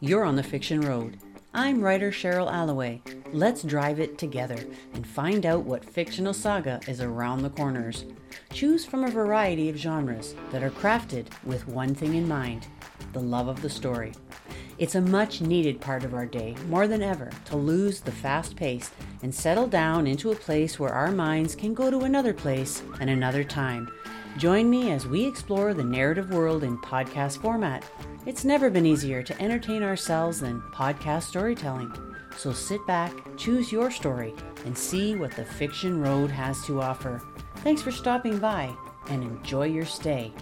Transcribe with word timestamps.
You're 0.00 0.24
on 0.24 0.36
the 0.36 0.44
fiction 0.44 0.80
road. 0.82 1.18
I'm 1.52 1.80
writer 1.80 2.12
Cheryl 2.12 2.48
Alloway. 2.48 3.02
Let's 3.32 3.64
drive 3.64 3.98
it 3.98 4.16
together 4.16 4.58
and 4.94 5.04
find 5.04 5.44
out 5.44 5.64
what 5.64 5.84
fictional 5.84 6.32
saga 6.32 6.78
is 6.86 7.00
around 7.00 7.42
the 7.42 7.50
corners. 7.50 8.04
Choose 8.52 8.84
from 8.84 9.02
a 9.02 9.10
variety 9.10 9.68
of 9.68 9.76
genres 9.76 10.36
that 10.52 10.62
are 10.62 10.70
crafted 10.70 11.26
with 11.42 11.66
one 11.66 11.96
thing 11.96 12.14
in 12.14 12.28
mind 12.28 12.68
the 13.12 13.18
love 13.18 13.48
of 13.48 13.60
the 13.60 13.68
story. 13.68 14.12
It's 14.78 14.94
a 14.94 15.00
much 15.00 15.40
needed 15.40 15.80
part 15.80 16.04
of 16.04 16.14
our 16.14 16.26
day, 16.26 16.54
more 16.68 16.86
than 16.86 17.02
ever, 17.02 17.30
to 17.46 17.56
lose 17.56 18.00
the 18.00 18.12
fast 18.12 18.54
pace 18.54 18.92
and 19.24 19.34
settle 19.34 19.66
down 19.66 20.06
into 20.06 20.30
a 20.30 20.36
place 20.36 20.78
where 20.78 20.94
our 20.94 21.10
minds 21.10 21.56
can 21.56 21.74
go 21.74 21.90
to 21.90 22.02
another 22.02 22.32
place 22.32 22.84
and 23.00 23.10
another 23.10 23.42
time. 23.42 23.90
Join 24.38 24.70
me 24.70 24.92
as 24.92 25.04
we 25.04 25.24
explore 25.24 25.74
the 25.74 25.82
narrative 25.82 26.30
world 26.30 26.62
in 26.62 26.78
podcast 26.78 27.38
format. 27.38 27.84
It's 28.24 28.44
never 28.44 28.70
been 28.70 28.86
easier 28.86 29.20
to 29.20 29.42
entertain 29.42 29.82
ourselves 29.82 30.38
than 30.38 30.62
podcast 30.72 31.24
storytelling. 31.24 31.92
So 32.36 32.52
sit 32.52 32.86
back, 32.86 33.12
choose 33.36 33.72
your 33.72 33.90
story, 33.90 34.32
and 34.64 34.78
see 34.78 35.16
what 35.16 35.32
the 35.32 35.44
fiction 35.44 36.00
road 36.00 36.30
has 36.30 36.64
to 36.66 36.80
offer. 36.80 37.20
Thanks 37.56 37.82
for 37.82 37.90
stopping 37.90 38.38
by 38.38 38.72
and 39.08 39.24
enjoy 39.24 39.66
your 39.66 39.86
stay. 39.86 40.32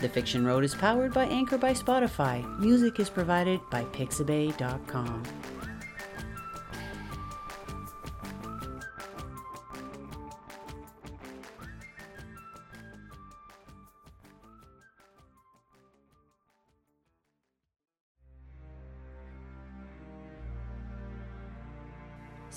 The 0.00 0.08
Fiction 0.08 0.44
Road 0.44 0.64
is 0.64 0.74
powered 0.74 1.14
by 1.14 1.26
Anchor 1.26 1.58
by 1.58 1.74
Spotify. 1.74 2.44
Music 2.58 2.98
is 2.98 3.08
provided 3.08 3.60
by 3.70 3.84
Pixabay.com. 3.84 5.22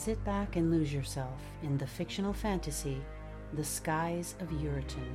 Sit 0.10 0.26
back 0.26 0.56
and 0.56 0.72
lose 0.72 0.92
yourself 0.92 1.40
in 1.62 1.78
the 1.78 1.86
fictional 1.86 2.34
fantasy, 2.34 3.00
The 3.54 3.64
Skies 3.64 4.34
of 4.40 4.48
Erutan. 4.50 5.14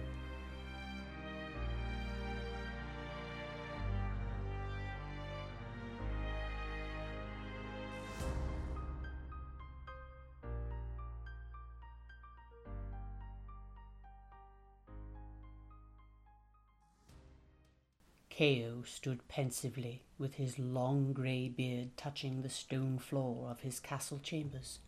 Keo 18.36 18.82
stood 18.84 19.28
pensively, 19.28 20.02
with 20.18 20.34
his 20.34 20.58
long 20.58 21.12
grey 21.12 21.48
beard 21.48 21.96
touching 21.96 22.42
the 22.42 22.48
stone 22.48 22.98
floor 22.98 23.48
of 23.48 23.60
his 23.60 23.78
castle 23.78 24.18
chambers. 24.20 24.80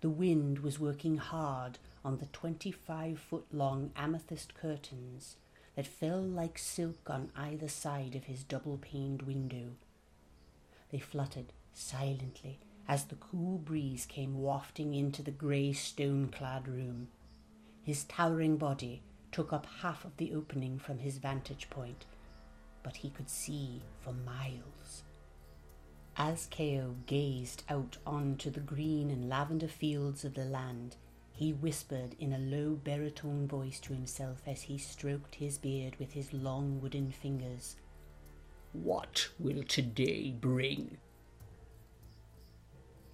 The 0.00 0.10
wind 0.10 0.58
was 0.58 0.80
working 0.80 1.18
hard 1.18 1.78
on 2.04 2.18
the 2.18 2.26
twenty-five 2.26 3.20
foot 3.20 3.46
long 3.52 3.92
amethyst 3.94 4.54
curtains 4.54 5.36
that 5.76 5.86
fell 5.86 6.20
like 6.20 6.58
silk 6.58 7.08
on 7.08 7.30
either 7.36 7.68
side 7.68 8.16
of 8.16 8.24
his 8.24 8.42
double 8.42 8.78
paned 8.78 9.22
window. 9.22 9.76
They 10.90 10.98
fluttered 10.98 11.52
silently 11.72 12.58
as 12.88 13.04
the 13.04 13.14
cool 13.14 13.58
breeze 13.58 14.04
came 14.04 14.42
wafting 14.42 14.94
into 14.94 15.22
the 15.22 15.30
grey 15.30 15.72
stone 15.72 16.26
clad 16.26 16.66
room. 16.66 17.06
His 17.84 18.02
towering 18.02 18.56
body 18.56 19.02
took 19.30 19.52
up 19.52 19.66
half 19.82 20.04
of 20.04 20.16
the 20.16 20.34
opening 20.34 20.80
from 20.80 20.98
his 20.98 21.18
vantage 21.18 21.70
point 21.70 22.04
but 22.82 22.96
he 22.96 23.10
could 23.10 23.28
see 23.28 23.82
for 24.00 24.12
miles. 24.12 25.04
As 26.16 26.46
Keo 26.50 26.96
gazed 27.06 27.62
out 27.68 27.96
onto 28.04 28.50
the 28.50 28.60
green 28.60 29.10
and 29.10 29.28
lavender 29.28 29.68
fields 29.68 30.24
of 30.24 30.34
the 30.34 30.44
land, 30.44 30.96
he 31.32 31.52
whispered 31.52 32.16
in 32.18 32.32
a 32.32 32.38
low 32.38 32.74
baritone 32.74 33.46
voice 33.46 33.78
to 33.80 33.92
himself 33.92 34.42
as 34.44 34.62
he 34.62 34.76
stroked 34.76 35.36
his 35.36 35.58
beard 35.58 35.94
with 36.00 36.12
his 36.12 36.32
long 36.32 36.80
wooden 36.80 37.12
fingers. 37.12 37.76
What 38.72 39.28
will 39.38 39.62
today 39.62 40.32
bring? 40.32 40.98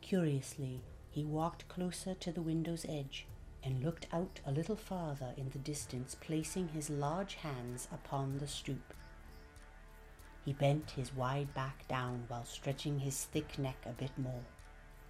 Curiously, 0.01 0.81
he 1.11 1.25
walked 1.25 1.69
closer 1.69 2.15
to 2.15 2.33
the 2.33 2.43
window's 2.43 2.87
edge 2.89 3.27
and 3.63 3.85
looked 3.85 4.07
out 4.13 4.41
a 4.47 4.53
little 4.53 4.77
farther 4.77 5.35
in 5.37 5.51
the 5.51 5.59
distance, 5.59 6.17
placing 6.19 6.69
his 6.69 6.91
large 6.91 7.35
hands 7.35 7.89
upon 7.93 8.39
the 8.39 8.49
stoop. 8.49 8.95
He 10.45 10.53
bent 10.53 10.91
his 10.93 11.15
wide 11.15 11.55
back 11.55 11.89
down 11.89 12.25
while 12.29 12.45
stretching 12.45 12.99
his 12.99 13.25
thick 13.25 13.59
neck 13.59 13.79
a 13.87 13.93
bit 13.93 14.17
more. 14.19 14.45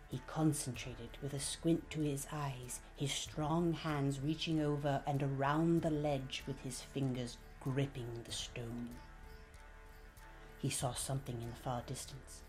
He 0.08 0.22
concentrated 0.28 1.18
with 1.20 1.34
a 1.34 1.40
squint 1.40 1.90
to 1.90 2.00
his 2.00 2.28
eyes, 2.30 2.80
his 2.94 3.12
strong 3.12 3.72
hands 3.72 4.20
reaching 4.20 4.60
over 4.60 5.02
and 5.06 5.22
around 5.22 5.82
the 5.82 5.90
ledge 5.90 6.44
with 6.46 6.60
his 6.60 6.82
fingers 6.82 7.36
gripping 7.60 8.22
the 8.24 8.32
stone. 8.32 8.90
He 10.58 10.70
saw 10.70 10.92
something 10.94 11.42
in 11.42 11.50
the 11.50 11.56
far 11.56 11.82
distance. 11.84 12.42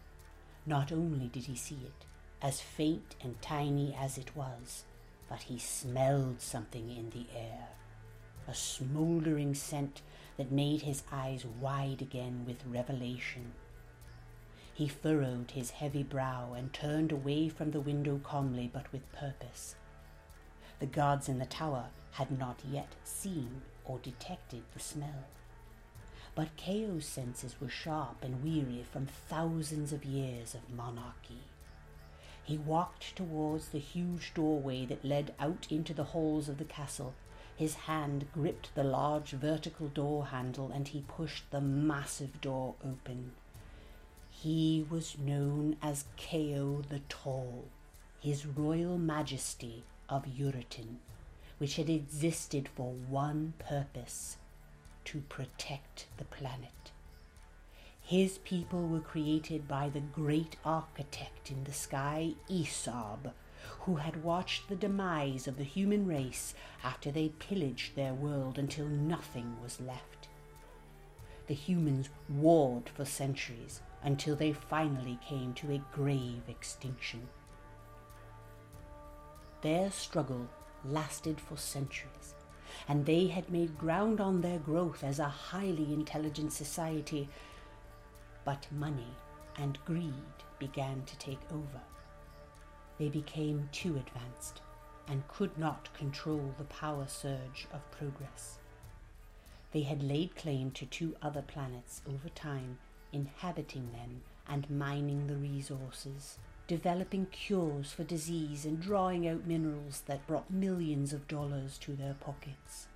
Not 0.65 0.91
only 0.91 1.27
did 1.27 1.45
he 1.45 1.55
see 1.55 1.79
it, 1.85 2.05
as 2.41 2.61
faint 2.61 3.15
and 3.21 3.41
tiny 3.41 3.95
as 3.99 4.17
it 4.17 4.35
was, 4.35 4.83
but 5.27 5.43
he 5.43 5.57
smelled 5.57 6.41
something 6.41 6.91
in 6.91 7.09
the 7.09 7.25
air. 7.35 7.69
A 8.47 8.53
smouldering 8.53 9.55
scent 9.55 10.01
that 10.37 10.51
made 10.51 10.81
his 10.83 11.03
eyes 11.11 11.45
wide 11.45 12.01
again 12.01 12.43
with 12.45 12.65
revelation. 12.65 13.53
He 14.73 14.87
furrowed 14.87 15.51
his 15.51 15.71
heavy 15.71 16.03
brow 16.03 16.53
and 16.53 16.73
turned 16.73 17.11
away 17.11 17.49
from 17.49 17.71
the 17.71 17.79
window 17.79 18.19
calmly 18.23 18.69
but 18.71 18.91
with 18.91 19.11
purpose. 19.13 19.75
The 20.79 20.85
guards 20.85 21.29
in 21.29 21.39
the 21.39 21.45
tower 21.45 21.85
had 22.11 22.37
not 22.37 22.59
yet 22.69 22.93
seen 23.03 23.61
or 23.85 23.99
detected 23.99 24.63
the 24.73 24.79
smell. 24.79 25.25
But 26.35 26.57
Keo's 26.57 27.05
senses 27.05 27.61
were 27.61 27.69
sharp 27.69 28.21
and 28.21 28.43
weary 28.43 28.83
from 28.91 29.05
thousands 29.05 29.93
of 29.93 30.03
years 30.03 30.53
of 30.53 30.69
monarchy. 30.69 31.43
He 32.43 32.57
walked 32.57 33.15
towards 33.15 33.69
the 33.69 33.79
huge 33.79 34.33
doorway 34.33 34.85
that 34.85 35.05
led 35.05 35.33
out 35.39 35.67
into 35.69 35.93
the 35.93 36.03
halls 36.03 36.49
of 36.49 36.57
the 36.57 36.65
castle 36.65 37.13
his 37.55 37.75
hand 37.75 38.27
gripped 38.33 38.73
the 38.75 38.83
large 38.83 39.31
vertical 39.31 39.87
door 39.87 40.27
handle 40.27 40.71
and 40.71 40.89
he 40.89 41.05
pushed 41.07 41.49
the 41.51 41.61
massive 41.61 42.41
door 42.41 42.75
open. 42.83 43.31
He 44.29 44.85
was 44.89 45.17
known 45.17 45.77
as 45.81 46.05
Keo 46.17 46.81
the 46.81 46.99
Tall, 47.07 47.65
his 48.19 48.45
royal 48.45 48.97
majesty 48.97 49.83
of 50.09 50.25
Erutan, 50.25 50.97
which 51.57 51.77
had 51.77 51.89
existed 51.89 52.67
for 52.67 52.91
one 52.91 53.53
purpose 53.57 54.37
to 55.05 55.21
protect 55.21 56.07
the 56.17 56.25
planet. 56.25 56.91
His 58.01 58.37
people 58.39 58.87
were 58.87 58.99
created 58.99 59.67
by 59.67 59.89
the 59.89 59.99
great 60.01 60.57
architect 60.63 61.49
in 61.49 61.63
the 61.63 61.73
sky, 61.73 62.33
Esab, 62.49 63.31
who 63.85 63.95
had 63.97 64.23
watched 64.23 64.67
the 64.67 64.75
demise 64.75 65.47
of 65.47 65.57
the 65.57 65.63
human 65.63 66.07
race 66.07 66.55
after 66.83 67.11
they 67.11 67.29
pillaged 67.29 67.95
their 67.95 68.15
world 68.15 68.57
until 68.57 68.87
nothing 68.87 69.55
was 69.61 69.79
left. 69.79 70.27
The 71.47 71.53
humans 71.53 72.09
warred 72.27 72.89
for 72.89 73.05
centuries 73.05 73.81
until 74.01 74.35
they 74.35 74.53
finally 74.53 75.19
came 75.27 75.53
to 75.55 75.71
a 75.71 75.83
grave 75.93 76.41
extinction. 76.47 77.27
Their 79.61 79.91
struggle 79.91 80.49
lasted 80.83 81.39
for 81.39 81.57
centuries, 81.57 82.33
and 82.87 83.05
they 83.05 83.27
had 83.27 83.51
made 83.51 83.77
ground 83.77 84.19
on 84.19 84.41
their 84.41 84.59
growth 84.59 85.03
as 85.03 85.19
a 85.19 85.25
highly 85.25 85.93
intelligent 85.93 86.53
society. 86.53 87.29
But 88.43 88.67
money 88.71 89.15
and 89.57 89.77
greed 89.85 90.13
began 90.57 91.03
to 91.05 91.17
take 91.17 91.41
over 91.51 91.81
they 92.97 93.09
became 93.09 93.69
too 93.71 93.97
advanced 93.97 94.61
and 95.07 95.27
could 95.27 95.57
not 95.57 95.93
control 95.93 96.53
the 96.57 96.63
power 96.65 97.05
surge 97.07 97.67
of 97.73 97.91
progress. 97.91 98.57
They 99.71 99.81
had 99.81 100.01
laid 100.01 100.35
claim 100.35 100.71
to 100.71 100.85
two 100.85 101.15
other 101.21 101.41
planets 101.41 102.01
over 102.07 102.29
time, 102.29 102.79
inhabiting 103.11 103.91
them 103.91 104.21
and 104.47 104.69
mining 104.69 105.27
the 105.27 105.35
resources, 105.35 106.37
developing 106.67 107.25
cures 107.27 107.91
for 107.91 108.03
disease 108.03 108.65
and 108.65 108.81
drawing 108.81 109.27
out 109.27 109.45
minerals 109.45 110.03
that 110.07 110.25
brought 110.27 110.49
millions 110.49 111.13
of 111.13 111.27
dollars 111.27 111.77
to 111.79 111.93
their 111.93 112.15
pockets. 112.15 112.87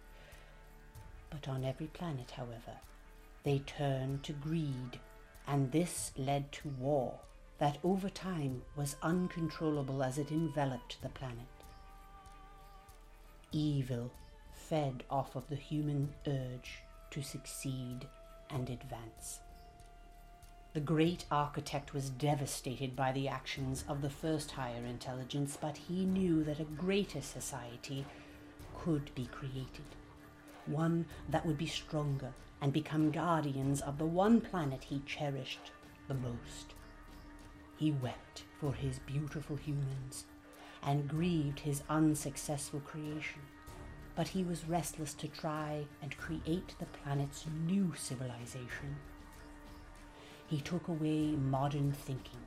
But 1.30 1.48
on 1.48 1.64
every 1.64 1.88
planet, 1.88 2.32
however, 2.32 2.80
they 3.44 3.60
turned 3.60 4.24
to 4.24 4.34
greed, 4.34 5.00
and 5.48 5.72
this 5.72 6.12
led 6.18 6.52
to 6.54 6.70
war 6.70 7.20
that 7.60 7.78
over 7.84 8.10
time 8.10 8.62
was 8.76 8.96
uncontrollable 9.02 10.02
as 10.02 10.18
it 10.18 10.32
enveloped 10.32 11.02
the 11.02 11.10
planet. 11.10 11.46
Evil 13.52 14.12
fed 14.54 15.04
off 15.10 15.36
of 15.36 15.50
the 15.50 15.56
human 15.56 16.14
urge 16.28 16.84
to 17.12 17.22
succeed 17.22 18.08
and 18.50 18.70
advance. 18.70 19.40
The 20.74 20.80
great 20.80 21.26
architect 21.32 21.94
was 21.94 22.12
devastated 22.12 22.96
by 22.96 23.12
the 23.12 23.28
actions 23.28 23.84
of 23.88 24.02
the 24.02 24.10
first 24.10 24.52
higher 24.52 24.86
intelligence, 24.86 25.58
but 25.60 25.78
he 25.78 26.06
knew 26.06 26.44
that 26.44 26.60
a 26.60 26.64
greater 26.66 27.22
society 27.22 28.06
could 28.78 29.14
be 29.16 29.26
created, 29.26 29.96
one 30.68 31.06
that 31.28 31.46
would 31.46 31.58
be 31.58 31.66
stronger 31.66 32.32
and 32.62 32.72
become 32.72 33.10
guardians 33.12 33.82
of 33.82 33.98
the 33.98 34.06
one 34.06 34.40
planet 34.40 34.84
he 34.84 35.02
cherished 35.08 35.72
the 36.08 36.14
most. 36.14 36.76
He 37.80 37.92
wept 37.92 38.44
for 38.60 38.74
his 38.74 39.00
beautiful 39.00 39.56
humans 39.56 40.26
and 40.84 41.08
grieved 41.08 41.62
his 41.62 41.82
unsuccessful 41.90 42.82
creation, 42.82 43.40
but 44.18 44.28
he 44.28 44.44
was 44.44 44.68
restless 44.68 45.14
to 45.14 45.30
try 45.30 45.86
and 46.02 46.18
create 46.18 46.76
the 46.78 46.88
planet's 46.88 47.46
new 47.66 47.94
civilization. 47.96 48.98
He 50.46 50.60
took 50.60 50.90
away 50.90 51.28
modern 51.28 51.94
thinking 51.94 52.42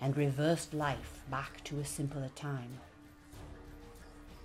and 0.00 0.16
reversed 0.16 0.72
life 0.72 1.20
back 1.30 1.62
to 1.64 1.80
a 1.80 1.84
simpler 1.84 2.30
time. 2.34 2.78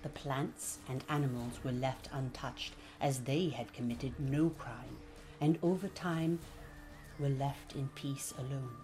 The 0.01 0.09
plants 0.09 0.79
and 0.89 1.05
animals 1.07 1.63
were 1.63 1.71
left 1.71 2.09
untouched 2.11 2.73
as 2.99 3.21
they 3.21 3.47
had 3.47 3.71
committed 3.71 4.19
no 4.19 4.49
crime 4.49 4.97
and 5.39 5.57
over 5.63 5.87
time 5.87 6.39
were 7.17 7.29
left 7.29 7.77
in 7.77 7.87
peace 7.95 8.33
alone. 8.37 8.75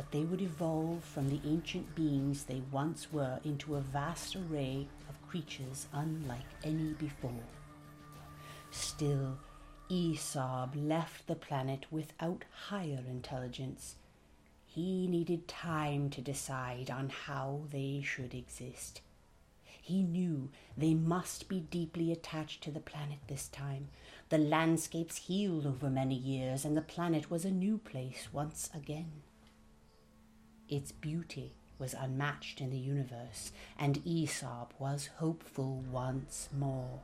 But 0.00 0.12
they 0.12 0.24
would 0.24 0.40
evolve 0.40 1.04
from 1.04 1.28
the 1.28 1.42
ancient 1.44 1.94
beings 1.94 2.44
they 2.44 2.62
once 2.72 3.12
were 3.12 3.38
into 3.44 3.74
a 3.74 3.82
vast 3.82 4.34
array 4.34 4.88
of 5.10 5.28
creatures 5.28 5.88
unlike 5.92 6.46
any 6.64 6.94
before. 6.94 7.44
Still, 8.70 9.36
Esob 9.90 10.70
left 10.74 11.26
the 11.26 11.34
planet 11.34 11.84
without 11.90 12.46
higher 12.68 13.04
intelligence. 13.10 13.96
He 14.64 15.06
needed 15.06 15.46
time 15.46 16.08
to 16.10 16.22
decide 16.22 16.90
on 16.90 17.10
how 17.10 17.64
they 17.70 18.00
should 18.02 18.32
exist. 18.32 19.02
He 19.82 20.02
knew 20.02 20.48
they 20.78 20.94
must 20.94 21.46
be 21.46 21.60
deeply 21.60 22.10
attached 22.10 22.62
to 22.62 22.70
the 22.70 22.80
planet 22.80 23.18
this 23.26 23.48
time, 23.48 23.88
the 24.30 24.38
landscapes 24.38 25.16
healed 25.18 25.66
over 25.66 25.90
many 25.90 26.14
years, 26.14 26.64
and 26.64 26.74
the 26.74 26.80
planet 26.80 27.30
was 27.30 27.44
a 27.44 27.50
new 27.50 27.76
place 27.76 28.28
once 28.32 28.70
again. 28.74 29.24
Its 30.70 30.92
beauty 30.92 31.52
was 31.78 31.92
unmatched 31.92 32.62
in 32.62 32.70
the 32.70 32.78
universe, 32.78 33.52
and 33.78 34.02
Esob 34.04 34.68
was 34.78 35.10
hopeful 35.18 35.84
once 35.92 36.48
more. 36.56 37.00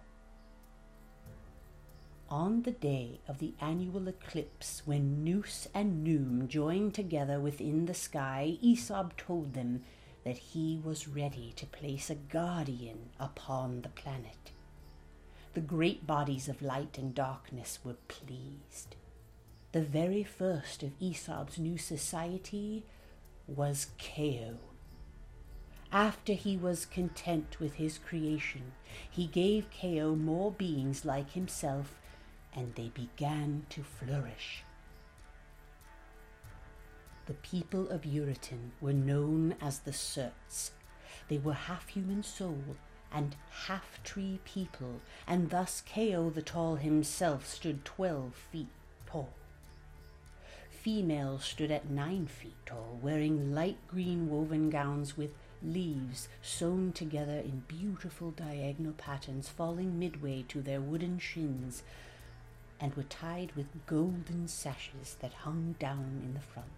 On 2.30 2.62
the 2.62 2.72
day 2.72 3.20
of 3.28 3.38
the 3.38 3.52
annual 3.60 4.08
eclipse, 4.08 4.82
when 4.86 5.22
Nous 5.22 5.68
and 5.74 6.06
Noom 6.06 6.48
joined 6.48 6.94
together 6.94 7.38
within 7.38 7.84
the 7.84 7.94
sky, 7.94 8.56
Esob 8.64 9.16
told 9.18 9.52
them 9.52 9.82
that 10.24 10.38
he 10.38 10.80
was 10.82 11.06
ready 11.06 11.52
to 11.56 11.66
place 11.66 12.08
a 12.08 12.14
guardian 12.14 13.10
upon 13.20 13.82
the 13.82 13.90
planet 13.90 14.52
the 15.56 15.60
great 15.62 16.06
bodies 16.06 16.50
of 16.50 16.60
light 16.60 16.98
and 16.98 17.14
darkness 17.14 17.78
were 17.82 17.96
pleased. 18.08 18.94
The 19.72 19.80
very 19.80 20.22
first 20.22 20.82
of 20.82 20.90
Esob's 21.00 21.58
new 21.58 21.78
society 21.78 22.84
was 23.46 23.88
Keo. 23.98 24.58
After 25.92 26.32
he 26.32 26.56
was 26.56 26.84
content 26.84 27.58
with 27.60 27.74
his 27.74 27.98
creation, 27.98 28.72
he 29.08 29.26
gave 29.26 29.70
Keo 29.70 30.14
more 30.16 30.50
beings 30.50 31.04
like 31.04 31.30
himself, 31.32 31.98
and 32.54 32.74
they 32.74 32.88
began 32.88 33.66
to 33.70 33.82
flourish. 33.82 34.64
The 37.26 37.34
people 37.34 37.88
of 37.88 38.02
Erutan 38.02 38.70
were 38.80 38.92
known 38.92 39.54
as 39.60 39.80
the 39.80 39.92
Surts. 39.92 40.72
They 41.28 41.38
were 41.38 41.54
half 41.54 41.88
human 41.88 42.22
soul 42.22 42.76
and 43.12 43.36
half 43.66 44.00
tree 44.02 44.40
people, 44.44 45.00
and 45.26 45.50
thus 45.50 45.80
Keo 45.80 46.30
the 46.30 46.42
Tall 46.42 46.76
himself 46.76 47.46
stood 47.46 47.84
twelve 47.84 48.34
feet 48.34 48.68
tall. 49.06 49.32
Females 50.86 51.42
stood 51.42 51.72
at 51.72 51.90
nine 51.90 52.28
feet 52.28 52.54
tall, 52.64 53.00
wearing 53.02 53.52
light 53.52 53.76
green 53.88 54.30
woven 54.30 54.70
gowns 54.70 55.16
with 55.16 55.34
leaves 55.60 56.28
sewn 56.42 56.92
together 56.92 57.38
in 57.38 57.64
beautiful 57.66 58.30
diagonal 58.30 58.92
patterns 58.92 59.48
falling 59.48 59.98
midway 59.98 60.44
to 60.46 60.62
their 60.62 60.80
wooden 60.80 61.18
shins, 61.18 61.82
and 62.80 62.94
were 62.94 63.02
tied 63.02 63.50
with 63.56 63.84
golden 63.86 64.46
sashes 64.46 65.16
that 65.18 65.32
hung 65.32 65.74
down 65.80 66.20
in 66.22 66.34
the 66.34 66.40
front. 66.40 66.68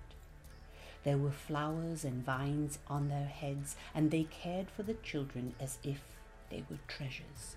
There 1.05 1.19
were 1.19 1.31
flowers 1.31 2.03
and 2.03 2.25
vines 2.25 2.79
on 2.89 3.11
their 3.11 3.27
heads, 3.27 3.77
and 3.95 4.11
they 4.11 4.25
cared 4.25 4.71
for 4.71 4.85
the 4.85 4.95
children 4.95 5.53
as 5.61 5.77
if 5.85 6.01
they 6.49 6.65
were 6.71 6.79
treasures. 6.89 7.57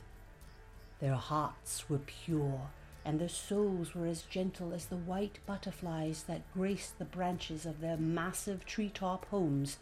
Their 0.99 1.15
hearts 1.15 1.89
were 1.89 1.99
pure, 1.99 2.71
and 3.03 3.19
their 3.19 3.29
souls 3.29 3.95
were 3.95 4.05
as 4.05 4.21
gentle 4.23 4.73
as 4.73 4.85
the 4.85 4.95
white 4.95 5.39
butterflies 5.45 6.23
that 6.23 6.53
graced 6.53 6.99
the 6.99 7.05
branches 7.05 7.65
of 7.65 7.81
their 7.81 7.97
massive 7.97 8.65
treetop 8.65 9.25
homes, 9.29 9.77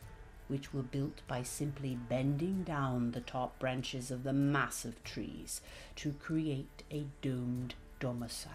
which 0.48 0.74
were 0.74 0.84
built 0.84 1.22
by 1.28 1.44
simply 1.44 1.96
bending 1.96 2.64
down 2.64 3.12
the 3.12 3.22
top 3.22 3.60
branches 3.60 4.10
of 4.10 4.24
the 4.24 4.34
massive 4.34 5.04
trees 5.04 5.62
to 5.96 6.14
create 6.14 6.84
a 6.92 7.06
domed 7.22 7.76
domicile. 8.00 8.54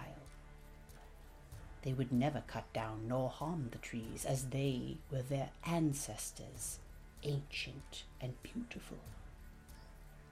They 1.83 1.93
would 1.93 2.13
never 2.13 2.43
cut 2.47 2.73
down 2.73 3.07
nor 3.07 3.29
harm 3.29 3.69
the 3.71 3.79
trees, 3.79 4.25
as 4.25 4.47
they 4.47 4.97
were 5.11 5.21
their 5.21 5.51
ancestors, 5.67 6.79
ancient 7.23 8.05
and 8.23 8.43
beautiful. 8.43 8.99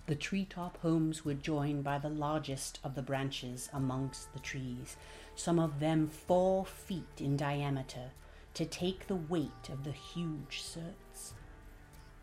The 0.07 0.15
treetop 0.17 0.79
homes 0.79 1.25
were 1.25 1.35
joined 1.35 1.85
by 1.85 1.99
the 1.99 2.09
largest 2.09 2.81
of 2.83 2.97
the 2.97 3.03
branches 3.03 3.71
amongst 3.73 4.33
the 4.33 4.41
trees, 4.41 4.97
some 5.37 5.61
of 5.61 5.79
them 5.79 6.09
four 6.09 6.67
feet 6.67 7.21
in 7.21 7.37
diameter, 7.37 8.11
to 8.55 8.67
take 8.67 9.07
the 9.07 9.17
weight 9.17 9.69
of 9.71 9.85
the 9.85 9.93
huge 9.93 10.61
surts. 10.61 11.35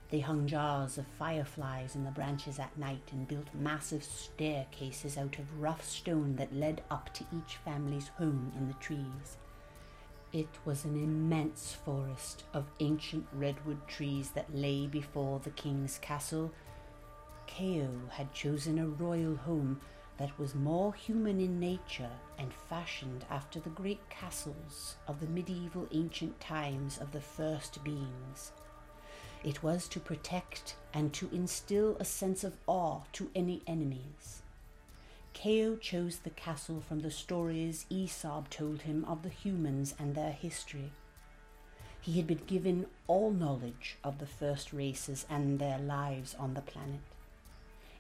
They 0.10 0.20
hung 0.20 0.48
jars 0.48 0.98
of 0.98 1.06
fireflies 1.08 1.96
in 1.96 2.04
the 2.04 2.12
branches 2.12 2.60
at 2.60 2.78
night 2.78 3.10
and 3.12 3.28
built 3.28 3.48
massive 3.54 4.04
staircases 4.04 5.18
out 5.18 5.40
of 5.40 5.62
rough 5.62 5.86
stone 5.86 6.36
that 6.36 6.54
led 6.54 6.82
up 6.92 7.14
to 7.14 7.26
each 7.32 7.58
family's 7.58 8.10
home 8.10 8.52
in 8.58 8.68
the 8.68 8.74
trees. 8.76 9.38
It 10.34 10.50
was 10.66 10.84
an 10.84 10.96
immense 10.96 11.74
forest 11.74 12.44
of 12.54 12.70
ancient 12.80 13.28
redwood 13.32 13.88
trees 13.88 14.32
that 14.32 14.54
lay 14.54 14.86
before 14.86 15.40
the 15.40 15.52
king's 15.52 15.98
castle 16.00 16.52
Keo 17.50 17.90
had 18.12 18.32
chosen 18.32 18.78
a 18.78 18.88
royal 18.88 19.36
home 19.36 19.82
that 20.18 20.38
was 20.38 20.54
more 20.54 20.94
human 20.94 21.42
in 21.42 21.60
nature 21.60 22.12
and 22.38 22.54
fashioned 22.54 23.26
after 23.30 23.60
the 23.60 23.72
great 23.72 24.08
castles 24.10 24.96
of 25.08 25.20
the 25.20 25.28
medieval 25.28 25.88
ancient 25.92 26.40
times 26.40 27.00
of 27.00 27.12
the 27.12 27.20
first 27.20 27.84
beings. 27.84 28.52
It 29.44 29.64
was 29.64 29.88
to 29.90 30.00
protect 30.00 30.76
and 30.94 31.12
to 31.14 31.30
instill 31.34 31.98
a 32.00 32.06
sense 32.06 32.44
of 32.44 32.56
awe 32.68 33.02
to 33.14 33.32
any 33.34 33.62
enemies. 33.66 34.44
Keo 35.34 35.76
chose 35.76 36.20
the 36.20 36.30
castle 36.30 36.82
from 36.82 37.00
the 37.00 37.12
stories 37.12 37.86
Esob 37.90 38.50
told 38.50 38.84
him 38.84 39.04
of 39.06 39.24
the 39.24 39.30
humans 39.30 39.96
and 39.98 40.14
their 40.14 40.34
history. 40.34 40.92
He 42.00 42.14
had 42.18 42.28
been 42.28 42.46
given 42.46 42.86
all 43.08 43.32
knowledge 43.32 43.98
of 44.04 44.20
the 44.20 44.28
first 44.28 44.72
races 44.72 45.26
and 45.30 45.60
their 45.60 45.80
lives 45.80 46.36
on 46.36 46.54
the 46.54 46.62
planet. 46.62 47.02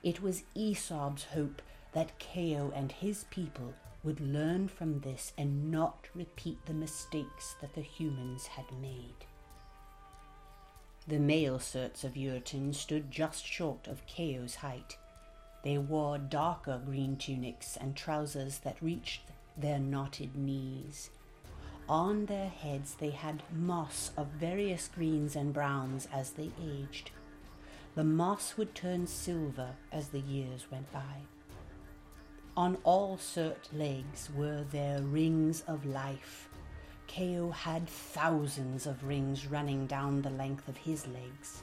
It 0.01 0.22
was 0.22 0.44
Esob's 0.56 1.25
hope 1.25 1.62
that 1.94 2.18
Keo 2.20 2.72
and 2.75 2.91
his 2.91 3.25
people 3.25 3.74
would 4.03 4.22
learn 4.22 4.68
from 4.70 5.01
this 5.01 5.34
and 5.38 5.70
not 5.70 6.08
repeat 6.15 6.65
the 6.65 6.74
mistakes 6.74 7.56
that 7.60 7.74
the 7.74 7.82
humans 7.82 8.48
had 8.48 8.65
made. 8.82 9.25
The 11.08 11.20
male 11.20 11.60
Surts 11.60 12.03
of 12.03 12.13
Erutan 12.13 12.74
stood 12.74 13.12
just 13.12 13.46
short 13.46 13.88
of 13.88 14.06
Keo's 14.06 14.56
height. 14.56 14.96
They 15.63 15.77
wore 15.77 16.18
darker 16.18 16.82
green 16.86 17.18
tunics 17.18 17.75
and 17.75 17.96
trousers 17.96 18.60
that 18.60 18.82
reached 18.82 19.24
their 19.58 19.79
knotted 19.79 20.36
knees. 20.36 21.10
On 21.89 22.27
their 22.27 22.48
heads 22.48 22.96
they 23.00 23.10
had 23.10 23.44
moss 23.51 24.12
of 24.15 24.27
various 24.27 24.88
greens 24.88 25.36
and 25.36 25.51
browns 25.51 26.08
as 26.13 26.32
they 26.32 26.51
aged. 26.62 27.10
The 28.00 28.06
moss 28.06 28.56
would 28.56 28.75
turn 28.75 29.08
silver 29.08 29.75
as 29.91 30.08
the 30.08 30.22
years 30.22 30.72
went 30.72 30.89
by. 30.94 31.25
On 32.56 32.77
all 32.86 33.18
Surt 33.18 33.74
legs 33.74 34.29
were 34.34 34.63
there 34.72 35.01
rings 35.01 35.65
of 35.68 35.86
life. 35.86 36.48
Keo 37.08 37.51
had 37.51 37.89
thousands 37.89 38.88
of 38.88 39.03
rings 39.03 39.48
running 39.48 39.86
down 39.86 40.22
the 40.22 40.29
length 40.29 40.70
of 40.70 40.77
his 40.77 41.08
legs. 41.08 41.62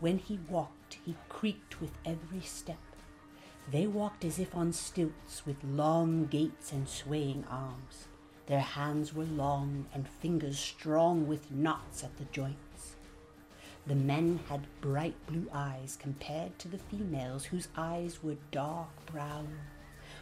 When 0.00 0.18
he 0.18 0.38
walked, 0.50 0.98
he 1.02 1.16
creaked 1.30 1.80
with 1.80 1.92
every 2.04 2.42
step. 2.42 2.84
They 3.72 3.86
walked 3.86 4.26
as 4.26 4.38
if 4.38 4.54
on 4.54 4.70
stilts 4.74 5.46
with 5.46 5.64
long 5.64 6.26
gaits 6.26 6.72
and 6.72 6.86
swaying 6.86 7.46
arms. 7.48 8.08
Their 8.48 8.60
hands 8.60 9.14
were 9.14 9.24
long 9.24 9.86
and 9.94 10.06
fingers 10.06 10.58
strong 10.58 11.26
with 11.26 11.50
knots 11.50 12.04
at 12.04 12.18
the 12.18 12.26
joints. 12.26 12.73
The 13.86 13.94
men 13.94 14.40
had 14.48 14.66
bright 14.80 15.14
blue 15.26 15.48
eyes 15.52 15.98
compared 16.00 16.58
to 16.58 16.68
the 16.68 16.78
females, 16.78 17.44
whose 17.44 17.68
eyes 17.76 18.22
were 18.22 18.36
dark 18.50 18.88
brown. 19.06 19.58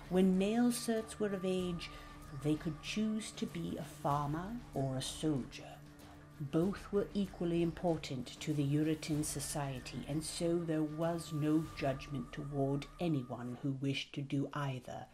When 0.08 0.36
male 0.36 0.72
Surts 0.72 1.20
were 1.20 1.32
of 1.32 1.44
age, 1.44 1.88
they 2.42 2.56
could 2.56 2.82
choose 2.82 3.30
to 3.32 3.46
be 3.46 3.76
a 3.76 3.84
farmer 3.84 4.56
or 4.74 4.96
a 4.96 5.02
soldier. 5.02 5.76
Both 6.40 6.90
were 6.90 7.06
equally 7.14 7.62
important 7.62 8.26
to 8.40 8.52
the 8.52 8.66
Erutan 8.66 9.24
society, 9.24 10.04
and 10.08 10.24
so 10.24 10.58
there 10.58 10.82
was 10.82 11.32
no 11.32 11.64
judgment 11.76 12.32
toward 12.32 12.86
anyone 12.98 13.58
who 13.62 13.76
wished 13.80 14.12
to 14.14 14.22
do 14.22 14.48
either. 14.52 15.06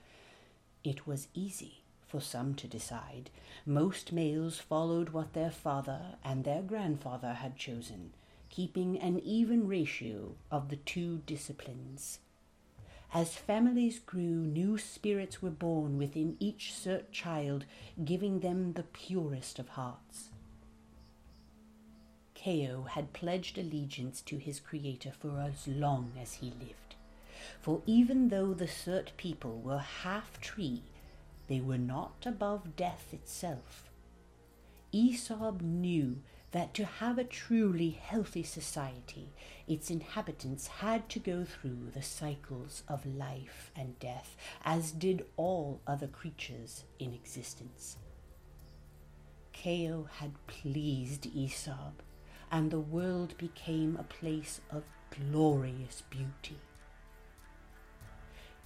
It 0.85 1.07
was 1.07 1.29
easy 1.35 1.83
for 2.07 2.21
some 2.21 2.55
to 2.55 2.67
decide. 2.67 3.29
Most 3.67 4.11
males 4.11 4.59
followed 4.59 5.11
what 5.11 5.35
their 5.35 5.51
father 5.51 6.17
and 6.25 6.45
their 6.45 6.63
grandfather 6.63 7.35
had 7.35 7.57
chosen, 7.57 8.15
keeping 8.59 8.99
an 8.99 9.21
even 9.21 9.69
ratio 9.69 10.35
of 10.51 10.69
the 10.69 10.75
two 10.75 11.19
disciplines. 11.27 12.19
As 13.15 13.37
families 13.37 14.01
grew, 14.01 14.21
new 14.21 14.77
spirits 14.77 15.41
were 15.41 15.49
born 15.49 15.97
within 15.97 16.37
each 16.41 16.73
Surt 16.75 17.13
child, 17.13 17.67
giving 18.05 18.41
them 18.41 18.73
the 18.73 18.83
purest 18.83 19.61
of 19.61 19.69
hearts. 19.69 20.31
Keo 22.35 22.83
had 22.83 23.13
pledged 23.13 23.59
allegiance 23.59 24.21
to 24.23 24.39
his 24.39 24.59
Creator 24.59 25.13
for 25.13 25.39
as 25.39 25.69
long 25.69 26.11
as 26.21 26.35
he 26.35 26.47
lived. 26.47 26.97
For 27.61 27.81
even 27.87 28.29
though 28.29 28.55
the 28.55 28.67
Surt 28.67 29.17
people 29.17 29.61
were 29.61 29.79
half 30.03 30.41
tree, 30.41 30.83
they 31.47 31.61
were 31.61 31.79
not 31.79 32.27
above 32.27 32.75
death 32.75 33.11
itself. 33.13 33.89
Aesop 34.91 35.63
knew 35.63 36.17
that 36.53 36.73
to 36.75 36.85
have 36.85 37.19
a 37.19 37.25
truly 37.25 37.91
healthy 37.91 38.43
society, 38.43 39.29
its 39.67 39.91
inhabitants 39.91 40.67
had 40.67 41.09
to 41.11 41.19
go 41.19 41.45
through 41.45 41.91
the 41.95 42.03
cycles 42.03 42.83
of 42.89 43.05
life 43.05 43.71
and 43.77 43.99
death, 43.99 44.37
as 44.65 44.93
did 44.93 45.27
all 45.37 45.81
other 45.87 46.07
creatures 46.07 46.85
in 46.99 47.13
existence. 47.13 47.99
Keo 49.53 50.09
had 50.19 50.47
pleased 50.47 51.27
Aesop 51.27 52.03
and 52.51 52.71
the 52.71 52.81
world 52.81 53.37
became 53.37 53.97
a 53.97 54.05
place 54.05 54.61
of 54.71 54.85
glorious 55.11 56.03
beauty. 56.09 56.59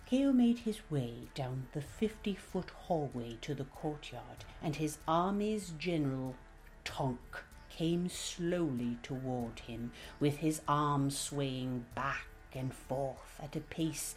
Keo 0.06 0.32
made 0.32 0.58
his 0.60 0.78
way 0.90 1.14
down 1.34 1.66
the 1.72 1.80
fifty 1.80 2.34
foot 2.34 2.70
hallway 2.70 3.38
to 3.40 3.54
the 3.54 3.64
courtyard, 3.64 4.44
and 4.62 4.76
his 4.76 4.98
army's 5.08 5.72
general, 5.78 6.36
Tonk, 6.84 7.44
came 7.76 8.08
slowly 8.08 8.98
toward 9.02 9.60
him, 9.60 9.92
with 10.20 10.38
his 10.38 10.60
arms 10.68 11.16
swaying 11.16 11.86
back 11.94 12.26
and 12.54 12.74
forth 12.74 13.40
at 13.42 13.56
a 13.56 13.60
pace 13.60 14.14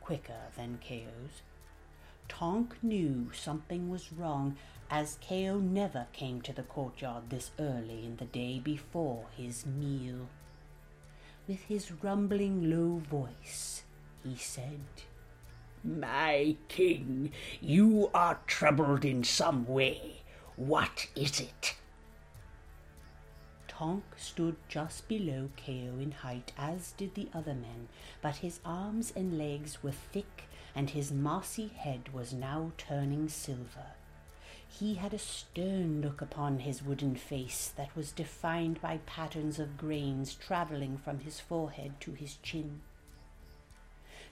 quicker 0.00 0.50
than 0.56 0.78
Keo's. 0.78 1.42
Tonk 2.28 2.76
knew 2.82 3.30
something 3.32 3.90
was 3.90 4.12
wrong 4.12 4.56
as 4.90 5.18
Keo 5.20 5.58
never 5.58 6.06
came 6.12 6.40
to 6.42 6.52
the 6.52 6.62
courtyard 6.62 7.30
this 7.30 7.50
early 7.58 8.04
in 8.04 8.16
the 8.16 8.24
day 8.26 8.58
before 8.58 9.26
his 9.36 9.66
meal. 9.66 10.28
With 11.48 11.60
his 11.62 11.90
rumbling 11.90 12.70
low 12.70 12.98
voice, 12.98 13.82
he 14.22 14.36
said, 14.36 14.80
My 15.82 16.56
king, 16.68 17.32
you 17.60 18.10
are 18.14 18.38
troubled 18.46 19.04
in 19.04 19.24
some 19.24 19.66
way. 19.66 20.22
What 20.56 21.08
is 21.16 21.40
it? 21.40 21.74
Tonk 23.82 24.04
stood 24.16 24.54
just 24.68 25.08
below 25.08 25.48
Keo 25.56 25.98
in 25.98 26.12
height, 26.12 26.52
as 26.56 26.92
did 26.92 27.16
the 27.16 27.28
other 27.34 27.52
men, 27.52 27.88
but 28.20 28.36
his 28.36 28.60
arms 28.64 29.12
and 29.16 29.36
legs 29.36 29.82
were 29.82 29.90
thick, 29.90 30.44
and 30.72 30.90
his 30.90 31.10
mossy 31.10 31.66
head 31.66 32.12
was 32.12 32.32
now 32.32 32.70
turning 32.78 33.28
silver. 33.28 33.96
He 34.68 34.94
had 34.94 35.12
a 35.12 35.18
stern 35.18 36.00
look 36.00 36.22
upon 36.22 36.60
his 36.60 36.80
wooden 36.80 37.16
face 37.16 37.72
that 37.76 37.96
was 37.96 38.12
defined 38.12 38.80
by 38.80 38.98
patterns 38.98 39.58
of 39.58 39.76
grains 39.76 40.32
travelling 40.32 40.96
from 40.96 41.18
his 41.18 41.40
forehead 41.40 42.00
to 42.02 42.12
his 42.12 42.36
chin. 42.36 42.82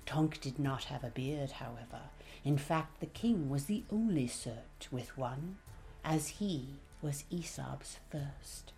Tonk 0.07 0.41
did 0.41 0.61
not 0.61 0.85
have 0.85 1.03
a 1.03 1.11
beard, 1.11 1.51
however. 1.51 2.03
In 2.45 2.57
fact, 2.57 3.01
the 3.01 3.07
king 3.07 3.51
was 3.51 3.65
the 3.65 3.83
only 3.91 4.29
Surt 4.29 4.93
with 4.93 5.19
one, 5.19 5.59
as 6.05 6.29
he 6.39 6.77
was 7.03 7.25
Aesop's 7.33 7.99
first. 8.13 8.75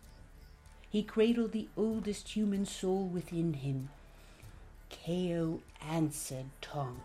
He 0.92 1.02
cradled 1.02 1.52
the 1.52 1.68
oldest 1.74 2.28
human 2.36 2.66
soul 2.66 3.06
within 3.06 3.54
him. 3.54 3.88
Keo 4.90 5.62
answered 5.80 6.50
Tonk. 6.60 6.98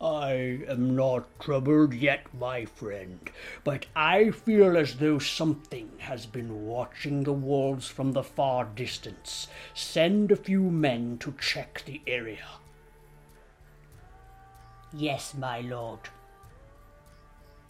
I 0.00 0.64
am 0.66 0.96
not 0.96 1.28
troubled 1.38 1.94
yet, 1.94 2.34
my 2.34 2.64
friend, 2.64 3.30
but 3.62 3.86
I 3.94 4.32
feel 4.32 4.76
as 4.76 4.96
though 4.96 5.20
something 5.20 5.92
has 5.98 6.26
been 6.26 6.66
watching 6.66 7.22
the 7.22 7.32
walls 7.32 7.86
from 7.86 8.14
the 8.14 8.24
far 8.24 8.64
distance. 8.64 9.46
Send 9.74 10.32
a 10.32 10.36
few 10.36 10.62
men 10.62 11.18
to 11.18 11.36
check 11.40 11.84
the 11.86 12.02
area. 12.08 12.48
Yes, 14.92 15.34
my 15.34 15.60
lord. 15.60 16.00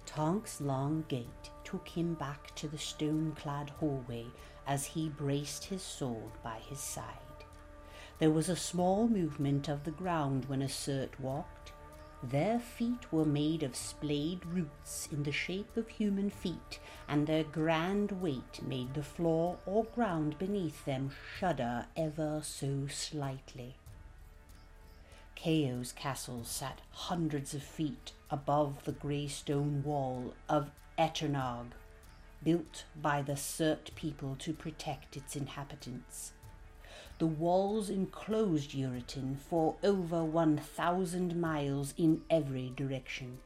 Tonk's 0.06 0.58
long 0.58 1.04
gait 1.08 1.50
took 1.64 1.86
him 1.86 2.14
back 2.14 2.54
to 2.54 2.66
the 2.66 2.78
stone 2.78 3.36
clad 3.38 3.68
hallway 3.78 4.24
as 4.66 4.86
he 4.86 5.08
braced 5.08 5.64
his 5.64 5.82
sword 5.82 6.32
by 6.42 6.58
his 6.68 6.80
side. 6.80 7.06
There 8.18 8.30
was 8.30 8.48
a 8.48 8.56
small 8.56 9.08
movement 9.08 9.68
of 9.68 9.84
the 9.84 9.90
ground 9.90 10.44
when 10.46 10.62
a 10.62 10.68
Surt 10.68 11.18
walked, 11.18 11.72
their 12.22 12.60
feet 12.60 13.12
were 13.12 13.24
made 13.24 13.64
of 13.64 13.74
splayed 13.74 14.46
roots 14.46 15.08
in 15.10 15.24
the 15.24 15.32
shape 15.32 15.76
of 15.76 15.88
human 15.88 16.30
feet, 16.30 16.78
and 17.08 17.26
their 17.26 17.42
grand 17.42 18.12
weight 18.22 18.62
made 18.62 18.94
the 18.94 19.02
floor 19.02 19.58
or 19.66 19.84
ground 19.84 20.38
beneath 20.38 20.84
them 20.84 21.10
shudder 21.36 21.86
ever 21.96 22.40
so 22.44 22.86
slightly. 22.86 23.74
Keo's 25.34 25.90
castle 25.90 26.44
sat 26.44 26.80
hundreds 26.92 27.54
of 27.54 27.62
feet 27.64 28.12
above 28.30 28.84
the 28.84 28.92
grey 28.92 29.26
stone 29.26 29.82
wall 29.82 30.34
of 30.48 30.70
Eternog, 30.96 31.72
built 32.44 32.84
by 33.00 33.22
the 33.22 33.34
Surt 33.34 33.94
people 33.94 34.36
to 34.40 34.52
protect 34.52 35.16
its 35.16 35.36
inhabitants. 35.36 36.32
The 37.18 37.26
walls 37.26 37.88
enclosed 37.88 38.72
Erutan 38.72 39.38
for 39.38 39.76
over 39.84 40.24
1,000 40.24 41.40
miles 41.40 41.94
in 41.96 42.22
every 42.28 42.72
direction. 42.74 43.38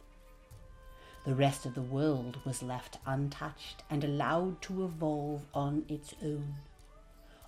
The 1.26 1.34
rest 1.34 1.66
of 1.66 1.74
the 1.74 1.82
world 1.82 2.38
was 2.44 2.62
left 2.62 2.98
untouched 3.04 3.82
and 3.90 4.04
allowed 4.04 4.62
to 4.62 4.84
evolve 4.84 5.42
on 5.52 5.84
its 5.88 6.14
own. 6.22 6.54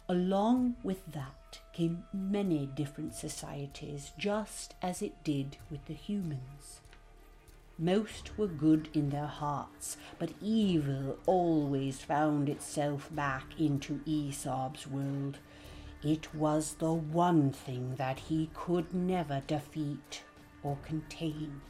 Along 0.09 0.75
with 0.83 1.05
that 1.13 1.61
came 1.73 2.03
many 2.13 2.67
different 2.67 3.15
societies, 3.15 4.11
just 4.19 4.75
as 4.83 5.01
it 5.01 5.23
did 5.23 5.59
with 5.71 5.85
the 5.87 5.95
humans. 5.95 6.81
Most 7.79 8.37
were 8.37 8.49
good 8.49 8.89
in 8.93 9.11
their 9.11 9.29
hearts, 9.29 9.97
but 10.19 10.33
evil 10.43 11.17
always 11.27 12.01
found 12.01 12.49
itself 12.49 13.09
back 13.15 13.45
into 13.59 14.01
Aesop's 14.05 14.87
world, 14.87 15.39
it 16.03 16.35
was 16.35 16.75
the 16.75 16.93
one 16.93 17.53
thing 17.53 17.95
that 17.97 18.19
he 18.19 18.51
could 18.53 18.93
never 18.93 19.43
defeat 19.47 20.25
or 20.63 20.77
contain. 20.85 21.61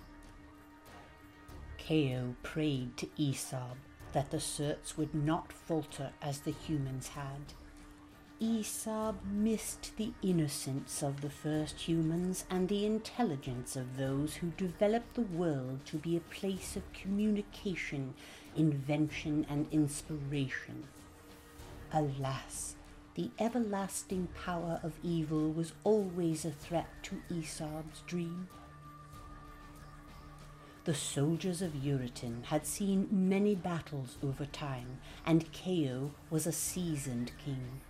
Keo 1.77 2.37
prayed 2.43 2.97
to 2.97 3.09
Aesop 3.17 3.77
that 4.13 4.31
the 4.31 4.41
Surts 4.41 4.97
would 4.97 5.15
not 5.15 5.53
falter 5.53 6.13
as 6.23 6.41
the 6.41 6.53
humans 6.53 7.09
had. 7.09 7.53
Aesop 8.41 9.17
missed 9.25 9.97
the 9.97 10.13
innocence 10.23 11.03
of 11.03 11.23
the 11.23 11.31
first 11.31 11.89
humans 11.89 12.45
and 12.49 12.69
the 12.69 12.87
intelligence 12.87 13.75
of 13.75 13.97
those 13.97 14.37
who 14.37 14.53
developed 14.57 15.15
the 15.15 15.23
world 15.23 15.85
to 15.87 15.97
be 15.97 16.17
a 16.17 16.21
place 16.21 16.77
of 16.77 16.93
communication, 16.93 18.15
invention, 18.55 19.45
and 19.51 19.67
inspiration. 19.73 20.85
Alas, 21.93 22.77
the 23.17 23.29
everlasting 23.41 24.29
power 24.45 24.79
of 24.85 25.01
evil 25.03 25.51
was 25.51 25.73
always 25.83 26.45
a 26.45 26.53
threat 26.53 26.87
to 27.03 27.21
Aesop's 27.29 28.03
dream. 28.07 28.47
The 30.85 30.95
soldiers 30.95 31.61
of 31.61 31.73
Erutan 31.73 32.45
had 32.45 32.67
seen 32.67 33.09
many 33.11 33.57
battles 33.57 34.17
over 34.23 34.47
time, 34.47 35.01
and 35.27 35.51
Keo 35.51 36.13
was 36.31 36.47
a 36.47 36.53
seasoned 36.53 37.33
king. 37.45 37.81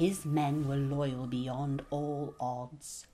His 0.00 0.24
men 0.24 0.66
were 0.66 0.76
loyal 0.76 1.26
beyond 1.26 1.82
all 1.90 2.34
odds. 2.40 3.06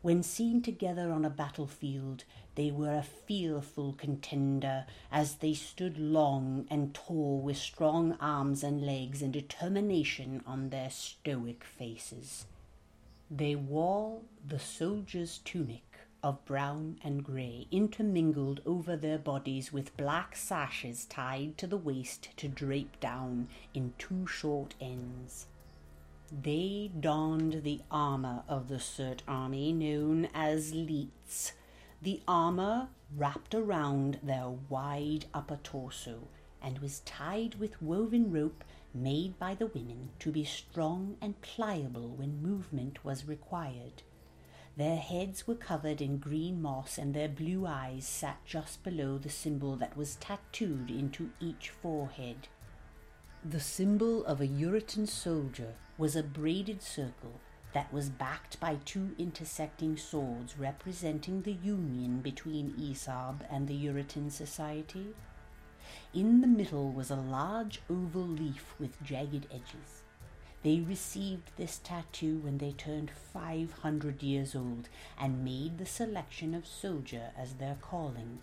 When 0.00 0.22
seen 0.22 0.62
together 0.62 1.12
on 1.12 1.26
a 1.26 1.28
battlefield, 1.28 2.24
they 2.54 2.70
were 2.70 2.94
a 2.94 3.02
fearful 3.02 3.92
contender 3.92 4.86
as 5.12 5.34
they 5.34 5.52
stood 5.52 5.98
long 5.98 6.66
and 6.70 6.94
tall 6.94 7.42
with 7.42 7.58
strong 7.58 8.16
arms 8.18 8.64
and 8.64 8.80
legs 8.80 9.20
and 9.20 9.30
determination 9.30 10.42
on 10.46 10.70
their 10.70 10.88
stoic 10.88 11.62
faces. 11.64 12.46
They 13.30 13.54
wore 13.54 14.22
the 14.42 14.58
soldier's 14.58 15.36
tunic 15.44 15.98
of 16.22 16.42
brown 16.46 16.98
and 17.04 17.22
grey, 17.22 17.66
intermingled 17.70 18.62
over 18.64 18.96
their 18.96 19.18
bodies 19.18 19.70
with 19.70 19.98
black 19.98 20.34
sashes 20.34 21.04
tied 21.04 21.58
to 21.58 21.66
the 21.66 21.76
waist 21.76 22.30
to 22.38 22.48
drape 22.48 22.98
down 23.00 23.48
in 23.74 23.92
two 23.98 24.26
short 24.26 24.74
ends. 24.80 25.48
They 26.32 26.90
donned 26.98 27.62
the 27.62 27.82
armour 27.88 28.42
of 28.48 28.66
the 28.66 28.80
Surt 28.80 29.20
army 29.28 29.72
known 29.72 30.28
as 30.34 30.74
leets, 30.74 31.52
the 32.02 32.20
armour 32.26 32.88
wrapped 33.14 33.54
around 33.54 34.18
their 34.24 34.48
wide 34.48 35.26
upper 35.32 35.58
torso 35.62 36.26
and 36.60 36.80
was 36.80 37.00
tied 37.00 37.54
with 37.56 37.80
woven 37.80 38.32
rope 38.32 38.64
made 38.92 39.38
by 39.38 39.54
the 39.54 39.68
women 39.68 40.10
to 40.18 40.32
be 40.32 40.42
strong 40.42 41.16
and 41.20 41.40
pliable 41.42 42.08
when 42.08 42.42
movement 42.42 43.04
was 43.04 43.28
required. 43.28 44.02
Their 44.76 44.96
heads 44.96 45.46
were 45.46 45.54
covered 45.54 46.02
in 46.02 46.18
green 46.18 46.60
moss, 46.60 46.98
and 46.98 47.14
their 47.14 47.28
blue 47.28 47.66
eyes 47.66 48.04
sat 48.06 48.44
just 48.44 48.82
below 48.82 49.16
the 49.16 49.30
symbol 49.30 49.76
that 49.76 49.96
was 49.96 50.16
tattooed 50.16 50.90
into 50.90 51.30
each 51.40 51.70
forehead. 51.70 52.48
The 53.44 53.60
symbol 53.60 54.24
of 54.26 54.40
a 54.40 54.48
Erutan 54.48 55.08
soldier 55.08 55.74
was 55.98 56.14
a 56.14 56.22
braided 56.22 56.82
circle 56.82 57.40
that 57.72 57.92
was 57.92 58.08
backed 58.08 58.58
by 58.60 58.78
two 58.84 59.14
intersecting 59.18 59.96
swords 59.96 60.58
representing 60.58 61.42
the 61.42 61.52
union 61.52 62.20
between 62.20 62.72
Esab 62.72 63.40
and 63.50 63.66
the 63.66 63.86
Erutan 63.86 64.30
society. 64.30 65.14
In 66.14 66.40
the 66.40 66.46
middle 66.46 66.90
was 66.90 67.10
a 67.10 67.16
large 67.16 67.80
oval 67.88 68.26
leaf 68.26 68.74
with 68.78 69.02
jagged 69.02 69.46
edges. 69.50 70.02
They 70.62 70.80
received 70.80 71.50
this 71.56 71.78
tattoo 71.82 72.38
when 72.38 72.58
they 72.58 72.72
turned 72.72 73.10
500 73.10 74.22
years 74.22 74.54
old 74.54 74.88
and 75.18 75.44
made 75.44 75.78
the 75.78 75.86
selection 75.86 76.54
of 76.54 76.66
soldier 76.66 77.30
as 77.38 77.54
their 77.54 77.76
calling. 77.80 78.40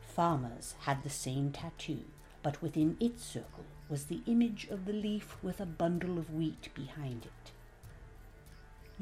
Farmers 0.00 0.74
had 0.80 1.02
the 1.02 1.10
same 1.10 1.50
tattoo, 1.50 2.04
but 2.42 2.62
within 2.62 2.96
its 3.00 3.24
circle 3.24 3.64
was 3.90 4.04
the 4.04 4.22
image 4.26 4.68
of 4.70 4.84
the 4.84 4.92
leaf 4.92 5.36
with 5.42 5.60
a 5.60 5.66
bundle 5.66 6.16
of 6.16 6.32
wheat 6.32 6.68
behind 6.74 7.26
it. 7.26 7.50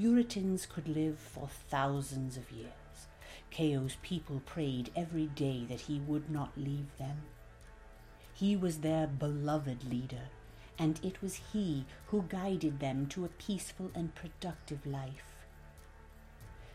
Erutans 0.01 0.67
could 0.67 0.89
live 0.89 1.19
for 1.19 1.49
thousands 1.69 2.37
of 2.39 2.51
years. 2.51 2.73
Keo's 3.51 3.97
people 4.03 4.41
prayed 4.47 4.91
every 4.97 5.27
day 5.27 5.67
that 5.69 5.83
he 5.83 6.01
would 6.01 6.31
not 6.31 6.57
leave 6.57 6.97
them. 6.99 7.19
He 8.33 8.57
was 8.57 8.79
their 8.79 9.07
beloved 9.07 9.85
leader, 9.85 10.29
and 10.79 10.99
it 11.03 11.21
was 11.21 11.41
he 11.53 11.85
who 12.07 12.25
guided 12.29 12.81
them 12.81 13.07
to 13.09 13.25
a 13.25 13.29
peaceful 13.29 13.91
and 13.95 14.15
productive 14.15 14.87
life. 14.87 15.35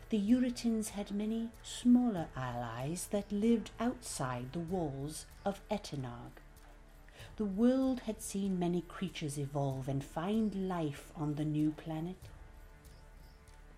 The 0.10 0.20
Erutans 0.20 0.90
had 0.90 1.12
many 1.12 1.50
smaller 1.64 2.28
allies 2.36 3.08
that 3.12 3.32
lived 3.32 3.72
outside 3.80 4.52
the 4.52 4.60
walls 4.60 5.26
of 5.44 5.62
Etenag. 5.72 6.43
The 7.36 7.46
world 7.46 8.02
had 8.02 8.22
seen 8.22 8.60
many 8.60 8.82
creatures 8.82 9.40
evolve 9.40 9.90
and 9.90 10.04
find 10.04 10.70
life 10.70 11.12
on 11.16 11.34
the 11.34 11.46
new 11.46 11.72
planet. 11.72 12.18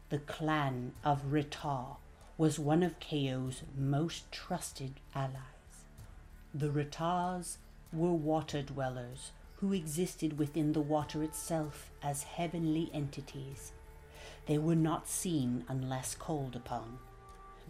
The 0.09 0.19
clan 0.19 0.91
of 1.05 1.31
Ritar 1.31 1.95
was 2.37 2.59
one 2.59 2.83
of 2.83 2.99
Keo's 2.99 3.63
most 3.77 4.29
trusted 4.29 4.99
allies. 5.15 5.85
The 6.53 6.69
Ritars 6.69 7.57
were 7.93 8.11
water 8.11 8.61
dwellers 8.61 9.31
who 9.57 9.71
existed 9.71 10.37
within 10.37 10.73
the 10.73 10.81
water 10.81 11.23
itself 11.23 11.91
as 12.03 12.23
heavenly 12.23 12.91
entities. 12.93 13.71
They 14.47 14.57
were 14.57 14.75
not 14.75 15.07
seen 15.07 15.63
unless 15.69 16.13
called 16.13 16.57
upon. 16.57 16.99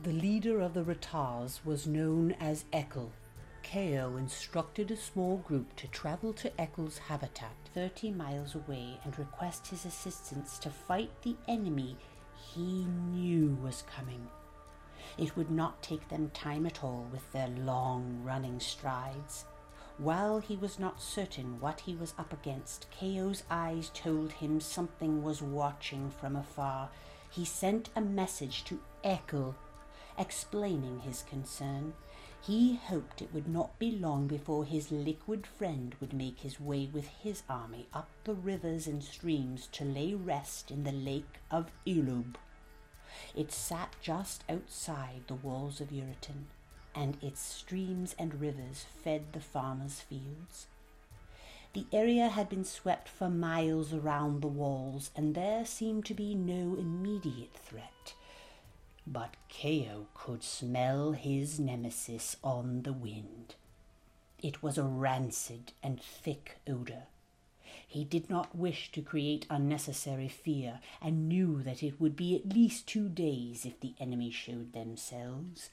The 0.02 0.14
leader 0.14 0.62
of 0.62 0.74
the 0.74 0.84
Ritars 0.84 1.64
was 1.64 1.86
known 1.86 2.32
as 2.40 2.66
Ekel. 2.74 3.12
Keo 3.72 4.16
instructed 4.16 4.92
a 4.92 4.96
small 4.96 5.38
group 5.38 5.76
to 5.78 5.88
travel 5.88 6.34
to 6.34 6.52
Ekel's 6.52 7.00
habitat 7.00 7.56
30 7.74 8.12
miles 8.12 8.54
away 8.54 9.00
and 9.04 9.18
request 9.18 9.68
his 9.68 9.86
assistance 9.86 10.60
to 10.60 10.70
fight 10.70 11.10
the 11.24 11.36
enemy 11.48 11.98
he 12.36 12.86
knew 12.86 13.58
was 13.64 13.84
coming. 13.94 14.30
It 15.18 15.36
would 15.36 15.50
not 15.50 15.82
take 15.82 16.08
them 16.08 16.30
time 16.30 16.68
at 16.68 16.84
all 16.84 17.08
with 17.12 17.30
their 17.32 17.48
long 17.48 18.22
running 18.24 18.60
strides. 18.60 19.46
While 19.98 20.40
he 20.40 20.56
was 20.56 20.78
not 20.78 21.02
certain 21.02 21.60
what 21.60 21.82
he 21.82 21.96
was 21.96 22.14
up 22.20 22.32
against, 22.32 22.86
Keo's 22.92 23.44
eyes 23.50 23.90
told 23.96 24.34
him 24.34 24.60
something 24.60 25.24
was 25.24 25.42
watching 25.42 26.12
from 26.12 26.36
afar. 26.36 26.90
He 27.32 27.44
sent 27.44 27.90
a 27.96 28.02
message 28.02 28.64
to 28.66 28.80
Ekel, 29.04 29.56
explaining 30.20 31.00
his 31.00 31.24
concern. 31.24 31.94
He 32.46 32.76
hoped 32.76 33.24
it 33.24 33.34
would 33.34 33.48
not 33.48 33.80
be 33.80 33.90
long 33.90 34.28
before 34.28 34.66
his 34.66 34.92
liquid 34.92 35.48
friend 35.48 35.96
would 36.00 36.14
make 36.14 36.42
his 36.42 36.60
way 36.60 36.86
with 36.86 37.08
his 37.08 37.42
army 37.50 37.88
up 37.92 38.08
the 38.24 38.36
rivers 38.36 38.86
and 38.86 39.04
streams 39.04 39.68
to 39.72 39.84
lay 39.84 40.14
rest 40.14 40.70
in 40.70 40.84
the 40.84 40.92
lake 40.92 41.40
of 41.50 41.72
Ilub. 41.88 42.36
It 43.36 43.52
sat 43.52 43.96
just 44.00 44.44
outside 44.48 45.24
the 45.26 45.34
walls 45.34 45.82
of 45.82 45.90
Erutan, 45.92 46.46
and 46.94 47.18
its 47.20 47.42
streams 47.42 48.16
and 48.20 48.40
rivers 48.40 48.86
fed 49.04 49.34
the 49.34 49.40
farmers' 49.40 50.02
fields. 50.02 50.68
The 51.74 51.88
area 51.92 52.30
had 52.30 52.48
been 52.48 52.64
swept 52.64 53.10
for 53.10 53.28
miles 53.28 53.92
around 53.92 54.42
the 54.42 54.48
walls, 54.48 55.10
and 55.16 55.34
there 55.34 55.66
seemed 55.66 56.06
to 56.06 56.14
be 56.14 56.36
no 56.36 56.76
immediate 56.78 57.56
threat. 57.56 58.14
But 59.08 59.36
Keo 59.50 60.08
could 60.16 60.44
smell 60.44 61.12
his 61.12 61.60
nemesis 61.60 62.38
on 62.44 62.82
the 62.82 62.94
wind. 62.94 63.56
It 64.42 64.64
was 64.64 64.78
a 64.78 64.84
rancid 64.84 65.74
and 65.84 66.02
thick 66.02 66.58
odor. 66.68 67.04
He 67.88 68.04
did 68.04 68.30
not 68.30 68.56
wish 68.56 68.92
to 68.92 69.02
create 69.02 69.46
unnecessary 69.50 70.28
fear, 70.28 70.80
and 71.02 71.30
knew 71.30 71.62
that 71.62 71.84
it 71.84 72.02
would 72.02 72.16
be 72.16 72.36
at 72.36 72.54
least 72.54 72.88
two 72.88 73.08
days 73.10 73.66
if 73.66 73.80
the 73.80 73.94
enemy 74.00 74.32
showed 74.32 74.74
themselves. 74.74 75.70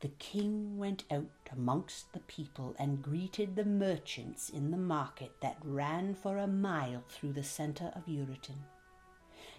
The 0.00 0.08
king 0.08 0.76
went 0.78 1.04
out 1.10 1.30
amongst 1.52 2.12
the 2.12 2.20
people 2.20 2.74
and 2.78 3.02
greeted 3.02 3.54
the 3.54 3.64
merchants 3.64 4.48
in 4.48 4.70
the 4.70 4.76
market 4.76 5.32
that 5.40 5.56
ran 5.62 6.14
for 6.14 6.38
a 6.38 6.46
mile 6.46 7.04
through 7.08 7.32
the 7.34 7.44
centre 7.44 7.92
of 7.94 8.06
Erutan. 8.06 8.64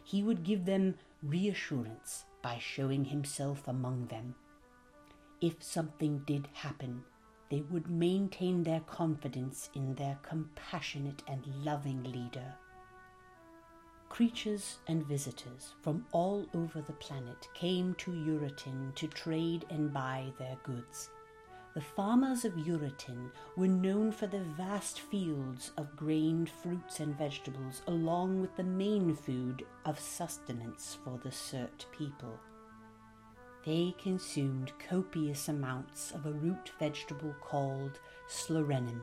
He 0.04 0.22
would 0.22 0.44
give 0.44 0.66
them 0.66 0.96
reassurance 1.24 2.26
by 2.46 2.60
showing 2.60 3.04
himself 3.04 3.68
among 3.68 4.06
them. 4.06 4.36
If 5.42 5.64
something 5.64 6.20
did 6.28 6.48
happen, 6.54 7.04
they 7.50 7.62
would 7.72 7.90
maintain 7.90 8.62
their 8.62 8.82
confidence 8.82 9.72
in 9.74 9.96
their 9.96 10.20
compassionate 10.22 11.24
and 11.28 11.44
loving 11.64 12.04
leader. 12.04 12.54
Creatures 14.10 14.78
and 14.88 15.04
visitors 15.08 15.74
from 15.82 16.06
all 16.12 16.46
over 16.54 16.82
the 16.82 16.94
planet 16.94 17.48
came 17.56 17.96
to 17.96 18.12
Erutan 18.12 18.94
to 18.94 19.08
trade 19.08 19.66
and 19.72 19.92
buy 19.92 20.32
their 20.38 20.58
goods. 20.62 21.10
The 21.76 21.82
farmers 21.82 22.46
of 22.46 22.54
Erutan 22.54 23.32
were 23.58 23.68
known 23.68 24.14
for 24.14 24.28
the 24.28 24.46
vast 24.56 25.02
fields 25.02 25.72
of 25.76 25.98
grain, 25.98 26.46
fruits, 26.46 27.02
and 27.02 27.18
vegetables, 27.18 27.82
along 27.88 28.40
with 28.40 28.56
the 28.56 28.64
main 28.64 29.14
food 29.14 29.66
of 29.84 30.00
sustenance 30.00 30.98
for 31.04 31.20
the 31.22 31.32
Surt 31.32 31.86
people. 31.92 32.40
They 33.66 33.94
consumed 34.02 34.72
copious 34.88 35.50
amounts 35.50 36.12
of 36.12 36.26
a 36.26 36.32
root 36.32 36.72
vegetable 36.80 37.36
called 37.42 38.00
slorenim. 38.30 39.02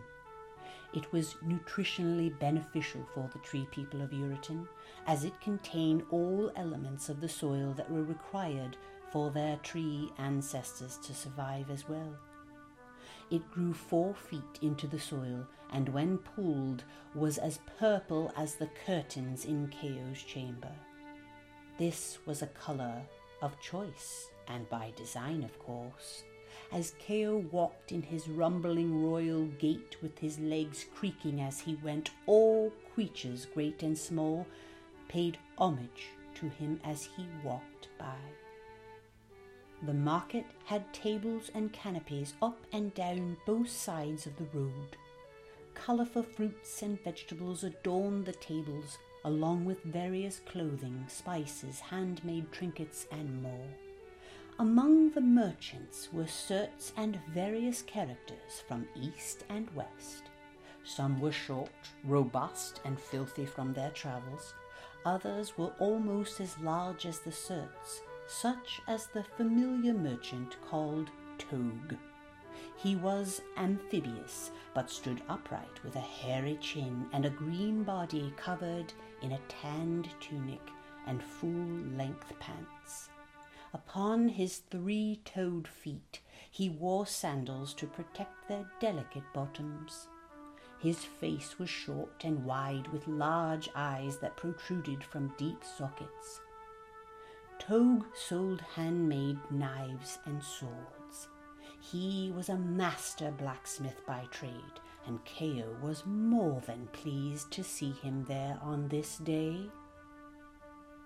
It 0.95 1.13
was 1.13 1.37
nutritionally 1.45 2.39
beneficial 2.39 3.07
for 3.13 3.29
the 3.35 3.41
tree 3.41 3.69
people 3.71 4.01
of 4.01 4.13
Erutan, 4.13 4.67
as 5.07 5.25
it 5.25 5.39
contained 5.43 6.05
all 6.11 6.51
elements 6.57 7.11
of 7.11 7.21
the 7.21 7.29
soil 7.29 7.75
that 7.75 7.91
were 7.91 8.05
required 8.05 8.79
for 9.11 9.31
their 9.31 9.59
tree 9.59 10.11
ancestors 10.17 10.97
to 11.03 11.13
survive 11.13 11.71
as 11.71 11.87
well. 11.87 12.17
It 13.31 13.51
grew 13.51 13.73
four 13.73 14.15
feet 14.15 14.59
into 14.61 14.87
the 14.87 14.99
soil, 14.99 15.47
and 15.71 15.89
when 15.89 16.19
pulled, 16.19 16.85
was 17.15 17.39
as 17.39 17.61
purple 17.79 18.33
as 18.37 18.55
the 18.55 18.71
curtains 18.87 19.45
in 19.45 19.69
Keo's 19.69 20.23
chamber. 20.23 20.73
This 21.79 22.19
was 22.27 22.43
a 22.43 22.49
colour 22.49 23.03
of 23.41 23.61
choice, 23.61 24.29
and 24.49 24.69
by 24.69 24.93
design, 24.97 25.43
of 25.43 25.59
course. 25.59 26.25
As 26.71 26.95
Keo 26.99 27.39
walked 27.39 27.93
in 27.93 28.03
his 28.03 28.29
rumbling 28.29 29.03
royal 29.03 29.47
gait 29.59 29.97
with 30.03 30.19
his 30.19 30.39
legs 30.39 30.87
creaking 30.95 31.41
as 31.41 31.61
he 31.61 31.77
went, 31.77 32.11
all 32.27 32.73
creatures, 32.95 33.47
great 33.47 33.83
and 33.83 33.97
small, 33.97 34.47
paid 35.09 35.39
homage 35.59 36.09
to 36.35 36.49
him 36.49 36.81
as 36.85 37.05
he 37.05 37.27
walked 37.43 37.89
by. 37.99 38.17
The 39.85 39.95
market 39.95 40.47
had 40.65 40.93
tables 40.93 41.51
and 41.55 41.73
canopies 41.73 42.35
up 42.41 42.57
and 42.73 42.95
down 42.95 43.37
both 43.45 43.69
sides 43.69 44.27
of 44.27 44.37
the 44.37 44.47
road. 44.57 44.97
Colourful 45.75 46.23
fruits 46.23 46.83
and 46.83 47.03
vegetables 47.03 47.65
adorned 47.65 48.27
the 48.27 48.33
tables, 48.33 48.99
along 49.25 49.65
with 49.65 49.83
various 49.83 50.41
clothing, 50.47 51.05
spices, 51.09 51.81
handmade 51.81 52.53
trinkets, 52.53 53.09
and 53.11 53.43
more. 53.43 53.69
Among 54.61 55.11
the 55.11 55.21
merchants 55.21 56.09
were 56.13 56.29
Surts 56.29 56.93
and 56.97 57.19
various 57.35 57.83
characters 57.83 58.63
from 58.69 58.87
east 58.95 59.45
and 59.49 59.69
west. 59.75 60.31
Some 60.85 61.21
were 61.21 61.33
short, 61.33 61.71
robust, 62.05 62.81
and 62.85 63.01
filthy 63.01 63.47
from 63.47 63.73
their 63.73 63.91
travels. 63.91 64.55
Others 65.05 65.59
were 65.59 65.73
almost 65.81 66.41
as 66.41 66.57
large 66.61 67.07
as 67.07 67.19
the 67.19 67.33
Surts, 67.33 68.03
such 68.33 68.81
as 68.89 69.07
the 69.09 69.23
familiar 69.23 69.93
merchant 69.93 70.57
called 70.69 71.11
Togue. 71.39 71.95
He 72.77 72.97
was 72.97 73.43
amphibious, 73.57 74.51
but 74.75 74.91
stood 74.91 75.23
upright 75.29 75.83
with 75.85 75.97
a 75.97 76.01
hairy 76.01 76.59
chin 76.61 77.07
and 77.13 77.25
a 77.25 77.31
green 77.31 77.85
body 77.85 78.33
covered 78.37 78.93
in 79.21 79.33
a 79.33 79.41
tanned 79.49 80.09
tunic 80.21 80.63
and 81.07 81.23
full 81.23 81.67
length 81.97 82.33
pants. 82.39 83.11
Upon 83.75 84.29
his 84.29 84.59
three 84.59 85.21
toed 85.25 85.67
feet 85.67 86.21
he 86.51 86.69
wore 86.69 87.07
sandals 87.07 87.73
to 87.75 87.87
protect 87.87 88.49
their 88.49 88.71
delicate 88.81 89.25
bottoms. 89.33 90.09
His 90.79 91.05
face 91.05 91.59
was 91.59 91.71
short 91.71 92.25
and 92.25 92.45
wide, 92.45 92.89
with 92.89 93.09
large 93.09 93.71
eyes 93.75 94.19
that 94.19 94.37
protruded 94.37 95.03
from 95.03 95.33
deep 95.39 95.63
sockets. 95.65 96.42
Togue 97.69 98.07
sold 98.13 98.61
handmade 98.75 99.39
knives 99.49 100.19
and 100.25 100.43
swords. 100.43 101.29
He 101.79 102.33
was 102.35 102.49
a 102.49 102.57
master 102.57 103.31
blacksmith 103.31 104.05
by 104.05 104.27
trade, 104.33 104.81
and 105.07 105.25
Keo 105.25 105.77
was 105.81 106.05
more 106.05 106.61
than 106.67 106.89
pleased 106.89 107.53
to 107.53 107.63
see 107.63 107.93
him 107.93 108.25
there 108.25 108.59
on 108.61 108.89
this 108.89 109.19
day. 109.19 109.71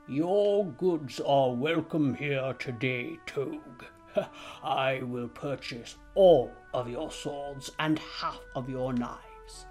Your 0.09 0.65
goods 0.65 1.21
are 1.21 1.53
welcome 1.53 2.15
here 2.15 2.55
today, 2.59 3.19
Togue. 3.27 3.85
I 4.65 5.03
will 5.03 5.29
purchase 5.29 5.97
all 6.15 6.51
of 6.73 6.89
your 6.89 7.11
swords 7.11 7.71
and 7.79 7.99
half 7.99 8.41
of 8.55 8.71
your 8.71 8.95
knives. 8.95 9.67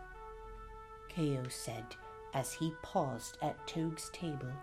Keo 1.10 1.48
said 1.50 1.96
as 2.36 2.54
he 2.54 2.76
paused 2.84 3.40
at 3.42 3.66
Togue's 3.66 4.12
table. 4.14 4.54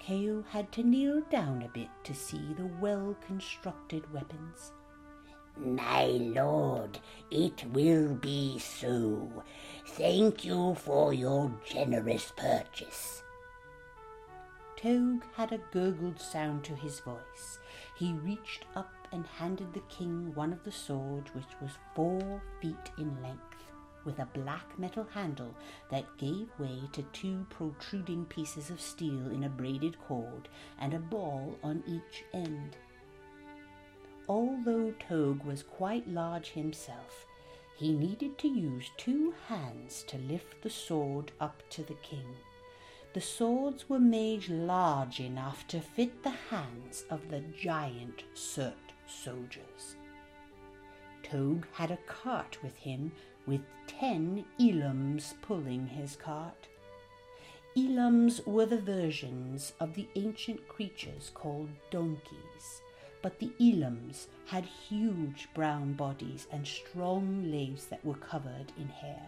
Keo 0.00 0.42
had 0.50 0.72
to 0.72 0.82
kneel 0.82 1.20
down 1.30 1.62
a 1.62 1.68
bit 1.68 1.90
to 2.04 2.14
see 2.14 2.54
the 2.54 2.66
well 2.80 3.16
constructed 3.26 4.12
weapons. 4.12 4.72
My 5.56 6.06
lord, 6.06 6.98
it 7.30 7.64
will 7.72 8.14
be 8.14 8.58
so. 8.58 9.44
Thank 9.88 10.44
you 10.44 10.74
for 10.74 11.12
your 11.12 11.52
generous 11.64 12.32
purchase. 12.34 13.22
Togue 14.76 15.22
had 15.34 15.52
a 15.52 15.60
gurgled 15.70 16.18
sound 16.18 16.64
to 16.64 16.74
his 16.74 17.00
voice. 17.00 17.58
He 17.98 18.14
reached 18.14 18.64
up 18.74 18.90
and 19.12 19.26
handed 19.26 19.74
the 19.74 19.82
king 19.90 20.34
one 20.34 20.52
of 20.54 20.64
the 20.64 20.72
swords 20.72 21.34
which 21.34 21.60
was 21.60 21.72
four 21.94 22.42
feet 22.62 22.90
in 22.96 23.22
length, 23.22 23.49
with 24.04 24.18
a 24.18 24.28
black 24.34 24.78
metal 24.78 25.06
handle 25.12 25.54
that 25.90 26.16
gave 26.18 26.48
way 26.58 26.80
to 26.92 27.02
two 27.12 27.46
protruding 27.50 28.24
pieces 28.26 28.70
of 28.70 28.80
steel 28.80 29.30
in 29.30 29.44
a 29.44 29.48
braided 29.48 29.98
cord 30.00 30.48
and 30.78 30.94
a 30.94 30.98
ball 30.98 31.58
on 31.62 31.82
each 31.86 32.24
end. 32.32 32.76
Although 34.28 34.92
Togue 35.08 35.44
was 35.44 35.62
quite 35.62 36.06
large 36.08 36.50
himself, 36.50 37.26
he 37.76 37.92
needed 37.92 38.38
to 38.38 38.48
use 38.48 38.90
two 38.96 39.34
hands 39.48 40.04
to 40.08 40.18
lift 40.18 40.62
the 40.62 40.70
sword 40.70 41.32
up 41.40 41.62
to 41.70 41.82
the 41.82 41.96
king. 42.02 42.26
The 43.12 43.20
swords 43.20 43.88
were 43.88 43.98
made 43.98 44.48
large 44.48 45.18
enough 45.18 45.66
to 45.68 45.80
fit 45.80 46.22
the 46.22 46.30
hands 46.30 47.04
of 47.10 47.28
the 47.28 47.40
giant 47.40 48.22
Surt 48.34 48.92
soldiers. 49.08 49.96
Togue 51.22 51.64
had 51.72 51.90
a 51.90 51.98
cart 52.06 52.58
with 52.62 52.76
him, 52.76 53.12
with 53.46 53.60
ten 53.86 54.44
Elams 54.58 55.34
pulling 55.42 55.86
his 55.86 56.16
cart. 56.16 56.68
Elams 57.76 58.44
were 58.46 58.66
the 58.66 58.80
versions 58.80 59.72
of 59.78 59.94
the 59.94 60.08
ancient 60.16 60.66
creatures 60.68 61.30
called 61.34 61.68
donkeys, 61.90 62.82
but 63.22 63.38
the 63.38 63.52
Elams 63.60 64.26
had 64.46 64.64
huge 64.64 65.48
brown 65.54 65.92
bodies 65.92 66.48
and 66.50 66.66
strong 66.66 67.50
legs 67.50 67.86
that 67.86 68.04
were 68.04 68.14
covered 68.14 68.72
in 68.76 68.88
hair. 68.88 69.22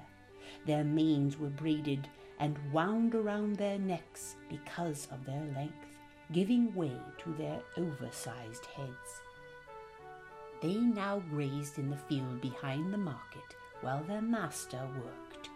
Their 0.67 0.85
manes 0.85 1.39
were 1.39 1.51
braided 1.51 2.09
and 2.41 2.59
wound 2.73 3.15
around 3.15 3.57
their 3.57 3.79
necks 3.79 4.35
because 4.49 5.07
of 5.13 5.25
their 5.25 5.45
length, 5.55 5.99
giving 6.33 6.75
way 6.75 6.97
to 7.19 7.33
their 7.35 7.61
oversized 7.77 8.67
heads. 8.67 9.21
They 10.61 10.75
now 10.75 11.23
grazed 11.31 11.79
in 11.79 11.91
the 11.91 11.97
field 11.97 12.41
behind 12.41 12.93
the 12.93 12.99
market 12.99 13.57
while 13.83 14.03
their 14.05 14.23
master 14.23 14.81
worked. 14.97 15.51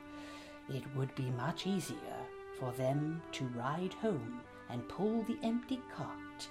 It 0.69 0.85
would 0.95 1.15
be 1.15 1.31
much 1.31 1.67
easier 1.67 2.19
for 2.59 2.73
them 2.73 3.23
to 3.33 3.47
ride 3.49 3.95
home 3.95 4.41
and 4.69 4.89
pull 4.89 5.23
the 5.23 5.39
empty 5.43 5.81
cart 5.95 6.49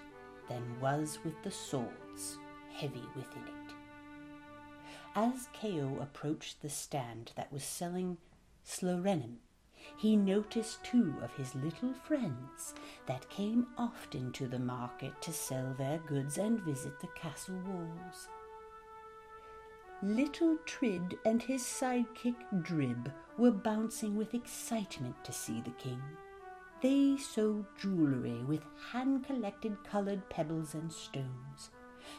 than 0.50 0.80
was 0.80 1.20
with 1.24 1.42
the 1.44 1.52
swords 1.52 2.38
heavy 2.74 3.04
within 3.16 3.44
it. 3.44 3.74
As 5.16 5.48
Keo 5.54 5.98
approached 6.02 6.62
the 6.62 6.70
stand 6.70 7.32
that 7.36 7.52
was 7.52 7.64
selling 7.64 8.18
Slorenim, 8.66 9.38
he 9.98 10.16
noticed 10.16 10.84
two 10.84 11.14
of 11.22 11.34
his 11.36 11.56
little 11.56 11.94
friends 11.94 12.74
that 13.06 13.30
came 13.30 13.68
often 13.78 14.32
to 14.34 14.48
the 14.48 14.60
market 14.60 15.22
to 15.22 15.32
sell 15.32 15.74
their 15.78 16.00
goods 16.00 16.38
and 16.38 16.60
visit 16.62 17.00
the 17.00 17.08
castle 17.16 17.60
walls. 17.66 18.28
Little 20.06 20.58
Trid 20.68 21.18
and 21.26 21.42
his 21.42 21.64
sidekick 21.64 22.36
Drib 22.62 23.12
were 23.40 23.50
bouncing 23.50 24.16
with 24.16 24.36
excitement 24.36 25.16
to 25.24 25.32
see 25.32 25.62
the 25.62 25.72
king. 25.72 26.00
They 26.80 27.18
sewed 27.18 27.66
jewellery 27.82 28.44
with 28.44 28.64
hand 28.92 29.26
collected 29.26 29.84
coloured 29.84 30.30
pebbles 30.30 30.76
and 30.76 30.94
stones. 30.94 31.72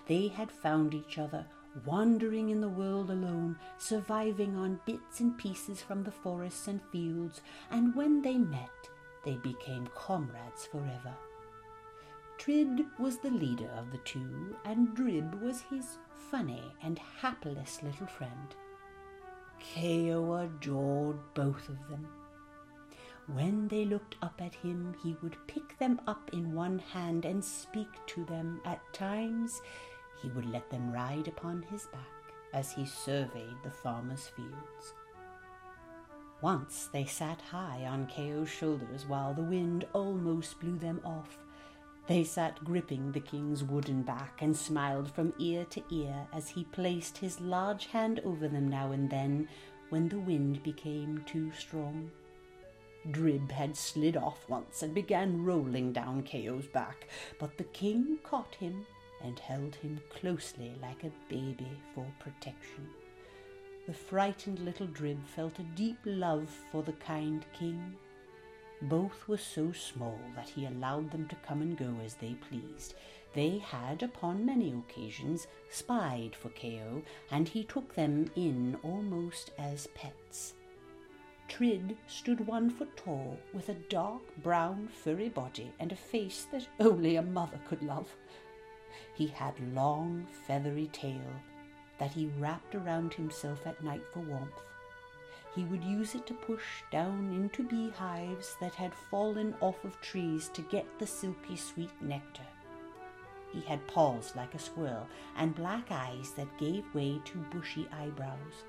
They 0.08 0.26
had 0.26 0.50
found 0.50 0.94
each 0.94 1.18
other 1.18 1.46
wandering 1.84 2.48
in 2.48 2.60
the 2.60 2.68
world 2.68 3.08
alone, 3.08 3.56
surviving 3.78 4.56
on 4.56 4.80
bits 4.84 5.20
and 5.20 5.38
pieces 5.38 5.80
from 5.80 6.02
the 6.02 6.10
forests 6.10 6.66
and 6.66 6.80
fields, 6.90 7.40
and 7.70 7.94
when 7.94 8.20
they 8.20 8.36
met, 8.36 8.90
they 9.24 9.36
became 9.36 9.88
comrades 9.94 10.66
forever. 10.66 11.14
Trid 12.36 12.84
was 12.98 13.18
the 13.18 13.30
leader 13.30 13.70
of 13.78 13.92
the 13.92 13.98
two, 13.98 14.56
and 14.64 14.88
Drib 14.88 15.40
was 15.40 15.60
his 15.60 15.98
funny 16.30 16.62
and 16.82 16.98
hapless 17.20 17.82
little 17.82 18.06
friend. 18.06 18.54
Keo 19.60 20.34
adored 20.34 21.18
both 21.34 21.68
of 21.68 21.88
them. 21.88 22.06
When 23.26 23.68
they 23.68 23.84
looked 23.84 24.16
up 24.22 24.40
at 24.40 24.54
him, 24.54 24.94
he 25.02 25.16
would 25.22 25.36
pick 25.48 25.78
them 25.78 26.00
up 26.06 26.30
in 26.32 26.54
one 26.54 26.78
hand 26.78 27.24
and 27.24 27.44
speak 27.44 27.88
to 28.06 28.24
them. 28.24 28.60
At 28.64 28.80
times, 28.92 29.60
he 30.22 30.28
would 30.28 30.46
let 30.46 30.70
them 30.70 30.92
ride 30.92 31.26
upon 31.26 31.62
his 31.62 31.86
back 31.86 32.34
as 32.52 32.72
he 32.72 32.86
surveyed 32.86 33.56
the 33.62 33.70
farmer's 33.70 34.28
fields. 34.28 34.94
Once 36.40 36.88
they 36.92 37.04
sat 37.04 37.40
high 37.40 37.84
on 37.86 38.06
Keo's 38.06 38.48
shoulders 38.48 39.06
while 39.06 39.34
the 39.34 39.42
wind 39.42 39.86
almost 39.92 40.60
blew 40.60 40.78
them 40.78 41.00
off. 41.04 41.38
They 42.06 42.22
sat 42.22 42.64
gripping 42.64 43.10
the 43.10 43.20
king's 43.20 43.64
wooden 43.64 44.02
back 44.02 44.40
and 44.40 44.56
smiled 44.56 45.10
from 45.10 45.34
ear 45.38 45.64
to 45.70 45.82
ear 45.90 46.26
as 46.32 46.48
he 46.48 46.64
placed 46.64 47.18
his 47.18 47.40
large 47.40 47.86
hand 47.86 48.20
over 48.24 48.46
them 48.46 48.68
now 48.68 48.92
and 48.92 49.10
then 49.10 49.48
when 49.88 50.08
the 50.08 50.20
wind 50.20 50.62
became 50.62 51.24
too 51.26 51.50
strong. 51.52 52.10
Drib 53.10 53.50
had 53.50 53.76
slid 53.76 54.16
off 54.16 54.48
once 54.48 54.82
and 54.82 54.94
began 54.94 55.44
rolling 55.44 55.92
down 55.92 56.22
Keo's 56.22 56.66
back, 56.66 57.08
but 57.38 57.56
the 57.56 57.64
king 57.64 58.18
caught 58.22 58.54
him 58.54 58.86
and 59.22 59.38
held 59.38 59.74
him 59.76 60.00
closely 60.10 60.74
like 60.80 61.04
a 61.04 61.12
baby 61.28 61.70
for 61.94 62.06
protection. 62.18 62.88
The 63.86 63.94
frightened 63.94 64.58
little 64.60 64.88
Drib 64.88 65.24
felt 65.24 65.58
a 65.58 65.64
deep 65.76 65.98
love 66.04 66.48
for 66.70 66.82
the 66.82 66.94
kind 66.94 67.44
king. 67.56 67.96
Both 68.82 69.26
were 69.26 69.38
so 69.38 69.72
small 69.72 70.20
that 70.34 70.50
he 70.50 70.66
allowed 70.66 71.10
them 71.10 71.28
to 71.28 71.36
come 71.36 71.62
and 71.62 71.76
go 71.76 71.96
as 72.04 72.14
they 72.14 72.34
pleased. 72.34 72.94
They 73.32 73.58
had, 73.58 74.02
upon 74.02 74.46
many 74.46 74.72
occasions, 74.72 75.46
spied 75.70 76.36
for 76.36 76.50
Keo, 76.50 77.02
and 77.30 77.48
he 77.48 77.64
took 77.64 77.94
them 77.94 78.30
in 78.36 78.78
almost 78.82 79.50
as 79.58 79.86
pets. 79.88 80.54
Trid 81.48 81.96
stood 82.06 82.46
one 82.46 82.70
foot 82.70 82.96
tall, 82.96 83.38
with 83.52 83.68
a 83.68 83.74
dark 83.74 84.22
brown 84.42 84.88
furry 84.88 85.28
body 85.28 85.72
and 85.78 85.92
a 85.92 85.96
face 85.96 86.46
that 86.50 86.66
only 86.80 87.16
a 87.16 87.22
mother 87.22 87.60
could 87.68 87.82
love. 87.82 88.14
He 89.14 89.28
had 89.28 89.54
long 89.74 90.26
feathery 90.46 90.88
tail 90.92 91.32
that 91.98 92.12
he 92.12 92.30
wrapped 92.38 92.74
around 92.74 93.14
himself 93.14 93.66
at 93.66 93.82
night 93.82 94.02
for 94.12 94.20
warmth. 94.20 94.60
He 95.56 95.64
would 95.64 95.82
use 95.82 96.14
it 96.14 96.26
to 96.26 96.34
push 96.34 96.82
down 96.90 97.32
into 97.32 97.62
beehives 97.62 98.56
that 98.60 98.74
had 98.74 98.94
fallen 98.94 99.54
off 99.62 99.82
of 99.84 99.98
trees 100.02 100.50
to 100.50 100.60
get 100.60 100.86
the 100.98 101.06
silky 101.06 101.56
sweet 101.56 101.90
nectar. 102.02 102.46
He 103.52 103.62
had 103.62 103.86
paws 103.86 104.36
like 104.36 104.54
a 104.54 104.58
squirrel 104.58 105.08
and 105.34 105.54
black 105.54 105.86
eyes 105.90 106.32
that 106.32 106.58
gave 106.58 106.94
way 106.94 107.22
to 107.24 107.38
bushy 107.50 107.88
eyebrows. 107.90 108.64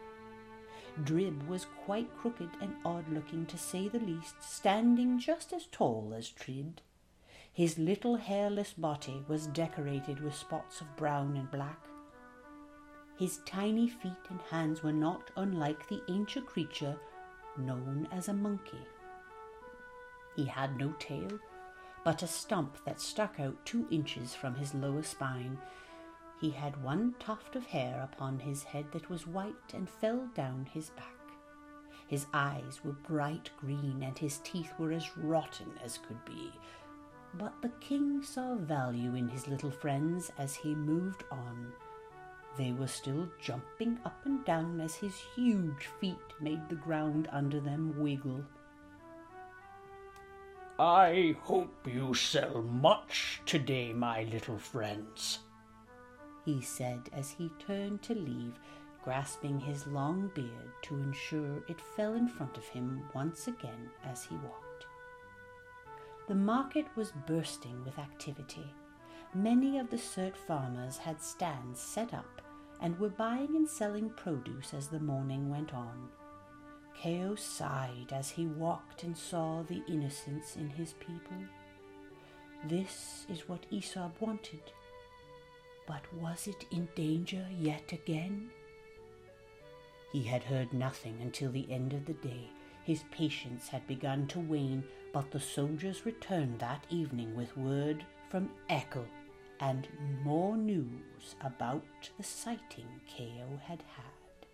Drib 1.04 1.46
was 1.46 1.68
quite 1.86 2.16
crooked 2.18 2.50
and 2.62 2.76
odd 2.86 3.08
looking 3.10 3.46
to 3.48 3.58
say 3.58 3.90
the 3.90 4.00
least, 4.00 4.42
standing 4.42 5.20
just 5.20 5.52
as 5.52 5.68
tall 5.68 6.14
as 6.16 6.30
Trid. 6.30 6.80
His 7.52 7.78
little 7.78 8.16
hairless 8.16 8.72
body 8.72 9.26
was 9.28 9.48
decorated 9.48 10.22
with 10.22 10.36
spots 10.36 10.80
of 10.80 10.96
brown 10.96 11.36
and 11.36 11.52
black. 11.52 11.80
His 13.18 13.40
tiny 13.46 13.90
feet 13.90 14.12
and 14.30 14.40
hands 14.42 14.84
were 14.84 14.94
not 14.94 15.32
unlike 15.36 15.88
the 15.88 16.04
ancient 16.08 16.46
creature 16.46 16.96
known 17.58 18.08
as 18.12 18.28
a 18.28 18.34
monkey. 18.34 18.86
He 20.36 20.46
had 20.46 20.78
no 20.78 20.94
tail, 21.00 21.40
but 22.04 22.22
a 22.22 22.28
stump 22.28 22.78
that 22.86 23.02
stuck 23.02 23.40
out 23.40 23.66
two 23.66 23.88
inches 23.90 24.36
from 24.36 24.54
his 24.54 24.76
lower 24.76 25.02
spine. 25.02 25.58
He 26.40 26.52
had 26.52 26.84
one 26.84 27.16
tuft 27.18 27.56
of 27.56 27.66
hair 27.66 28.08
upon 28.14 28.38
his 28.38 28.62
head 28.62 28.86
that 28.92 29.10
was 29.10 29.26
white 29.26 29.74
and 29.74 29.90
fell 29.90 30.30
down 30.36 30.68
his 30.72 30.92
back. 30.92 31.18
His 32.08 32.28
eyes 32.36 32.82
were 32.84 32.94
bright 32.94 33.50
green 33.58 34.04
and 34.04 34.18
his 34.18 34.38
teeth 34.44 34.72
were 34.78 34.92
as 34.92 35.18
rotten 35.18 35.72
as 35.84 35.98
could 35.98 36.24
be. 36.24 36.54
But 37.34 37.62
the 37.64 37.74
king 37.80 38.22
saw 38.22 38.56
value 38.56 39.16
in 39.16 39.28
his 39.28 39.48
little 39.48 39.72
friends 39.72 40.32
as 40.38 40.56
he 40.56 40.76
moved 40.76 41.24
on. 41.32 41.74
They 42.58 42.72
were 42.72 42.88
still 42.88 43.30
jumping 43.40 44.00
up 44.04 44.26
and 44.26 44.44
down 44.44 44.82
as 44.82 44.96
his 44.96 45.16
huge 45.36 45.90
feet 46.00 46.18
made 46.42 46.68
the 46.70 46.76
ground 46.76 47.30
under 47.32 47.60
them 47.60 47.94
wiggle. 48.00 48.44
I 50.80 51.36
hope 51.42 51.88
you 51.88 52.14
sell 52.14 52.62
much 52.62 53.42
today, 53.46 53.94
my 53.94 54.24
little 54.24 54.58
friends, 54.58 55.40
he 56.46 56.62
said 56.62 57.10
as 57.14 57.32
he 57.32 57.50
turned 57.60 58.02
to 58.04 58.16
leave, 58.16 58.60
grasping 59.04 59.60
his 59.60 59.88
long 59.88 60.32
beard 60.34 60.72
to 60.84 60.96
ensure 60.96 61.64
it 61.68 61.82
fell 61.96 62.14
in 62.14 62.28
front 62.28 62.58
of 62.58 62.66
him 62.66 63.04
once 63.14 63.48
again 63.48 63.90
as 64.04 64.24
he 64.24 64.36
walked. 64.36 64.86
The 66.28 66.36
market 66.36 66.86
was 66.96 67.14
bursting 67.26 67.84
with 67.86 67.98
activity. 68.00 68.66
Many 69.34 69.80
of 69.80 69.90
the 69.90 69.98
Surt 69.98 70.36
farmers 70.36 70.98
had 70.98 71.22
stands 71.22 71.80
set 71.80 72.14
up 72.14 72.42
and 72.82 73.00
were 73.00 73.10
buying 73.10 73.56
and 73.56 73.68
selling 73.68 74.10
produce 74.12 74.74
as 74.74 74.88
the 74.88 75.00
morning 75.00 75.50
went 75.50 75.74
on. 75.74 76.10
Keo 77.02 77.36
sighed 77.36 78.12
as 78.12 78.30
he 78.30 78.48
walked 78.48 79.04
and 79.04 79.16
saw 79.16 79.64
the 79.64 79.84
innocence 79.88 80.56
in 80.56 80.70
his 80.70 80.94
people. 80.94 81.38
This 82.66 83.26
is 83.30 83.48
what 83.48 83.66
Aesop 83.70 84.20
wanted. 84.20 84.62
But 85.86 86.02
was 86.14 86.48
it 86.48 86.66
in 86.72 86.88
danger 86.96 87.46
yet 87.60 87.92
again? 87.94 88.50
He 90.12 90.24
had 90.24 90.44
heard 90.44 90.74
nothing 90.74 91.18
until 91.22 91.52
the 91.52 91.72
end 91.72 91.94
of 91.94 92.06
the 92.06 92.14
day. 92.14 92.50
His 92.84 93.04
patience 93.12 93.68
had 93.68 93.86
begun 93.88 94.28
to 94.28 94.40
wane, 94.40 94.84
but 95.14 95.32
the 95.32 95.40
soldiers 95.40 96.06
returned 96.06 96.60
that 96.60 96.86
evening 96.90 97.36
with 97.36 97.56
word 97.58 98.06
from 98.30 98.50
Echo 98.70 99.06
and 99.60 99.88
more 100.24 100.58
news 100.58 101.36
about 101.42 101.84
the 102.18 102.24
sighting 102.24 103.02
Keo 103.08 103.60
had 103.66 103.84
had. 103.96 104.48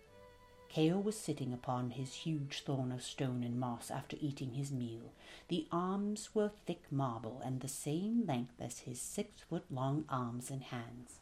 Keo 0.68 0.98
was 0.98 1.16
sitting 1.16 1.52
upon 1.52 1.90
his 1.90 2.14
huge 2.14 2.62
thorn 2.64 2.90
of 2.90 3.02
stone 3.02 3.44
and 3.44 3.60
moss 3.60 3.90
after 3.90 4.16
eating 4.20 4.54
his 4.54 4.72
meal. 4.72 5.12
The 5.48 5.68
arms 5.70 6.34
were 6.34 6.50
thick 6.66 6.82
marble 6.90 7.40
and 7.44 7.60
the 7.60 7.68
same 7.68 8.26
length 8.26 8.60
as 8.60 8.80
his 8.80 9.00
six 9.00 9.42
foot 9.42 9.64
long 9.70 10.04
arms 10.08 10.50
and 10.50 10.62
hands. 10.64 11.20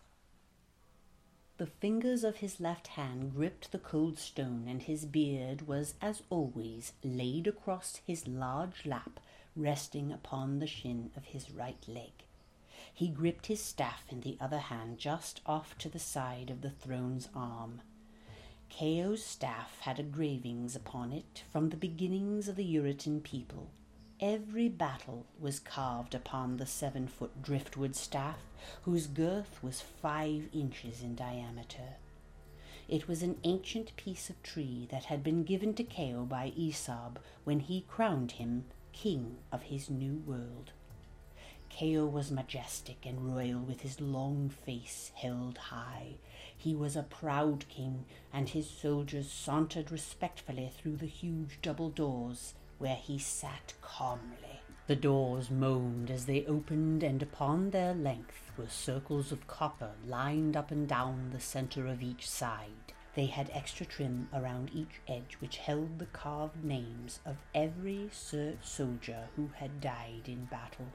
The 1.59 1.67
fingers 1.67 2.25
of 2.25 2.39
his 2.39 2.61
left 2.61 2.89
hand 2.89 3.35
gripped 3.35 3.73
the 3.73 3.79
cold 3.79 4.19
stone, 4.19 4.65
and 4.67 4.83
his 4.83 5.05
beard 5.05 5.69
was, 5.69 5.95
as 6.01 6.23
always, 6.31 6.95
laid 7.05 7.47
across 7.47 8.01
his 8.07 8.27
large 8.27 8.87
lap, 8.87 9.21
resting 9.55 10.11
upon 10.11 10.61
the 10.61 10.67
shin 10.67 11.11
of 11.15 11.27
his 11.27 11.51
right 11.51 11.87
leg. 11.87 12.25
He 12.95 13.09
gripped 13.09 13.47
his 13.47 13.61
staff 13.61 14.05
in 14.11 14.21
the 14.21 14.37
other 14.41 14.59
hand 14.59 14.99
just 14.99 15.41
off 15.47 15.77
to 15.79 15.89
the 15.89 15.99
side 15.99 16.51
of 16.51 16.61
the 16.61 16.71
throne's 16.71 17.29
arm. 17.35 17.81
Keo's 18.69 19.25
staff 19.25 19.81
had 19.81 19.99
engravings 19.99 20.75
upon 20.77 21.13
it 21.13 21.45
from 21.51 21.69
the 21.69 21.77
beginnings 21.77 22.49
of 22.49 22.57
the 22.57 22.75
Erutan 22.75 23.23
people. 23.23 23.71
Every 24.21 24.69
battle 24.69 25.27
was 25.39 25.59
carved 25.59 26.15
upon 26.15 26.57
the 26.57 26.67
seven 26.67 27.09
foot 27.09 27.43
driftwood 27.43 27.97
staff, 27.97 28.39
whose 28.83 29.07
girth 29.07 29.63
was 29.63 29.81
five 29.81 30.49
inches 30.53 31.03
in 31.03 31.15
diameter. 31.15 31.97
It 32.89 33.09
was 33.09 33.23
an 33.23 33.39
ancient 33.43 33.97
piece 33.97 34.31
of 34.31 34.43
tree 34.43 34.87
that 34.91 35.07
had 35.07 35.23
been 35.23 35.45
given 35.45 35.75
to 35.75 35.85
Keo 35.85 36.25
by 36.25 36.53
Aesop 36.55 37.19
when 37.45 37.61
he 37.61 37.85
crowned 37.89 38.33
him 38.33 38.65
king 38.93 39.39
of 39.51 39.63
his 39.63 39.91
new 39.91 40.23
world. 40.27 40.73
Keo 41.75 42.05
was 42.07 42.31
majestic 42.31 43.07
and 43.07 43.35
royal 43.35 43.59
with 43.59 43.81
his 43.81 43.99
long 43.99 44.51
face 44.51 45.11
held 45.15 45.57
high. 45.57 46.17
He 46.57 46.77
was 46.77 46.97
a 46.97 47.03
proud 47.03 47.67
king, 47.69 48.05
and 48.31 48.49
his 48.49 48.69
soldiers 48.69 49.31
sauntered 49.31 49.91
respectfully 49.91 50.71
through 50.77 50.99
the 50.99 51.07
huge 51.07 51.59
double 51.63 51.89
doors 51.89 52.55
where 52.79 52.97
he 52.97 53.19
sat 53.19 53.73
calmly. 53.81 54.61
The 54.87 54.97
doors 54.97 55.51
moaned 55.51 56.11
as 56.11 56.27
they 56.27 56.45
opened, 56.45 57.03
and 57.03 57.23
upon 57.23 57.71
their 57.71 57.95
length 57.95 58.53
were 58.59 58.69
circles 58.69 59.33
of 59.33 59.47
copper 59.47 59.93
lined 60.07 60.57
up 60.57 60.71
and 60.71 60.87
down 60.87 61.31
the 61.31 61.41
center 61.41 61.87
of 61.87 62.03
each 62.03 62.29
side. 62.29 62.93
They 63.15 63.27
had 63.27 63.51
extra 63.53 63.87
trim 63.87 64.29
around 64.33 64.71
each 64.75 65.01
edge 65.09 65.37
which 65.41 65.57
held 65.57 65.99
the 65.99 66.07
carved 66.07 66.63
names 66.63 67.21
of 67.25 67.37
every 67.55 68.11
Surt 68.13 68.63
soldier 68.63 69.29
who 69.37 69.49
had 69.57 69.81
died 69.81 70.23
in 70.27 70.45
battle. 70.45 70.89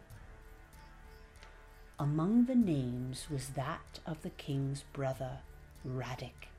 Among 1.99 2.45
the 2.45 2.55
names 2.55 3.27
was 3.27 3.49
that 3.49 3.99
of 4.05 4.21
the 4.21 4.29
king's 4.29 4.83
brother, 4.93 5.39
Radic. 5.83 6.49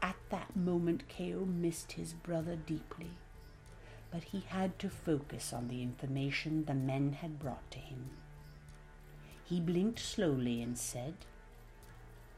At 0.00 0.14
that 0.30 0.54
moment, 0.54 1.08
Keo 1.08 1.44
missed 1.44 1.92
his 1.92 2.12
brother 2.12 2.54
deeply, 2.54 3.10
but 4.12 4.22
he 4.22 4.44
had 4.46 4.78
to 4.78 4.88
focus 4.88 5.52
on 5.52 5.66
the 5.66 5.82
information 5.82 6.64
the 6.64 6.74
men 6.74 7.14
had 7.14 7.40
brought 7.40 7.68
to 7.72 7.78
him. 7.78 8.10
He 9.44 9.58
blinked 9.58 9.98
slowly 9.98 10.62
and 10.62 10.78
said, 10.78 11.14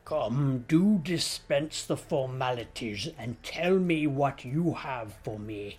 Come, 0.06 0.64
do 0.66 1.00
dispense 1.02 1.84
the 1.84 1.98
formalities 1.98 3.10
and 3.18 3.42
tell 3.42 3.78
me 3.78 4.06
what 4.06 4.42
you 4.42 4.72
have 4.72 5.12
for 5.22 5.38
me. 5.38 5.78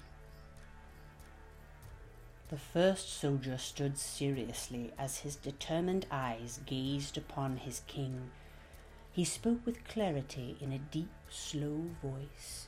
The 2.50 2.58
first 2.58 3.12
soldier 3.12 3.58
stood 3.58 3.98
seriously 3.98 4.92
as 5.00 5.20
his 5.20 5.36
determined 5.36 6.06
eyes 6.12 6.60
gazed 6.66 7.18
upon 7.18 7.58
his 7.58 7.82
king. 7.88 8.30
He 9.12 9.26
spoke 9.26 9.66
with 9.66 9.88
clarity 9.88 10.56
in 10.62 10.72
a 10.72 10.78
deep, 10.78 11.10
slow 11.28 11.90
voice. 12.04 12.68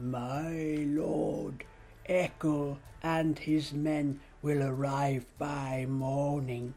My 0.00 0.52
lord, 0.88 1.64
Echo 2.06 2.78
and 3.02 3.38
his 3.38 3.72
men 3.72 4.20
will 4.40 4.62
arrive 4.62 5.26
by 5.38 5.84
morning. 5.86 6.74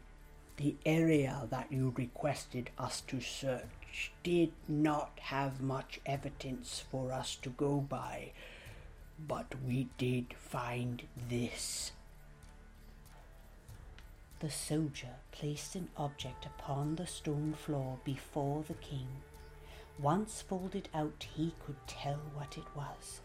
The 0.56 0.76
area 0.84 1.46
that 1.50 1.72
you 1.72 1.94
requested 1.96 2.70
us 2.78 3.00
to 3.02 3.20
search 3.20 4.12
did 4.22 4.52
not 4.68 5.18
have 5.18 5.62
much 5.62 5.98
evidence 6.04 6.84
for 6.90 7.10
us 7.10 7.36
to 7.36 7.48
go 7.50 7.80
by, 7.80 8.32
but 9.26 9.54
we 9.66 9.88
did 9.98 10.34
find 10.34 11.02
this. 11.28 11.92
The 14.40 14.50
soldier 14.50 15.16
placed 15.32 15.74
an 15.74 15.88
object 15.96 16.44
upon 16.44 16.96
the 16.96 17.06
stone 17.06 17.54
floor 17.54 17.98
before 18.04 18.62
the 18.66 18.74
king. 18.74 19.08
Once 19.98 20.42
folded 20.42 20.88
out, 20.92 21.26
he 21.34 21.54
could 21.64 21.76
tell 21.86 22.20
what 22.34 22.58
it 22.58 22.66
was. 22.76 23.20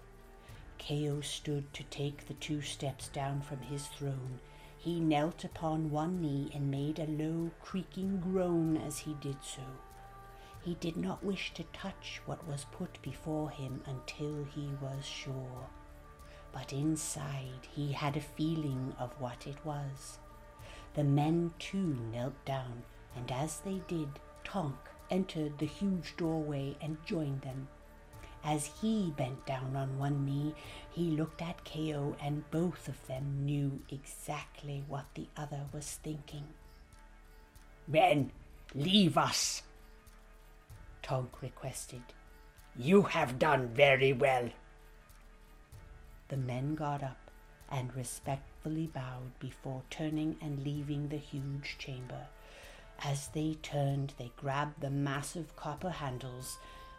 Keo 0.78 1.20
stood 1.22 1.74
to 1.74 1.84
take 1.86 2.28
the 2.28 2.36
two 2.36 2.62
steps 2.62 3.10
down 3.10 3.42
from 3.42 3.60
his 3.60 3.88
throne. 3.88 4.40
He 4.78 5.00
knelt 5.00 5.44
upon 5.44 5.92
one 5.92 6.22
knee 6.22 6.50
and 6.54 6.72
made 6.72 7.00
a 7.00 7.06
low, 7.06 7.52
creaking 7.62 8.22
groan 8.22 8.78
as 8.78 9.00
he 9.00 9.14
did 9.16 9.38
so. 9.44 9.64
He 10.64 10.76
did 10.76 10.96
not 10.96 11.24
wish 11.24 11.54
to 11.56 11.64
touch 11.74 12.22
what 12.26 12.48
was 12.48 12.66
put 12.72 13.02
before 13.02 13.50
him 13.50 13.82
until 13.86 14.46
he 14.46 14.70
was 14.82 15.06
sure. 15.06 15.68
But 16.52 16.74
inside 16.74 17.68
he 17.72 17.92
had 17.92 18.18
a 18.18 18.22
feeling 18.22 18.94
of 19.00 19.12
what 19.20 19.48
it 19.48 19.58
was. 19.64 20.20
The 20.94 21.04
men 21.04 21.54
too 21.60 21.98
knelt 22.12 22.44
down, 22.46 22.84
and 23.16 23.32
as 23.32 23.60
they 23.60 23.82
did, 23.88 24.10
Tonk 24.44 24.76
entered 25.12 25.58
the 25.58 25.66
huge 25.66 26.16
doorway 26.18 26.76
and 26.82 26.98
joined 27.06 27.42
them. 27.42 27.68
As 28.44 28.72
he 28.82 29.14
bent 29.18 29.46
down 29.46 29.76
on 29.76 29.98
one 29.98 30.26
knee, 30.26 30.56
he 30.90 31.12
looked 31.12 31.42
at 31.42 31.64
Keo, 31.66 32.16
and 32.22 32.50
both 32.52 32.88
of 32.88 33.06
them 33.08 33.46
knew 33.46 33.82
exactly 33.90 34.84
what 34.88 35.06
the 35.14 35.28
other 35.36 35.66
was 35.74 36.00
thinking. 36.04 36.46
Men, 37.88 38.32
leave 38.74 39.18
us, 39.18 39.64
Tonk 41.02 41.42
requested. 41.42 42.04
You 42.78 43.02
have 43.04 43.40
done 43.40 43.70
very 43.74 44.14
well. 44.14 44.50
The 46.30 46.38
men 46.38 46.76
got 46.76 47.04
up 47.04 47.18
and 47.72 47.96
respectfully 47.96 48.88
bowed 48.88 49.38
before 49.40 49.84
turning 49.90 50.38
and 50.42 50.64
leaving 50.64 51.10
the 51.10 51.18
huge 51.18 51.78
chamber. 51.78 52.28
As 53.04 53.28
they 53.30 53.58
turned, 53.62 54.14
they 54.18 54.32
grabbed 54.38 54.82
the 54.82 54.90
massive 54.90 55.56
copper 55.56 55.90
handles 55.90 56.58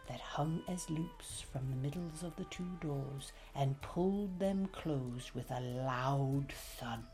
that 0.09 0.21
hung 0.21 0.63
as 0.69 0.91
loops 0.91 1.45
from 1.53 1.71
the 1.71 1.77
middles 1.77 2.23
of 2.25 2.35
the 2.37 2.45
two 2.45 2.77
doors 2.81 3.33
and 3.55 3.81
pulled 3.83 4.39
them 4.41 4.69
closed 4.73 5.31
with 5.33 5.51
a 5.51 5.61
loud 5.61 6.47
thud. 6.53 7.05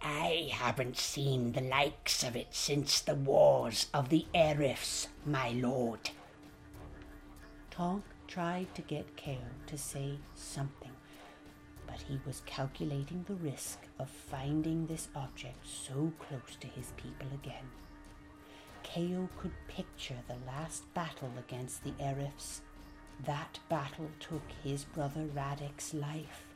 I 0.00 0.50
haven't 0.52 0.96
seen 0.96 1.52
the 1.52 1.62
likes 1.62 2.22
of 2.22 2.36
it 2.36 2.48
since 2.54 3.00
the 3.00 3.16
wars 3.16 3.86
of 3.92 4.10
the 4.10 4.26
Erifs, 4.32 5.08
my 5.24 5.50
lord. 5.50 6.10
Tonk 7.70 8.04
tried 8.26 8.74
to 8.74 8.82
get 8.82 9.16
Keo 9.16 9.38
to 9.66 9.78
say 9.78 10.18
something, 10.34 10.90
but 11.86 12.00
he 12.08 12.20
was 12.26 12.42
calculating 12.46 13.24
the 13.26 13.34
risk 13.34 13.78
of 13.98 14.10
finding 14.10 14.86
this 14.86 15.08
object 15.14 15.66
so 15.66 16.12
close 16.18 16.56
to 16.60 16.66
his 16.66 16.92
people 16.96 17.28
again. 17.34 17.70
Keo 18.82 19.28
could 19.38 19.52
picture 19.68 20.18
the 20.28 20.36
last 20.46 20.82
battle 20.94 21.32
against 21.38 21.82
the 21.84 21.92
Erifs. 22.00 22.60
That 23.24 23.58
battle 23.68 24.10
took 24.20 24.42
his 24.62 24.84
brother 24.84 25.26
Radek's 25.34 25.94
life. 25.94 26.46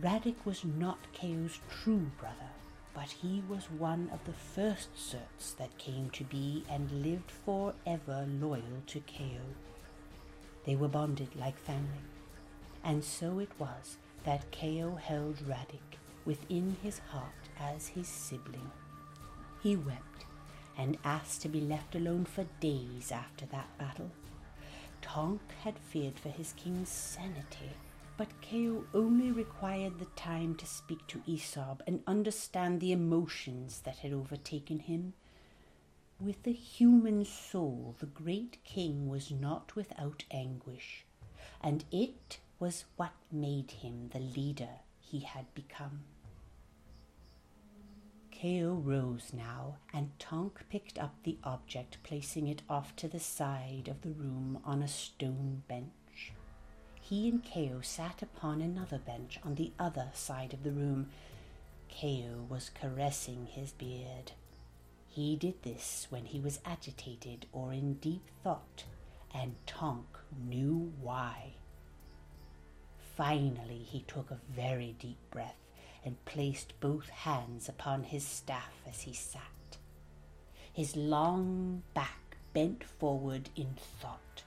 Radek 0.00 0.44
was 0.44 0.64
not 0.64 0.98
Keo's 1.12 1.60
true 1.70 2.10
brother, 2.18 2.50
but 2.94 3.10
he 3.10 3.42
was 3.48 3.70
one 3.70 4.10
of 4.12 4.24
the 4.24 4.32
first 4.32 4.88
Surts 4.96 5.52
that 5.58 5.76
came 5.78 6.10
to 6.10 6.24
be 6.24 6.64
and 6.68 7.04
lived 7.04 7.30
forever 7.30 8.26
loyal 8.40 8.82
to 8.86 9.00
Keo. 9.00 9.40
They 10.64 10.76
were 10.76 10.88
bonded 10.88 11.34
like 11.36 11.58
family, 11.58 12.04
and 12.84 13.02
so 13.02 13.38
it 13.38 13.50
was 13.58 13.96
that 14.24 14.50
Keo 14.52 14.94
held 14.94 15.36
Radek 15.38 15.98
within 16.24 16.76
his 16.82 17.00
heart 17.00 17.48
as 17.58 17.88
his 17.88 18.06
sibling. 18.06 18.70
He 19.62 19.76
wept 19.76 20.26
and 20.78 20.98
asked 21.04 21.42
to 21.42 21.48
be 21.48 21.60
left 21.60 21.94
alone 21.94 22.24
for 22.24 22.44
days 22.60 23.10
after 23.12 23.46
that 23.46 23.76
battle. 23.78 24.10
Tonk 25.00 25.40
had 25.62 25.78
feared 25.78 26.18
for 26.18 26.28
his 26.28 26.52
king's 26.52 26.88
sanity, 26.88 27.70
but 28.16 28.40
Keo 28.40 28.84
only 28.94 29.32
required 29.32 29.98
the 29.98 30.06
time 30.16 30.54
to 30.56 30.66
speak 30.66 31.04
to 31.08 31.22
Aesop 31.26 31.82
and 31.86 32.02
understand 32.06 32.80
the 32.80 32.92
emotions 32.92 33.80
that 33.80 33.98
had 33.98 34.12
overtaken 34.12 34.78
him. 34.78 35.14
With 36.22 36.44
the 36.44 36.52
human 36.52 37.24
soul, 37.24 37.96
the 37.98 38.06
great 38.06 38.62
king 38.62 39.08
was 39.08 39.32
not 39.32 39.74
without 39.74 40.22
anguish, 40.30 41.04
and 41.60 41.84
it 41.90 42.38
was 42.60 42.84
what 42.94 43.14
made 43.32 43.72
him 43.72 44.10
the 44.12 44.20
leader 44.20 44.68
he 45.00 45.20
had 45.20 45.52
become. 45.52 46.04
Keo 48.30 48.74
rose 48.74 49.32
now, 49.32 49.78
and 49.92 50.16
Tonk 50.20 50.64
picked 50.68 50.96
up 50.96 51.16
the 51.24 51.38
object, 51.42 51.98
placing 52.04 52.46
it 52.46 52.62
off 52.68 52.94
to 52.96 53.08
the 53.08 53.18
side 53.18 53.88
of 53.88 54.02
the 54.02 54.12
room 54.12 54.60
on 54.64 54.80
a 54.80 54.88
stone 54.88 55.64
bench. 55.66 56.32
He 57.00 57.28
and 57.30 57.42
Keo 57.42 57.80
sat 57.80 58.22
upon 58.22 58.60
another 58.60 58.98
bench 58.98 59.40
on 59.42 59.56
the 59.56 59.72
other 59.76 60.10
side 60.14 60.54
of 60.54 60.62
the 60.62 60.70
room. 60.70 61.08
Keo 61.88 62.46
was 62.48 62.70
caressing 62.70 63.46
his 63.46 63.72
beard. 63.72 64.30
He 65.14 65.36
did 65.36 65.62
this 65.62 66.06
when 66.08 66.24
he 66.24 66.40
was 66.40 66.60
agitated 66.64 67.44
or 67.52 67.70
in 67.70 67.94
deep 67.96 68.30
thought, 68.42 68.84
and 69.34 69.56
Tonk 69.66 70.06
knew 70.48 70.94
why. 71.02 71.56
Finally, 73.14 73.86
he 73.86 74.00
took 74.00 74.30
a 74.30 74.40
very 74.50 74.96
deep 74.98 75.18
breath 75.30 75.58
and 76.02 76.24
placed 76.24 76.80
both 76.80 77.10
hands 77.10 77.68
upon 77.68 78.04
his 78.04 78.26
staff 78.26 78.72
as 78.88 79.02
he 79.02 79.12
sat. 79.12 79.76
His 80.72 80.96
long 80.96 81.82
back 81.92 82.38
bent 82.54 82.82
forward 82.82 83.50
in 83.54 83.74
thought. 84.00 84.44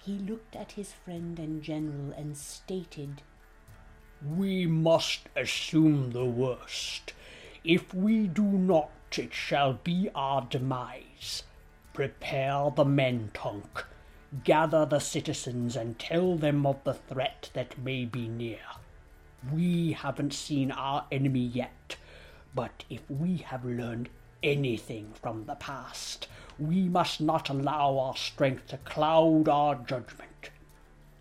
He 0.00 0.16
looked 0.16 0.56
at 0.56 0.72
his 0.72 0.94
friend 0.94 1.38
and 1.38 1.62
general 1.62 2.10
and 2.16 2.38
stated, 2.38 3.20
We 4.26 4.66
must 4.66 5.28
assume 5.36 6.12
the 6.12 6.24
worst. 6.24 7.12
If 7.64 7.92
we 7.92 8.26
do 8.28 8.44
not, 8.44 8.90
it 9.18 9.32
shall 9.32 9.74
be 9.74 10.08
our 10.14 10.42
demise. 10.42 11.42
Prepare 11.92 12.70
the 12.74 12.84
men, 12.84 13.30
Tonk. 13.34 13.84
Gather 14.42 14.84
the 14.84 14.98
citizens 14.98 15.76
and 15.76 15.98
tell 15.98 16.36
them 16.36 16.66
of 16.66 16.82
the 16.84 16.94
threat 16.94 17.50
that 17.52 17.78
may 17.78 18.04
be 18.04 18.28
near. 18.28 18.58
We 19.52 19.92
haven't 19.92 20.34
seen 20.34 20.70
our 20.70 21.06
enemy 21.12 21.40
yet, 21.40 21.96
but 22.54 22.84
if 22.88 23.02
we 23.10 23.38
have 23.38 23.64
learned 23.64 24.08
anything 24.42 25.12
from 25.20 25.44
the 25.46 25.54
past, 25.54 26.28
we 26.58 26.88
must 26.88 27.20
not 27.20 27.48
allow 27.48 27.98
our 27.98 28.16
strength 28.16 28.68
to 28.68 28.78
cloud 28.78 29.48
our 29.48 29.74
judgment. 29.74 30.50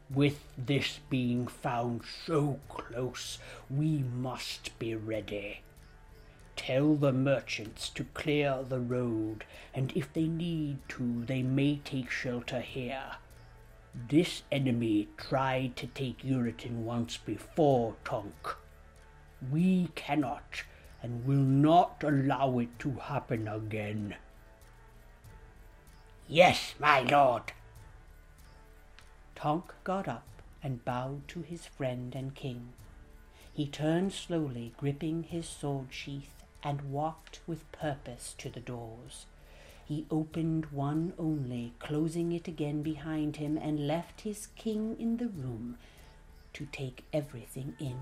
With 0.09 0.43
this 0.57 0.99
being 1.09 1.47
found 1.47 2.01
so 2.25 2.59
close, 2.69 3.39
we 3.69 3.99
must 3.99 4.77
be 4.79 4.95
ready. 4.95 5.61
Tell 6.65 6.95
the 6.95 7.11
merchants 7.11 7.89
to 7.89 8.05
clear 8.13 8.63
the 8.63 8.79
road, 8.79 9.43
and 9.73 9.91
if 9.97 10.13
they 10.13 10.27
need 10.27 10.77
to, 10.89 11.25
they 11.25 11.43
may 11.43 11.81
take 11.83 12.09
shelter 12.09 12.61
here. 12.61 13.17
This 13.93 14.43
enemy 14.49 15.09
tried 15.17 15.75
to 15.75 15.87
take 15.87 16.23
Erutan 16.23 16.85
once 16.85 17.17
before, 17.17 17.95
Tonk. 18.05 18.55
We 19.51 19.89
cannot 19.95 20.63
and 21.01 21.25
will 21.25 21.35
not 21.35 22.01
allow 22.01 22.57
it 22.59 22.79
to 22.79 22.91
happen 22.91 23.49
again. 23.49 24.15
Yes, 26.29 26.75
my 26.79 27.01
lord. 27.01 27.51
Tonk 29.35 29.73
got 29.83 30.07
up 30.07 30.41
and 30.63 30.85
bowed 30.85 31.27
to 31.27 31.41
his 31.41 31.65
friend 31.65 32.15
and 32.15 32.33
king. 32.33 32.71
He 33.51 33.67
turned 33.67 34.13
slowly, 34.13 34.73
gripping 34.77 35.23
his 35.23 35.45
sword 35.45 35.87
sheath, 35.89 36.42
and 36.63 36.91
walked 36.91 37.41
with 37.45 37.71
purpose 37.71 38.33
to 38.37 38.49
the 38.49 38.59
doors. 38.59 39.25
He 39.85 40.05
opened 40.09 40.67
one 40.67 41.13
only, 41.19 41.73
closing 41.79 42.31
it 42.31 42.47
again 42.47 42.81
behind 42.81 43.35
him, 43.35 43.57
and 43.57 43.85
left 43.85 44.21
his 44.21 44.47
king 44.55 44.95
in 44.97 45.17
the 45.17 45.27
room 45.27 45.77
to 46.53 46.65
take 46.71 47.03
everything 47.11 47.75
in. 47.79 47.97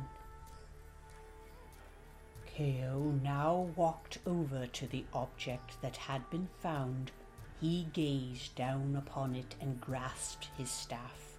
Keo 2.45 3.19
now 3.24 3.71
walked 3.76 4.19
over 4.28 4.67
to 4.67 4.86
the 4.86 5.06
object 5.13 5.82
that 5.82 5.97
had 5.97 6.30
been 6.30 6.50
found. 6.62 7.12
He 7.60 7.88
gazed 7.93 8.56
down 8.56 8.95
upon 8.95 9.36
it 9.36 9.56
and 9.60 9.82
grasped 9.82 10.50
his 10.58 10.69
staff. 10.69 11.38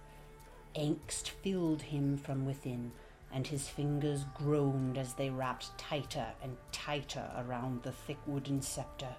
Angst 0.75 1.29
filled 1.29 1.83
him 1.83 2.17
from 2.17 2.45
within, 2.45 2.91
and 3.33 3.47
his 3.47 3.67
fingers 3.67 4.25
groaned 4.35 4.97
as 4.97 5.15
they 5.15 5.29
wrapped 5.29 5.77
tighter 5.77 6.27
and 6.41 6.55
tighter 6.71 7.29
around 7.37 7.81
the 7.81 7.91
thick 7.91 8.19
wooden 8.27 8.61
scepter. 8.61 9.15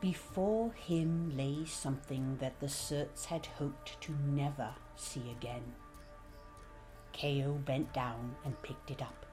Before 0.00 0.72
him 0.72 1.36
lay 1.36 1.64
something 1.64 2.36
that 2.38 2.60
the 2.60 2.68
Surts 2.68 3.24
had 3.24 3.46
hoped 3.46 4.00
to 4.02 4.12
never 4.26 4.70
see 4.96 5.30
again. 5.30 5.74
Keo 7.12 7.52
bent 7.52 7.92
down 7.92 8.36
and 8.44 8.60
picked 8.62 8.90
it 8.90 9.00
up. 9.00 9.24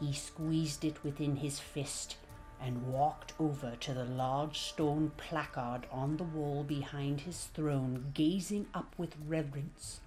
He 0.00 0.12
squeezed 0.12 0.84
it 0.84 1.02
within 1.02 1.36
his 1.36 1.58
fist 1.58 2.16
and 2.60 2.86
walked 2.88 3.32
over 3.38 3.74
to 3.80 3.94
the 3.94 4.04
large 4.04 4.58
stone 4.58 5.12
placard 5.16 5.86
on 5.90 6.16
the 6.16 6.24
wall 6.24 6.62
behind 6.62 7.22
his 7.22 7.44
throne, 7.54 8.10
gazing 8.14 8.66
up 8.74 8.94
with 8.98 9.14
reverence. 9.26 10.00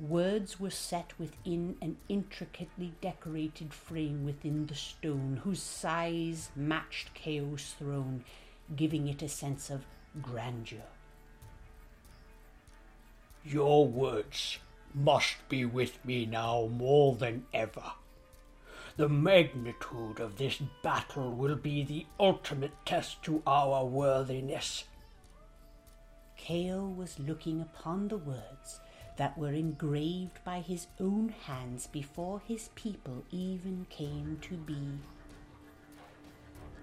Words 0.00 0.58
were 0.58 0.70
set 0.70 1.12
within 1.18 1.76
an 1.82 1.98
intricately 2.08 2.94
decorated 3.02 3.74
frame 3.74 4.24
within 4.24 4.64
the 4.64 4.74
stone, 4.74 5.42
whose 5.44 5.62
size 5.62 6.50
matched 6.56 7.12
Keo's 7.12 7.74
throne, 7.78 8.24
giving 8.74 9.08
it 9.08 9.20
a 9.20 9.28
sense 9.28 9.68
of 9.68 9.84
grandeur. 10.22 10.88
Your 13.44 13.86
words 13.86 14.58
must 14.94 15.36
be 15.50 15.66
with 15.66 16.02
me 16.02 16.24
now 16.24 16.70
more 16.72 17.14
than 17.14 17.44
ever. 17.52 17.92
The 18.96 19.08
magnitude 19.08 20.18
of 20.18 20.38
this 20.38 20.62
battle 20.82 21.30
will 21.30 21.56
be 21.56 21.84
the 21.84 22.06
ultimate 22.18 22.72
test 22.86 23.22
to 23.24 23.42
our 23.46 23.84
worthiness. 23.84 24.84
Keo 26.38 26.86
was 26.86 27.18
looking 27.18 27.60
upon 27.60 28.08
the 28.08 28.16
words 28.16 28.80
that 29.20 29.36
were 29.36 29.52
engraved 29.52 30.42
by 30.44 30.60
his 30.60 30.86
own 30.98 31.28
hands 31.44 31.86
before 31.86 32.40
his 32.46 32.70
people 32.74 33.22
even 33.30 33.86
came 33.90 34.38
to 34.40 34.54
be. 34.56 34.98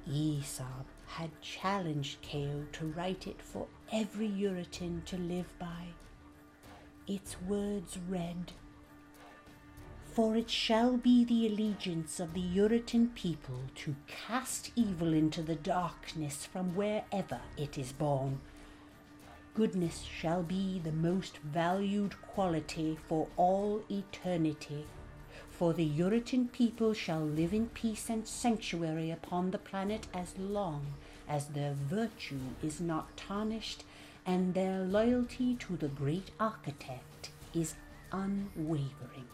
Aesop 0.07 0.85
had 1.07 1.31
challenged 1.41 2.21
Keo 2.21 2.63
to 2.73 2.85
write 2.89 3.25
it 3.25 3.41
for 3.41 3.65
every 3.91 4.29
Erutan 4.29 5.03
to 5.05 5.17
live 5.17 5.51
by. 5.57 5.87
Its 7.07 7.41
words 7.41 7.97
read, 8.07 8.51
For 10.05 10.35
it 10.35 10.51
shall 10.51 10.95
be 10.95 11.25
the 11.25 11.47
allegiance 11.47 12.19
of 12.19 12.35
the 12.35 12.55
Erutan 12.55 13.15
people 13.15 13.61
to 13.77 13.95
cast 14.05 14.71
evil 14.75 15.11
into 15.11 15.41
the 15.41 15.55
darkness 15.55 16.45
from 16.45 16.75
wherever 16.75 17.41
it 17.57 17.79
is 17.79 17.93
born. 17.93 18.41
Goodness 19.57 20.03
shall 20.03 20.43
be 20.43 20.79
the 20.79 20.91
most 20.91 21.39
valued 21.39 22.21
quality 22.21 22.97
for 23.09 23.27
all 23.35 23.81
eternity 23.89 24.85
for 25.57 25.73
the 25.73 25.89
Erutan 25.89 26.51
people 26.51 26.93
shall 26.93 27.21
live 27.21 27.51
in 27.51 27.65
peace 27.69 28.11
and 28.11 28.27
sanctuary 28.27 29.09
upon 29.09 29.49
the 29.49 29.57
planet 29.57 30.05
as 30.13 30.37
long 30.37 30.93
as 31.27 31.47
their 31.47 31.73
virtue 31.73 32.53
is 32.61 32.79
not 32.79 33.17
tarnished 33.17 33.83
and 34.23 34.53
their 34.53 34.81
loyalty 34.81 35.55
to 35.55 35.75
the 35.75 35.87
great 35.87 36.29
architect 36.39 37.31
is 37.55 37.73
unwavering. 38.11 39.27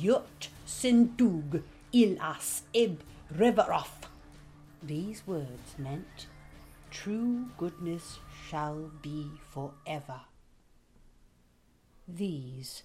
Yut 0.00 0.48
sindug 0.66 1.62
ilas 1.92 2.62
ib 2.72 3.00
reveroth. 3.36 4.08
These 4.82 5.26
words 5.26 5.74
meant, 5.76 6.26
True 6.90 7.50
goodness 7.56 8.18
shall 8.48 8.90
be 9.02 9.30
forever. 9.50 10.22
These 12.06 12.82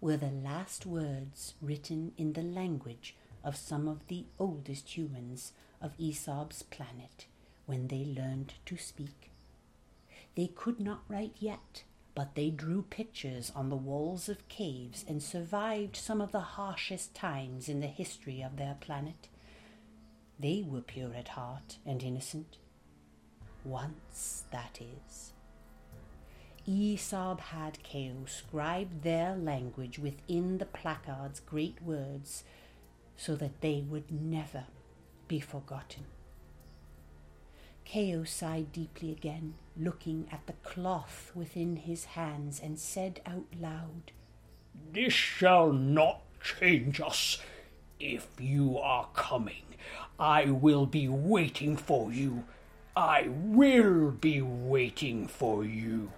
were 0.00 0.16
the 0.16 0.30
last 0.30 0.86
words 0.86 1.54
written 1.60 2.12
in 2.16 2.32
the 2.32 2.42
language 2.42 3.14
of 3.44 3.56
some 3.56 3.86
of 3.86 4.06
the 4.08 4.24
oldest 4.38 4.96
humans 4.96 5.52
of 5.80 5.92
Aesop's 5.98 6.62
planet 6.62 7.26
when 7.66 7.88
they 7.88 8.04
learned 8.04 8.54
to 8.64 8.76
speak. 8.76 9.30
They 10.34 10.48
could 10.48 10.80
not 10.80 11.02
write 11.08 11.36
yet, 11.38 11.84
but 12.14 12.34
they 12.34 12.50
drew 12.50 12.82
pictures 12.82 13.52
on 13.54 13.68
the 13.68 13.76
walls 13.76 14.28
of 14.28 14.48
caves 14.48 15.04
and 15.06 15.22
survived 15.22 15.96
some 15.96 16.20
of 16.20 16.32
the 16.32 16.40
harshest 16.40 17.14
times 17.14 17.68
in 17.68 17.80
the 17.80 17.86
history 17.86 18.42
of 18.42 18.56
their 18.56 18.76
planet. 18.80 19.28
They 20.38 20.64
were 20.66 20.80
pure 20.80 21.14
at 21.14 21.28
heart 21.28 21.78
and 21.84 22.02
innocent. 22.02 22.56
Once, 23.66 24.44
that 24.52 24.78
is. 24.80 25.32
Aesop 26.66 27.40
had 27.40 27.82
Keo 27.82 28.24
scribe 28.26 29.02
their 29.02 29.36
language 29.36 29.98
within 29.98 30.58
the 30.58 30.64
placard's 30.64 31.40
great 31.40 31.80
words 31.82 32.44
so 33.16 33.36
that 33.36 33.60
they 33.60 33.84
would 33.88 34.10
never 34.10 34.64
be 35.28 35.40
forgotten. 35.40 36.04
Keo 37.84 38.24
sighed 38.24 38.72
deeply 38.72 39.12
again, 39.12 39.54
looking 39.76 40.26
at 40.32 40.46
the 40.46 40.54
cloth 40.64 41.30
within 41.34 41.76
his 41.76 42.04
hands, 42.04 42.60
and 42.60 42.78
said 42.78 43.20
out 43.24 43.46
loud, 43.60 44.10
This 44.92 45.12
shall 45.12 45.72
not 45.72 46.22
change 46.42 47.00
us. 47.00 47.38
If 48.00 48.28
you 48.40 48.76
are 48.78 49.08
coming, 49.14 49.62
I 50.18 50.46
will 50.46 50.86
be 50.86 51.06
waiting 51.08 51.76
for 51.76 52.12
you. 52.12 52.44
I 52.96 53.28
will 53.28 54.10
be 54.10 54.40
waiting 54.40 55.28
for 55.28 55.66
you. 55.66 56.12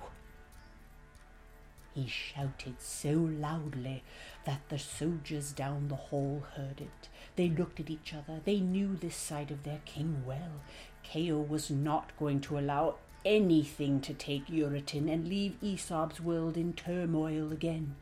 He 1.93 2.07
shouted 2.07 2.76
so 2.79 3.11
loudly 3.11 4.05
that 4.45 4.61
the 4.68 4.79
soldiers 4.79 5.51
down 5.51 5.89
the 5.89 5.97
hall 5.97 6.45
heard 6.55 6.81
it. 6.81 7.09
They 7.35 7.49
looked 7.49 7.81
at 7.81 7.91
each 7.91 8.14
other. 8.14 8.41
They 8.45 8.61
knew 8.61 8.95
this 8.95 9.16
side 9.16 9.51
of 9.51 9.64
their 9.64 9.81
king 9.85 10.22
well. 10.24 10.61
Keo 11.03 11.41
was 11.41 11.68
not 11.68 12.16
going 12.16 12.41
to 12.43 12.59
allow 12.61 12.95
anything 13.24 14.01
to 14.03 14.14
take 14.14 14.47
Erutan 14.47 15.12
and 15.12 15.26
leave 15.26 15.57
Aesop's 15.61 16.20
world 16.20 16.57
in 16.57 16.74
turmoil 16.74 17.51
again. 17.51 17.97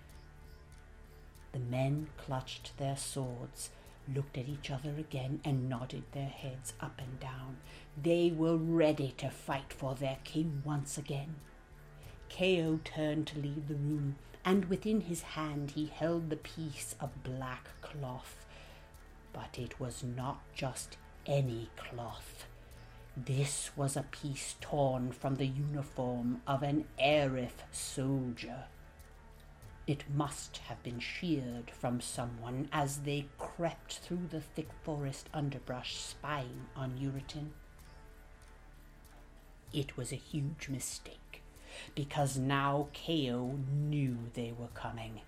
The 1.52 1.58
men 1.60 2.08
clutched 2.18 2.76
their 2.76 2.98
swords, 2.98 3.70
looked 4.14 4.38
at 4.38 4.48
each 4.48 4.70
other 4.70 4.94
again, 4.98 5.40
and 5.44 5.68
nodded 5.68 6.04
their 6.12 6.28
heads 6.28 6.72
up 6.80 6.98
and 6.98 7.18
down. 7.20 7.58
They 8.00 8.32
were 8.34 8.56
ready 8.56 9.14
to 9.18 9.30
fight 9.30 9.72
for 9.72 9.94
their 9.94 10.18
king 10.24 10.62
once 10.64 10.98
again. 10.98 11.36
Keo 12.28 12.80
turned 12.84 13.26
to 13.28 13.38
leave 13.38 13.68
the 13.68 13.74
room, 13.74 14.16
and 14.44 14.66
within 14.66 15.02
his 15.02 15.22
hand 15.22 15.72
he 15.72 15.86
held 15.86 16.30
the 16.30 16.36
piece 16.36 16.94
of 17.00 17.22
black 17.22 17.68
cloth. 17.80 18.44
But 19.32 19.58
it 19.58 19.80
was 19.80 20.02
not 20.02 20.40
just 20.54 20.96
any 21.26 21.70
cloth. 21.76 22.46
This 23.16 23.70
was 23.76 23.96
a 23.96 24.02
piece 24.02 24.56
torn 24.60 25.10
from 25.12 25.36
the 25.36 25.46
uniform 25.46 26.42
of 26.46 26.62
an 26.62 26.84
Erif 27.00 27.64
soldier. 27.72 28.64
It 29.86 30.04
must 30.12 30.58
have 30.68 30.82
been 30.82 30.98
sheared 30.98 31.70
from 31.70 32.00
someone 32.00 32.68
as 32.72 32.98
they 32.98 33.26
crept 33.38 33.98
through 33.98 34.26
the 34.30 34.40
thick 34.40 34.68
forest 34.82 35.28
underbrush 35.32 35.96
spying 35.96 36.66
on 36.74 36.98
Erutan. 36.98 37.50
It 39.72 39.96
was 39.96 40.10
a 40.10 40.16
huge 40.16 40.68
mistake 40.68 41.42
because 41.94 42.36
now 42.36 42.88
Keo 42.92 43.58
knew 43.72 44.16
they 44.34 44.52
were 44.58 44.68
coming. 44.74 45.20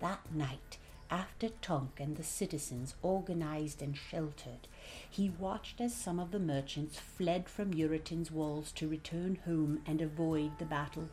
That 0.00 0.32
night, 0.32 0.78
after 1.10 1.48
Tonk 1.48 2.00
and 2.00 2.16
the 2.16 2.24
citizens 2.24 2.94
organized 3.02 3.82
and 3.82 3.96
sheltered, 3.96 4.66
he 5.08 5.30
watched 5.30 5.80
as 5.80 5.94
some 5.94 6.18
of 6.18 6.32
the 6.32 6.38
merchants 6.40 6.98
fled 6.98 7.48
from 7.48 7.72
Erutan's 7.72 8.32
walls 8.32 8.72
to 8.72 8.88
return 8.88 9.38
home 9.44 9.82
and 9.86 10.00
avoid 10.00 10.58
the 10.58 10.64
battle. 10.64 11.08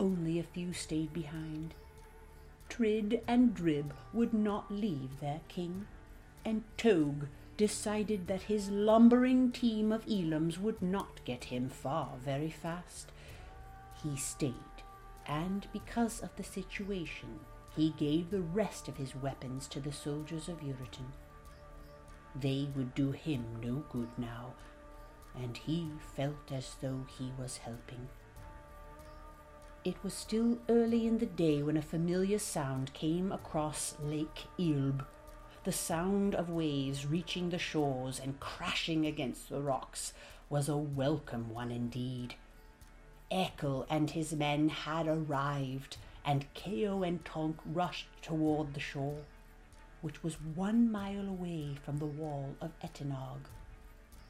Only 0.00 0.38
a 0.38 0.42
few 0.42 0.72
stayed 0.72 1.12
behind. 1.12 1.74
Trid 2.70 3.20
and 3.28 3.54
Drib 3.54 3.92
would 4.14 4.32
not 4.32 4.70
leave 4.72 5.20
their 5.20 5.40
king, 5.48 5.86
and 6.42 6.64
Tog 6.78 7.26
decided 7.58 8.26
that 8.26 8.44
his 8.44 8.70
lumbering 8.70 9.52
team 9.52 9.92
of 9.92 10.06
Elams 10.06 10.58
would 10.58 10.80
not 10.80 11.22
get 11.26 11.44
him 11.44 11.68
far 11.68 12.12
very 12.24 12.48
fast. 12.48 13.12
He 14.02 14.16
stayed, 14.16 14.54
and 15.26 15.66
because 15.70 16.20
of 16.20 16.34
the 16.36 16.44
situation, 16.44 17.40
he 17.76 17.90
gave 17.98 18.30
the 18.30 18.40
rest 18.40 18.88
of 18.88 18.96
his 18.96 19.14
weapons 19.14 19.68
to 19.68 19.80
the 19.80 19.92
soldiers 19.92 20.48
of 20.48 20.60
Erutan. 20.62 21.12
They 22.34 22.70
would 22.74 22.94
do 22.94 23.10
him 23.10 23.44
no 23.62 23.84
good 23.92 24.08
now, 24.16 24.54
and 25.36 25.58
he 25.58 25.90
felt 26.16 26.50
as 26.50 26.76
though 26.80 27.04
he 27.18 27.32
was 27.38 27.58
helping. 27.58 28.08
It 29.84 30.02
was 30.04 30.12
still 30.12 30.58
early 30.68 31.06
in 31.06 31.18
the 31.18 31.26
day 31.26 31.62
when 31.62 31.76
a 31.76 31.82
familiar 31.82 32.38
sound 32.38 32.92
came 32.92 33.32
across 33.32 33.96
Lake 34.02 34.44
Ilb 34.58 35.06
the 35.64 35.72
sound 35.72 36.34
of 36.34 36.48
waves 36.48 37.04
reaching 37.04 37.50
the 37.50 37.58
shores 37.58 38.18
and 38.18 38.40
crashing 38.40 39.04
against 39.04 39.50
the 39.50 39.60
rocks 39.60 40.14
was 40.48 40.68
a 40.68 40.76
welcome 40.76 41.52
one 41.52 41.70
indeed. 41.70 42.34
Ekel 43.30 43.86
and 43.90 44.10
his 44.10 44.32
men 44.32 44.70
had 44.70 45.06
arrived, 45.06 45.98
and 46.24 46.52
Keo 46.54 47.02
and 47.02 47.22
Tonk 47.24 47.56
rushed 47.66 48.08
toward 48.22 48.72
the 48.72 48.80
shore, 48.80 49.24
which 50.00 50.22
was 50.22 50.40
one 50.40 50.90
mile 50.90 51.28
away 51.28 51.76
from 51.84 51.98
the 51.98 52.06
wall 52.06 52.56
of 52.60 52.72
Etenog. 52.80 53.48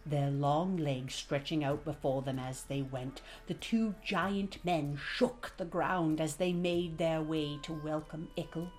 Their 0.07 0.31
long 0.31 0.77
legs 0.77 1.15
stretching 1.15 1.63
out 1.63 1.85
before 1.85 2.23
them 2.23 2.39
as 2.39 2.65
they 2.65 2.83
went, 2.83 3.21
the 3.47 3.55
two 3.55 3.95
giant 4.05 4.65
men 4.65 4.97
shook 4.97 5.53
the 5.57 5.65
ground 5.65 6.21
as 6.21 6.37
they 6.37 6.53
made 6.53 6.99
their 6.99 7.23
way 7.23 7.59
to 7.63 7.73
welcome 7.73 8.29
Ekel 8.37 8.71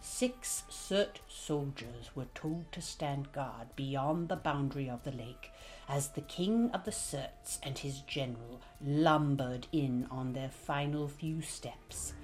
Six 0.00 0.62
Surt 0.70 1.18
soldiers 1.28 2.14
were 2.14 2.28
told 2.34 2.70
to 2.72 2.80
stand 2.80 3.32
guard 3.32 3.74
beyond 3.74 4.28
the 4.28 4.36
boundary 4.36 4.88
of 4.88 5.02
the 5.02 5.10
lake 5.10 5.50
as 5.88 6.10
the 6.10 6.20
king 6.20 6.70
of 6.70 6.84
the 6.84 6.92
Surts 6.92 7.58
and 7.62 7.76
his 7.78 8.00
general 8.00 8.60
lumbered 8.80 9.66
in 9.72 10.06
on 10.10 10.32
their 10.32 10.50
final 10.50 11.08
few 11.08 11.42
steps. 11.42 12.14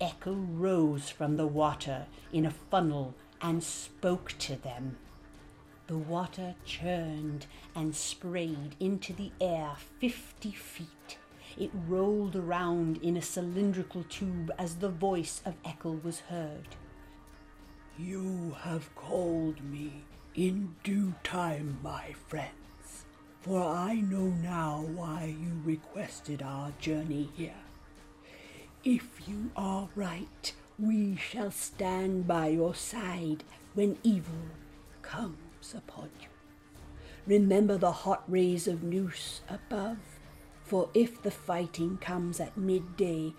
Ekel 0.00 0.44
rose 0.50 1.08
from 1.08 1.36
the 1.36 1.46
water 1.46 2.06
in 2.32 2.44
a 2.44 2.50
funnel 2.50 3.14
and 3.40 3.62
spoke 3.62 4.34
to 4.38 4.56
them. 4.56 4.98
The 5.86 5.98
water 5.98 6.54
churned 6.64 7.46
and 7.74 7.94
sprayed 7.94 8.74
into 8.80 9.12
the 9.12 9.30
air 9.38 9.76
fifty 10.00 10.50
feet. 10.50 11.18
It 11.58 11.70
rolled 11.86 12.36
around 12.36 12.96
in 13.02 13.16
a 13.16 13.22
cylindrical 13.22 14.02
tube 14.04 14.50
as 14.58 14.76
the 14.76 14.88
voice 14.88 15.42
of 15.44 15.62
Ekel 15.62 16.02
was 16.02 16.20
heard. 16.20 16.68
You 17.98 18.56
have 18.62 18.94
called 18.96 19.62
me 19.62 20.04
in 20.34 20.74
due 20.82 21.14
time, 21.22 21.78
my 21.82 22.14
friends, 22.26 23.04
for 23.42 23.62
I 23.62 23.94
know 23.94 24.28
now 24.42 24.86
why 24.94 25.36
you 25.38 25.60
requested 25.64 26.42
our 26.42 26.72
journey 26.80 27.30
here. 27.36 27.62
If 28.82 29.28
you 29.28 29.50
are 29.54 29.88
right, 29.94 30.52
we 30.78 31.14
shall 31.16 31.50
stand 31.50 32.26
by 32.26 32.48
your 32.48 32.74
side 32.74 33.44
when 33.74 33.98
evil 34.02 34.48
comes 35.02 35.43
upon 35.72 36.10
you. 36.20 36.28
Remember 37.26 37.78
the 37.78 37.92
hot 37.92 38.24
rays 38.28 38.68
of 38.68 38.82
Nous 38.82 39.40
above, 39.48 39.98
for 40.62 40.90
if 40.92 41.22
the 41.22 41.30
fighting 41.30 41.96
comes 41.98 42.40
at 42.40 42.56
midday, 42.58 43.32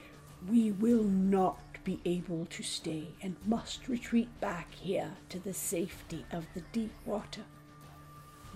we 0.48 0.72
will 0.72 1.04
not 1.04 1.60
be 1.84 2.00
able 2.04 2.46
to 2.48 2.64
stay 2.64 3.10
and 3.22 3.36
must 3.46 3.88
retreat 3.88 4.30
back 4.40 4.74
here 4.74 5.12
to 5.30 5.40
the 5.40 5.54
safety 5.54 6.26
of 6.32 6.46
the 6.56 6.62
deep 6.72 6.92
water. 7.06 7.44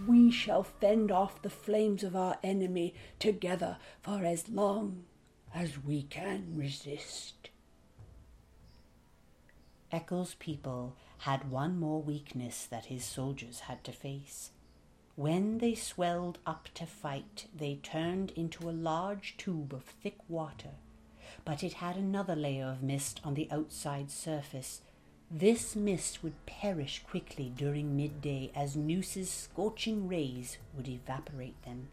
We 0.08 0.32
shall 0.32 0.64
fend 0.64 1.12
off 1.12 1.42
the 1.42 1.50
flames 1.50 2.04
of 2.04 2.16
our 2.16 2.38
enemy 2.42 2.96
together 3.20 3.78
for 4.02 4.24
as 4.24 4.50
long 4.50 5.04
as 5.54 5.84
we 5.84 6.04
can 6.04 6.54
resist. 6.56 7.50
Ekel's 9.92 10.36
people 10.36 10.96
had 11.20 11.52
one 11.52 11.80
more 11.80 12.02
weakness 12.02 12.66
that 12.66 12.86
his 12.86 13.04
soldiers 13.04 13.62
had 13.62 13.84
to 13.84 13.92
face. 13.92 14.52
When 15.16 15.58
they 15.58 15.76
swelled 15.76 16.40
up 16.46 16.70
to 16.76 16.86
fight, 16.86 17.48
they 17.56 17.76
turned 17.76 18.32
into 18.32 18.70
a 18.70 18.72
large 18.72 19.36
tube 19.38 19.74
of 19.74 19.84
thick 19.84 20.18
water 20.28 20.72
but 21.46 21.64
it 21.64 21.74
had 21.74 21.96
another 21.96 22.36
layer 22.36 22.68
of 22.68 22.84
mist 22.84 23.22
on 23.24 23.34
the 23.34 23.50
outside 23.52 24.12
surface. 24.12 24.82
This 25.32 25.76
mist 25.76 26.24
would 26.24 26.46
perish 26.46 27.04
quickly 27.04 27.52
during 27.56 27.96
midday 27.96 28.52
as 28.56 28.76
Nous's 28.76 29.30
scorching 29.30 30.08
rays 30.08 30.58
would 30.76 30.88
evaporate 30.88 31.62
them. 31.64 31.90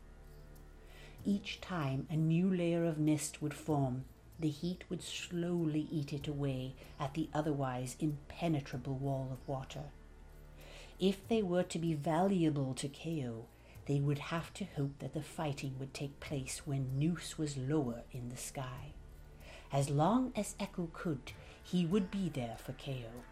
Each 1.24 1.60
time 1.60 2.06
a 2.10 2.16
new 2.16 2.52
layer 2.52 2.84
of 2.84 2.98
mist 2.98 3.42
would 3.42 3.54
form, 3.54 4.04
the 4.38 4.48
heat 4.48 4.84
would 4.90 5.02
slowly 5.02 5.88
eat 5.90 6.12
it 6.12 6.28
away 6.28 6.74
at 7.00 7.14
the 7.14 7.28
otherwise 7.32 7.96
impenetrable 8.00 8.94
wall 8.94 9.30
of 9.32 9.48
water. 9.48 9.84
If 10.98 11.26
they 11.28 11.42
were 11.42 11.62
to 11.64 11.78
be 11.78 11.94
valuable 11.94 12.74
to 12.74 12.88
Keo, 12.88 13.46
they 13.86 14.00
would 14.00 14.18
have 14.18 14.52
to 14.54 14.64
hope 14.64 14.98
that 14.98 15.14
the 15.14 15.22
fighting 15.22 15.76
would 15.78 15.94
take 15.94 16.20
place 16.20 16.62
when 16.66 16.98
Nous 16.98 17.38
was 17.38 17.56
lower 17.56 18.02
in 18.12 18.28
the 18.28 18.36
sky. 18.36 18.92
As 19.72 19.90
long 19.90 20.32
as 20.36 20.54
Ekel 20.58 20.92
could, 20.92 21.32
he 21.62 21.86
would 21.86 22.10
be 22.10 22.28
there 22.28 22.56
for 22.58 22.72
Keo. 22.72 23.24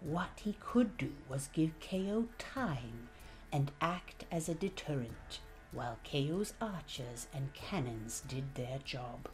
What 0.00 0.40
he 0.44 0.56
could 0.60 0.96
do 0.96 1.12
was 1.28 1.48
give 1.52 1.78
Keo 1.80 2.28
time 2.38 3.08
and 3.52 3.70
act 3.80 4.24
as 4.30 4.48
a 4.48 4.54
deterrent 4.54 5.40
while 5.72 5.98
Keo's 6.02 6.54
archers 6.60 7.28
and 7.32 7.54
cannons 7.54 8.22
did 8.26 8.54
their 8.54 8.78
job. 8.84 9.28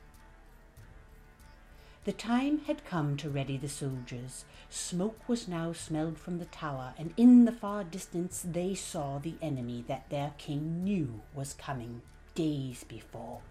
The 2.08 2.14
time 2.14 2.60
had 2.60 2.86
come 2.86 3.18
to 3.18 3.28
ready 3.28 3.58
the 3.58 3.68
soldiers. 3.68 4.46
Smoke 4.70 5.28
was 5.28 5.46
now 5.46 5.74
smelled 5.74 6.16
from 6.16 6.38
the 6.38 6.46
tower, 6.46 6.94
and 6.96 7.12
in 7.18 7.44
the 7.44 7.52
far 7.52 7.84
distance 7.84 8.42
they 8.50 8.74
saw 8.74 9.18
the 9.18 9.34
enemy 9.42 9.84
that 9.88 10.08
their 10.08 10.32
king 10.38 10.82
knew 10.82 11.20
was 11.34 11.52
coming 11.52 12.00
days 12.34 12.82
before. 12.82 13.42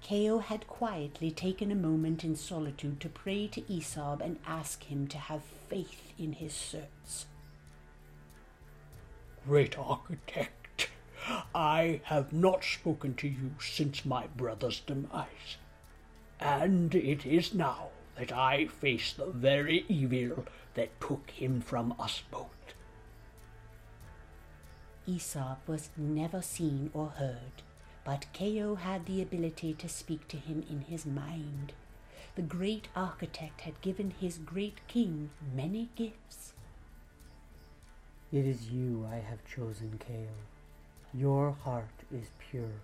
Keo 0.00 0.40
had 0.40 0.66
quietly 0.66 1.30
taken 1.30 1.70
a 1.70 1.76
moment 1.76 2.24
in 2.24 2.34
solitude 2.34 2.98
to 2.98 3.08
pray 3.08 3.46
to 3.46 3.72
Aesop 3.72 4.20
and 4.20 4.40
ask 4.44 4.82
him 4.82 5.06
to 5.06 5.18
have 5.18 5.44
faith 5.44 6.12
in 6.18 6.32
his 6.32 6.52
Surts. 6.52 7.26
Great 9.46 9.78
architect, 9.78 10.90
I 11.54 12.00
have 12.06 12.32
not 12.32 12.64
spoken 12.64 13.14
to 13.14 13.28
you 13.28 13.52
since 13.60 14.04
my 14.04 14.26
brother's 14.36 14.80
demise, 14.80 15.58
and 16.42 16.94
it 16.94 17.24
is 17.24 17.54
now 17.54 17.88
that 18.16 18.32
I 18.32 18.66
face 18.66 19.12
the 19.12 19.26
very 19.26 19.84
evil 19.88 20.44
that 20.74 21.00
took 21.00 21.30
him 21.30 21.60
from 21.60 21.94
us 21.98 22.22
both. 22.30 22.48
Aesop 25.06 25.66
was 25.66 25.90
never 25.96 26.42
seen 26.42 26.90
or 26.94 27.08
heard 27.08 27.62
but 28.04 28.26
Keo 28.32 28.74
had 28.74 29.06
the 29.06 29.22
ability 29.22 29.74
to 29.74 29.88
speak 29.88 30.26
to 30.28 30.36
him 30.36 30.64
in 30.68 30.82
his 30.82 31.06
mind. 31.06 31.72
The 32.34 32.42
great 32.42 32.88
architect 32.96 33.62
had 33.62 33.80
given 33.80 34.14
his 34.18 34.38
great 34.38 34.78
king 34.88 35.30
many 35.54 35.90
gifts. 35.94 36.52
It 38.32 38.46
is 38.46 38.70
you 38.70 39.06
I 39.10 39.16
have 39.16 39.44
chosen, 39.44 40.00
Keo. 40.04 40.28
Your 41.14 41.52
heart 41.52 42.04
is 42.10 42.30
pure 42.38 42.80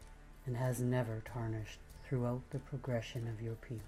and 0.47 0.57
has 0.57 0.81
never 0.81 1.23
tarnished 1.25 1.81
throughout 2.09 2.43
the 2.51 2.59
progression 2.59 3.29
of 3.29 3.43
your 3.43 3.57
people. 3.57 3.83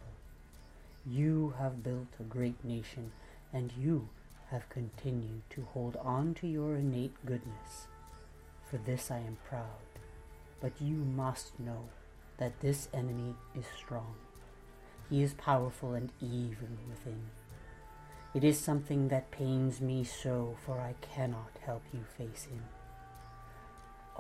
You 1.07 1.55
have 1.59 1.83
built 1.83 2.09
a 2.19 2.25
great 2.25 2.63
nation, 2.63 3.13
and 3.53 3.73
you 3.79 4.09
have 4.51 4.69
continued 4.69 5.43
to 5.51 5.67
hold 5.73 5.97
on 5.97 6.35
to 6.35 6.47
your 6.47 6.77
innate 6.77 7.15
goodness. 7.25 7.87
For 8.69 8.77
this 8.77 9.11
I 9.11 9.19
am 9.19 9.39
proud. 9.49 9.65
But 10.61 10.73
you 10.81 10.97
must 10.97 11.59
know 11.59 11.89
that 12.37 12.61
this 12.61 12.89
enemy 12.93 13.35
is 13.55 13.65
strong. 13.77 14.15
He 15.09 15.23
is 15.23 15.33
powerful 15.35 15.95
and 15.95 16.11
evil 16.21 16.69
within. 16.89 17.31
It 18.35 18.45
is 18.45 18.59
something 18.59 19.09
that 19.09 19.31
pains 19.31 19.81
me 19.81 20.05
so, 20.05 20.57
for 20.65 20.79
I 20.79 20.95
cannot 21.01 21.53
help 21.65 21.83
you 21.93 22.01
face 22.17 22.45
him. 22.45 22.63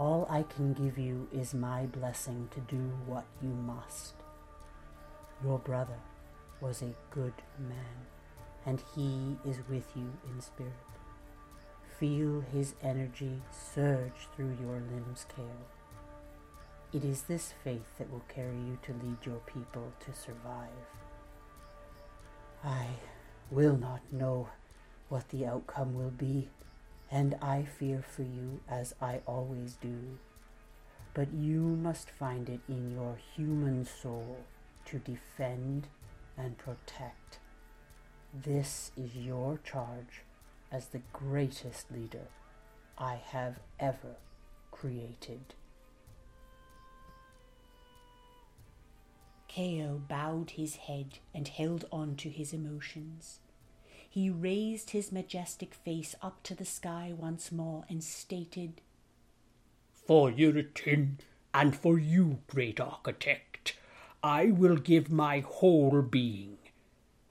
All 0.00 0.26
I 0.30 0.44
can 0.44 0.72
give 0.72 0.96
you 0.96 1.28
is 1.30 1.52
my 1.52 1.84
blessing 1.84 2.48
to 2.54 2.60
do 2.60 2.90
what 3.04 3.26
you 3.42 3.50
must. 3.50 4.14
Your 5.44 5.58
brother 5.58 6.00
was 6.58 6.80
a 6.80 6.94
good 7.10 7.34
man, 7.58 8.06
and 8.64 8.82
he 8.96 9.36
is 9.44 9.58
with 9.68 9.92
you 9.94 10.10
in 10.24 10.40
spirit. 10.40 10.72
Feel 11.98 12.42
his 12.50 12.72
energy 12.82 13.42
surge 13.74 14.26
through 14.34 14.56
your 14.58 14.80
limbs, 14.90 15.26
Kale. 15.36 15.68
It 16.94 17.04
is 17.04 17.24
this 17.24 17.52
faith 17.62 17.98
that 17.98 18.10
will 18.10 18.24
carry 18.26 18.56
you 18.56 18.78
to 18.84 18.94
lead 19.04 19.18
your 19.26 19.40
people 19.40 19.92
to 20.06 20.14
survive. 20.14 20.88
I 22.64 22.86
will 23.50 23.76
not 23.76 24.00
know 24.10 24.48
what 25.10 25.28
the 25.28 25.44
outcome 25.44 25.92
will 25.92 26.10
be, 26.10 26.48
and 27.10 27.36
I 27.42 27.64
fear 27.64 28.02
for 28.06 28.22
you 28.22 28.60
as 28.68 28.94
I 29.00 29.20
always 29.26 29.74
do. 29.74 30.18
But 31.12 31.32
you 31.32 31.60
must 31.60 32.10
find 32.10 32.48
it 32.48 32.60
in 32.68 32.92
your 32.92 33.16
human 33.34 33.84
soul 33.84 34.38
to 34.86 34.98
defend 34.98 35.88
and 36.38 36.56
protect. 36.56 37.40
This 38.32 38.92
is 38.96 39.16
your 39.16 39.58
charge 39.64 40.22
as 40.70 40.86
the 40.86 41.02
greatest 41.12 41.90
leader 41.90 42.28
I 42.96 43.16
have 43.16 43.58
ever 43.80 44.16
created. 44.70 45.54
Keo 49.48 50.00
bowed 50.08 50.50
his 50.50 50.76
head 50.76 51.18
and 51.34 51.48
held 51.48 51.84
on 51.90 52.14
to 52.16 52.30
his 52.30 52.52
emotions. 52.52 53.40
He 54.12 54.28
raised 54.28 54.90
his 54.90 55.12
majestic 55.12 55.72
face 55.72 56.16
up 56.20 56.42
to 56.42 56.54
the 56.56 56.64
sky 56.64 57.14
once 57.16 57.52
more 57.52 57.84
and 57.88 58.02
stated, 58.02 58.80
For 59.94 60.32
Erutan 60.32 61.18
and 61.54 61.76
for 61.76 61.96
you, 61.96 62.40
great 62.48 62.80
architect, 62.80 63.76
I 64.20 64.46
will 64.46 64.74
give 64.74 65.12
my 65.12 65.38
whole 65.38 66.02
being. 66.02 66.58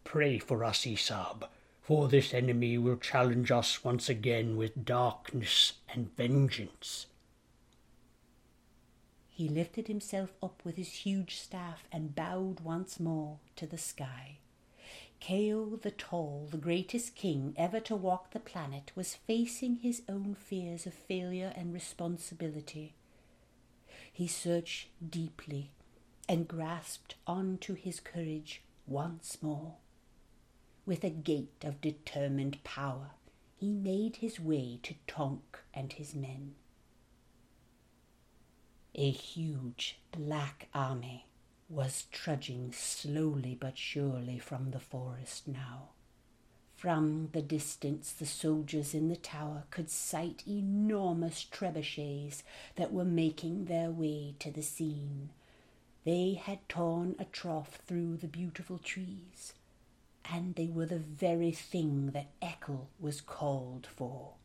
Pray 0.05 0.39
for 0.39 0.63
us, 0.63 0.88
Aesop, 0.88 1.51
for 1.82 2.07
this 2.07 2.34
enemy 2.34 2.77
will 2.77 2.95
challenge 2.95 3.51
us 3.51 3.84
once 3.84 4.07
again 4.07 4.55
with 4.55 4.86
darkness 4.86 5.73
and 5.93 6.15
vengeance. 6.15 7.07
He 9.27 9.49
lifted 9.49 9.89
himself 9.89 10.32
up 10.41 10.61
with 10.63 10.77
his 10.77 11.03
huge 11.03 11.36
staff 11.36 11.89
and 11.91 12.15
bowed 12.15 12.61
once 12.61 13.01
more 13.01 13.39
to 13.57 13.67
the 13.67 13.77
sky. 13.77 14.38
Keo 15.20 15.76
the 15.76 15.91
Tall, 15.91 16.47
the 16.49 16.57
greatest 16.57 17.15
king 17.15 17.53
ever 17.57 17.80
to 17.82 17.95
walk 17.95 18.32
the 18.32 18.39
planet, 18.39 18.91
was 18.95 19.15
facing 19.15 19.78
his 19.78 20.01
own 20.07 20.36
fears 20.36 20.86
of 20.86 20.93
failure 20.93 21.53
and 21.55 21.74
responsibility. 21.74 22.93
He 24.11 24.28
searched 24.28 24.88
deeply 25.07 25.72
and 26.28 26.47
grasped 26.47 27.15
on 27.28 27.57
to 27.59 27.74
his 27.74 27.99
courage 27.99 28.61
once 28.88 29.38
more. 29.41 29.76
With 30.86 31.03
a 31.03 31.09
gait 31.09 31.63
of 31.63 31.82
determined 31.82 32.63
power, 32.63 33.11
he 33.57 33.70
made 33.70 34.17
his 34.17 34.39
way 34.39 34.80
to 34.84 34.95
Tonk 35.05 35.59
and 35.74 35.93
his 35.93 36.15
men. 36.15 36.55
A 38.95 39.11
huge 39.11 39.99
black 40.11 40.67
army 40.74 41.26
was 41.70 42.07
trudging 42.11 42.72
slowly 42.74 43.55
but 43.59 43.78
surely 43.78 44.39
from 44.39 44.72
the 44.72 44.80
forest 44.80 45.47
now. 45.47 45.89
From 46.76 47.30
the 47.34 47.41
distance, 47.41 48.11
the 48.11 48.26
soldiers 48.26 48.93
in 48.93 49.09
the 49.09 49.15
tower 49.15 49.65
could 49.70 49.89
sight 49.89 50.43
enormous 50.47 51.45
trebuchets 51.45 52.41
that 52.76 52.91
were 52.91 53.05
making 53.05 53.65
their 53.65 53.91
way 53.91 54.34
to 54.39 54.49
the 54.49 54.63
scene. 54.63 55.30
They 56.05 56.41
had 56.41 56.67
torn 56.70 57.15
a 57.20 57.26
trough 57.26 57.80
through 57.86 58.17
the 58.17 58.28
beautiful 58.28 58.78
trees, 58.78 59.53
and 60.26 60.55
they 60.55 60.67
were 60.67 60.86
the 60.86 60.99
very 60.99 61.51
thing 61.51 62.11
that 62.11 62.32
Ekel 62.41 62.88
was 62.99 63.22
called 63.22 63.86
for. 63.86 64.36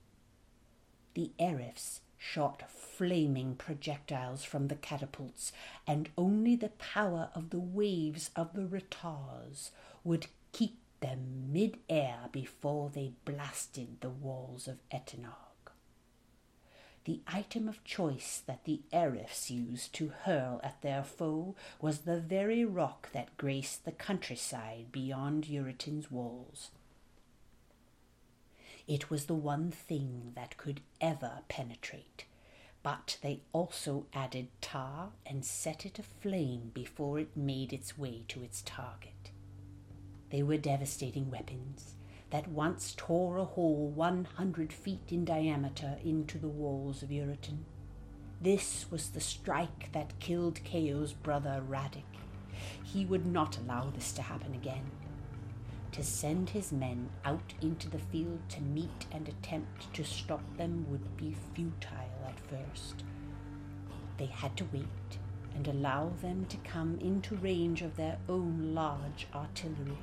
The 1.14 1.31
Erifs 1.39 2.01
shot 2.33 2.70
flaming 2.70 3.55
projectiles 3.55 4.45
from 4.45 4.68
the 4.68 4.75
catapults, 4.77 5.53
and 5.87 6.09
only 6.16 6.57
the 6.57 6.70
power 6.70 7.31
of 7.35 7.51
the 7.51 7.59
waves 7.59 8.31
of 8.35 8.55
the 8.55 8.66
Ratars 8.66 9.70
would 10.03 10.27
keep 10.53 10.79
them 11.01 11.53
mid-air 11.53 12.29
before 12.33 12.89
they 12.89 13.12
blasted 13.25 14.01
the 14.01 14.09
walls 14.09 14.66
of 14.66 14.79
Etenog. 14.91 15.33
The 17.05 17.20
item 17.27 17.68
of 17.68 17.85
choice 17.85 18.43
that 18.47 18.64
the 18.64 18.81
Erifs 18.91 19.51
used 19.51 19.93
to 19.95 20.09
hurl 20.09 20.61
at 20.64 20.81
their 20.81 21.05
foe 21.05 21.55
was 21.79 22.01
the 22.01 22.18
very 22.20 22.64
rock 22.64 23.12
that 23.12 23.37
graced 23.37 23.85
the 23.85 23.93
countryside 23.93 24.91
beyond 24.91 25.45
Erutan's 25.45 26.11
walls. 26.11 26.70
It 28.87 29.11
was 29.11 29.26
the 29.26 29.35
one 29.35 29.70
thing 29.70 30.32
that 30.35 30.57
could 30.59 30.82
ever 31.01 31.41
penetrate, 31.49 32.26
but 32.82 33.16
they 33.22 33.41
also 33.53 34.07
added 34.12 34.49
tar 34.61 35.12
and 35.24 35.45
set 35.45 35.87
it 35.87 35.99
aflame 35.99 36.70
before 36.74 37.18
it 37.18 37.35
made 37.37 37.72
its 37.72 37.97
way 37.97 38.24
to 38.28 38.43
its 38.43 38.61
target. 38.62 39.30
They 40.30 40.43
were 40.43 40.59
devastating 40.59 41.30
weapons 41.30 41.95
that 42.30 42.49
once 42.49 42.93
tore 42.97 43.39
a 43.39 43.45
hole 43.45 43.89
one 43.95 44.26
hundred 44.37 44.72
feet 44.72 45.09
in 45.09 45.24
diameter 45.24 45.97
into 46.05 46.39
the 46.39 46.49
walls 46.49 47.03
of 47.03 47.09
Erutan. 47.09 47.61
This 48.41 48.87
was 48.91 49.11
the 49.11 49.20
strike 49.20 49.93
that 49.93 50.18
killed 50.20 50.61
Kao's 50.64 51.14
brother 51.14 51.62
Radek. 51.66 52.03
He 52.82 53.07
would 53.07 53.24
not 53.24 53.57
allow 53.57 53.91
this 53.91 54.12
to 54.12 54.22
happen 54.22 54.53
again 54.53 54.91
to 55.95 56.03
send 56.03 56.51
his 56.51 56.72
men 56.72 57.09
out 57.24 57.55
into 57.62 57.88
the 57.88 58.01
field 58.11 58.40
to 58.49 58.61
meet 58.61 59.07
and 59.12 59.28
attempt 59.28 59.95
to 59.95 60.03
stop 60.03 60.42
them 60.57 60.84
would 60.90 61.16
be 61.16 61.36
futile 61.55 62.26
at 62.26 62.40
first. 62.51 63.05
They 64.18 64.26
had 64.26 64.57
to 64.57 64.66
wait 64.72 64.84
and 65.55 65.68
allow 65.68 66.11
them 66.20 66.47
to 66.47 66.57
come 66.59 66.99
into 67.01 67.36
range 67.36 67.80
of 67.82 67.97
their 67.97 68.18
own 68.28 68.74
large 68.74 69.28
artillery. 69.32 69.97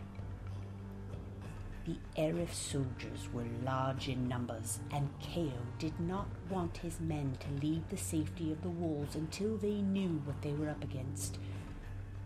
The 1.86 1.98
Erif 2.16 2.54
soldiers 2.54 3.28
were 3.34 3.44
large 3.66 4.08
in 4.08 4.30
numbers, 4.30 4.80
and 4.94 5.10
Kao 5.22 5.52
did 5.78 6.00
not 6.00 6.30
want 6.50 6.78
his 6.78 7.02
men 7.02 7.38
to 7.42 7.66
leave 7.68 7.84
the 7.90 7.98
safety 7.98 8.54
of 8.54 8.62
the 8.62 8.70
walls 8.70 9.16
until 9.16 9.58
they 9.58 9.82
knew 9.82 10.22
what 10.24 10.42
they 10.42 10.54
were 10.54 10.70
up 10.70 10.86
against. 10.86 11.38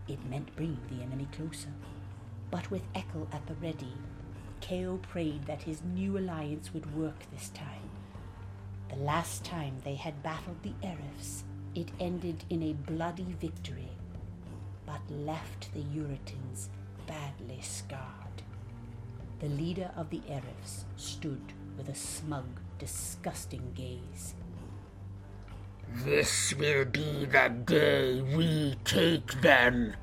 It 0.06 0.24
meant 0.30 0.54
bringing 0.54 0.78
the 0.88 1.02
enemy 1.02 1.26
closer. 1.32 1.72
But 2.50 2.70
with 2.70 2.92
Ekel 2.94 3.26
at 3.32 3.46
the 3.46 3.54
ready, 3.54 3.92
Kao 4.60 4.98
prayed 5.02 5.46
that 5.46 5.62
his 5.62 5.82
new 5.82 6.18
alliance 6.18 6.72
would 6.72 6.94
work 6.96 7.24
this 7.32 7.50
time. 7.50 7.90
The 8.88 8.96
last 8.96 9.44
time 9.44 9.76
they 9.84 9.96
had 9.96 10.22
battled 10.22 10.62
the 10.62 10.74
Erifs, 10.82 11.44
it 11.74 11.90
ended 12.00 12.44
in 12.48 12.62
a 12.62 12.72
bloody 12.72 13.34
victory, 13.40 13.90
but 14.86 15.00
left 15.10 15.72
the 15.74 15.82
Erutans 15.82 16.68
badly 17.06 17.60
scarred. 17.60 18.42
The 19.40 19.48
leader 19.48 19.90
of 19.96 20.08
the 20.10 20.22
Erifs 20.28 20.84
stood 20.96 21.52
with 21.76 21.88
a 21.88 21.94
smug, 21.94 22.46
disgusting 22.78 23.72
gaze. 23.74 24.34
This 26.04 26.54
will 26.54 26.84
be 26.86 27.26
the 27.26 27.48
day 27.64 28.22
we 28.22 28.76
take 28.84 29.40
them, 29.42 29.94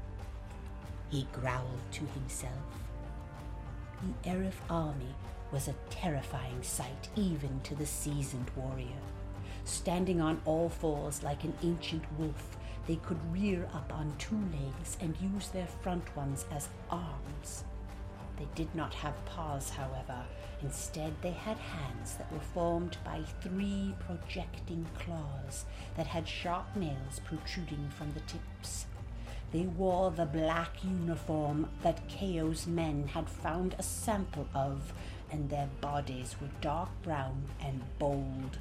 he 1.14 1.28
growled 1.32 1.80
to 1.92 2.04
himself. 2.06 2.52
The 4.02 4.32
Erif 4.32 4.56
army 4.68 5.14
was 5.52 5.68
a 5.68 5.76
terrifying 5.92 6.64
sight 6.64 7.08
even 7.16 7.60
to 7.66 7.76
the 7.76 7.86
seasoned 7.86 8.50
warrior. 8.56 9.04
Standing 9.64 10.20
on 10.20 10.42
all 10.46 10.70
fours 10.70 11.22
like 11.22 11.44
an 11.44 11.54
ancient 11.62 12.04
wolf, 12.18 12.58
they 12.88 12.96
could 12.96 13.20
rear 13.32 13.68
up 13.76 13.94
on 13.94 14.16
two 14.18 14.42
legs 14.52 14.98
and 15.02 15.16
use 15.22 15.50
their 15.50 15.68
front 15.84 16.16
ones 16.18 16.48
as 16.52 16.70
arms. 16.90 17.64
They 18.38 18.48
did 18.56 18.74
not 18.74 18.96
have 18.96 19.26
paws, 19.26 19.70
however. 19.70 20.26
Instead, 20.64 21.14
they 21.22 21.32
had 21.32 21.58
hands 21.58 22.16
that 22.16 22.32
were 22.34 22.40
formed 22.40 22.98
by 23.06 23.22
three 23.42 23.94
projecting 24.00 24.88
claws 24.98 25.66
that 25.96 26.08
had 26.08 26.28
sharp 26.28 26.76
nails 26.76 27.22
protruding 27.24 27.88
from 27.96 28.12
the 28.14 28.22
tips. 28.22 28.88
They 29.54 29.68
wore 29.68 30.10
the 30.10 30.26
black 30.26 30.84
uniform 30.84 31.70
that 31.84 32.10
Kao's 32.10 32.66
men 32.66 33.08
had 33.08 33.30
found 33.30 33.76
a 33.78 33.84
sample 33.84 34.48
of, 34.56 34.92
and 35.32 35.48
their 35.48 35.70
bodies 35.80 36.36
were 36.42 36.50
dark 36.60 36.90
brown 37.04 37.44
and 37.62 37.84
bold. 38.00 38.58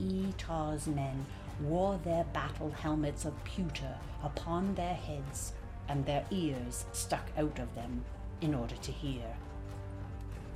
Etar's 0.00 0.86
men 0.86 1.26
wore 1.60 1.98
their 2.04 2.22
battle 2.22 2.70
helmets 2.70 3.24
of 3.24 3.42
pewter 3.42 3.96
upon 4.22 4.76
their 4.76 4.94
heads, 4.94 5.54
and 5.88 6.06
their 6.06 6.24
ears 6.30 6.84
stuck 6.92 7.28
out 7.36 7.58
of 7.58 7.74
them 7.74 8.04
in 8.40 8.54
order 8.54 8.76
to 8.76 8.92
hear. 8.92 9.26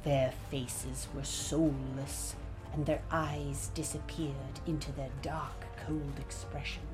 Their 0.05 0.33
faces 0.49 1.09
were 1.13 1.25
soulless, 1.25 2.37
and 2.73 2.87
their 2.87 3.03
eyes 3.11 3.73
disappeared 3.75 4.61
into 4.65 4.93
their 4.93 5.11
dark, 5.23 5.67
cold 5.85 6.21
expressions. 6.21 6.88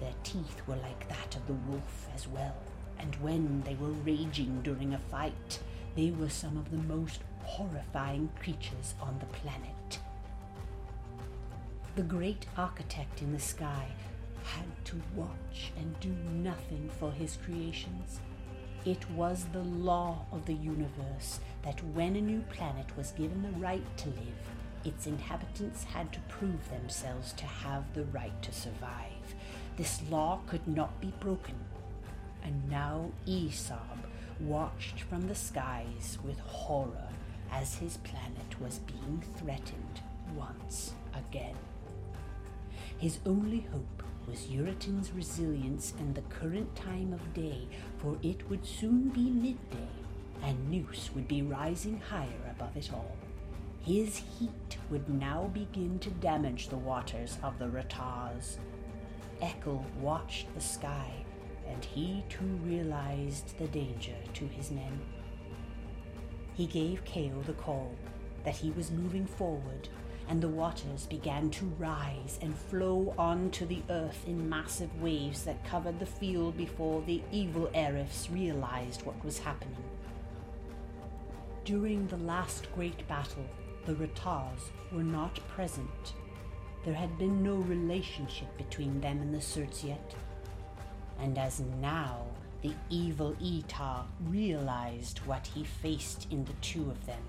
Their 0.00 0.14
teeth 0.22 0.60
were 0.66 0.76
like 0.76 1.08
that 1.08 1.36
of 1.36 1.46
the 1.46 1.54
wolf 1.70 2.08
as 2.14 2.28
well, 2.28 2.56
and 2.98 3.14
when 3.16 3.62
they 3.62 3.74
were 3.74 3.92
raging 4.04 4.60
during 4.62 4.94
a 4.94 4.98
fight, 4.98 5.58
they 5.94 6.10
were 6.10 6.28
some 6.28 6.56
of 6.56 6.70
the 6.70 6.94
most 6.94 7.20
horrifying 7.42 8.28
creatures 8.38 8.94
on 9.00 9.18
the 9.18 9.26
planet. 9.26 9.98
The 11.94 12.02
great 12.02 12.44
architect 12.58 13.22
in 13.22 13.32
the 13.32 13.38
sky 13.38 13.86
had 14.44 14.84
to 14.84 15.00
watch 15.14 15.72
and 15.78 15.98
do 16.00 16.14
nothing 16.32 16.90
for 16.98 17.10
his 17.10 17.38
creations. 17.44 18.20
It 18.84 19.10
was 19.10 19.46
the 19.52 19.62
law 19.62 20.26
of 20.30 20.44
the 20.44 20.54
universe 20.54 21.40
that 21.62 21.82
when 21.94 22.14
a 22.16 22.20
new 22.20 22.42
planet 22.50 22.96
was 22.96 23.12
given 23.12 23.42
the 23.42 23.58
right 23.58 23.84
to 23.96 24.08
live, 24.10 24.50
its 24.84 25.06
inhabitants 25.06 25.82
had 25.84 26.12
to 26.12 26.20
prove 26.28 26.70
themselves 26.70 27.32
to 27.32 27.44
have 27.46 27.92
the 27.94 28.04
right 28.04 28.40
to 28.42 28.52
survive. 28.52 29.15
This 29.76 30.00
law 30.10 30.40
could 30.46 30.66
not 30.66 31.00
be 31.00 31.12
broken. 31.20 31.54
And 32.42 32.68
now 32.70 33.10
Aesop 33.26 33.98
watched 34.40 35.00
from 35.02 35.28
the 35.28 35.34
skies 35.34 36.18
with 36.24 36.38
horror 36.40 37.08
as 37.52 37.74
his 37.74 37.98
planet 37.98 38.60
was 38.60 38.78
being 38.80 39.22
threatened 39.36 40.00
once 40.34 40.92
again. 41.14 41.56
His 42.98 43.18
only 43.26 43.66
hope 43.72 44.02
was 44.26 44.46
Erutan's 44.46 45.12
resilience 45.12 45.92
and 45.98 46.14
the 46.14 46.22
current 46.22 46.74
time 46.74 47.12
of 47.12 47.34
day, 47.34 47.68
for 47.98 48.16
it 48.22 48.48
would 48.48 48.66
soon 48.66 49.10
be 49.10 49.30
midday, 49.30 49.88
and 50.42 50.70
Nous 50.70 51.10
would 51.14 51.28
be 51.28 51.42
rising 51.42 52.00
higher 52.00 52.50
above 52.50 52.76
it 52.76 52.90
all. 52.92 53.16
His 53.84 54.16
heat 54.16 54.78
would 54.90 55.08
now 55.08 55.50
begin 55.54 55.98
to 56.00 56.10
damage 56.10 56.68
the 56.68 56.76
waters 56.76 57.38
of 57.42 57.58
the 57.58 57.68
Ratars, 57.68 58.58
Ekel 59.40 59.84
watched 60.00 60.52
the 60.54 60.60
sky, 60.60 61.10
and 61.68 61.84
he 61.84 62.24
too 62.28 62.58
realized 62.64 63.58
the 63.58 63.68
danger 63.68 64.16
to 64.34 64.46
his 64.46 64.70
men. 64.70 65.00
He 66.54 66.66
gave 66.66 67.04
Kao 67.04 67.42
the 67.44 67.52
call 67.52 67.94
that 68.44 68.56
he 68.56 68.70
was 68.70 68.90
moving 68.90 69.26
forward, 69.26 69.88
and 70.28 70.40
the 70.40 70.48
waters 70.48 71.06
began 71.06 71.50
to 71.50 71.66
rise 71.78 72.38
and 72.40 72.56
flow 72.56 73.14
onto 73.18 73.66
the 73.66 73.82
earth 73.90 74.24
in 74.26 74.48
massive 74.48 75.02
waves 75.02 75.44
that 75.44 75.64
covered 75.64 75.98
the 75.98 76.06
field 76.06 76.56
before 76.56 77.02
the 77.02 77.22
evil 77.30 77.70
Erifs 77.74 78.30
realized 78.30 79.04
what 79.04 79.22
was 79.24 79.38
happening. 79.38 79.84
During 81.64 82.06
the 82.06 82.16
last 82.18 82.72
great 82.74 83.06
battle, 83.06 83.44
the 83.84 83.94
Ratars 83.94 84.70
were 84.92 85.04
not 85.04 85.34
present 85.48 86.14
there 86.86 86.94
had 86.94 87.18
been 87.18 87.42
no 87.42 87.56
relationship 87.56 88.56
between 88.56 89.00
them 89.00 89.20
and 89.20 89.34
the 89.34 89.40
Surts 89.40 89.82
yet. 89.82 90.14
And 91.18 91.36
as 91.36 91.60
now 91.80 92.22
the 92.62 92.72
evil 92.88 93.34
Etar 93.42 94.04
realized 94.28 95.18
what 95.26 95.48
he 95.48 95.64
faced 95.64 96.28
in 96.30 96.44
the 96.44 96.52
two 96.62 96.88
of 96.88 97.04
them, 97.04 97.22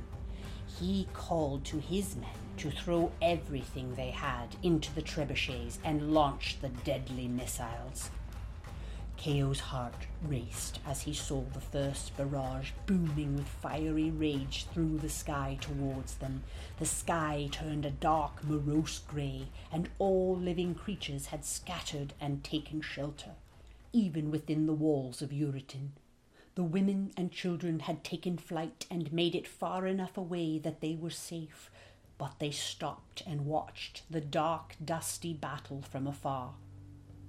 he 0.80 1.08
called 1.12 1.66
to 1.66 1.80
his 1.80 2.16
men 2.16 2.30
to 2.58 2.70
throw 2.70 3.12
everything 3.20 3.96
they 3.96 4.12
had 4.12 4.56
into 4.62 4.94
the 4.94 5.02
trebuchets 5.02 5.80
and 5.84 6.14
launch 6.14 6.58
the 6.62 6.70
deadly 6.70 7.28
missiles. 7.28 8.12
Kao's 9.18 9.60
heart 9.60 10.06
raced 10.22 10.80
as 10.86 11.02
he 11.02 11.14
saw 11.14 11.42
the 11.42 11.60
first 11.60 12.16
barrage 12.16 12.72
booming 12.86 13.36
with 13.36 13.48
fiery 13.48 14.12
rage 14.12 14.68
through 14.72 15.00
the 15.00 15.10
sky 15.10 15.58
towards 15.60 16.16
them. 16.16 16.44
The 16.78 16.86
sky 16.86 17.50
turned 17.52 17.86
a 17.86 17.92
dark, 17.92 18.44
morose 18.44 19.00
grey, 19.00 19.48
and 19.72 19.90
all 19.98 20.38
living 20.38 20.76
creatures 20.76 21.28
had 21.28 21.44
scattered 21.44 22.14
and 22.22 22.44
taken 22.44 22.82
shelter, 22.82 23.32
even 23.92 24.30
within 24.30 24.68
the 24.68 24.74
walls 24.74 25.22
of 25.22 25.32
Erutan. 25.32 25.90
The 26.56 26.64
women 26.64 27.12
and 27.18 27.32
children 27.32 27.82
had 27.82 28.04
taken 28.04 28.38
flight 28.38 28.86
and 28.90 29.12
made 29.12 29.36
it 29.36 29.48
far 29.48 29.88
enough 29.88 30.18
away 30.18 30.58
that 30.60 30.82
they 30.82 30.96
were 30.96 31.10
safe, 31.10 31.70
but 32.18 32.40
they 32.40 32.52
stopped 32.52 33.24
and 33.28 33.46
watched 33.46 34.04
the 34.10 34.22
dark, 34.22 34.76
dusty 34.84 35.34
battle 35.34 35.82
from 35.82 36.08
afar. 36.08 36.54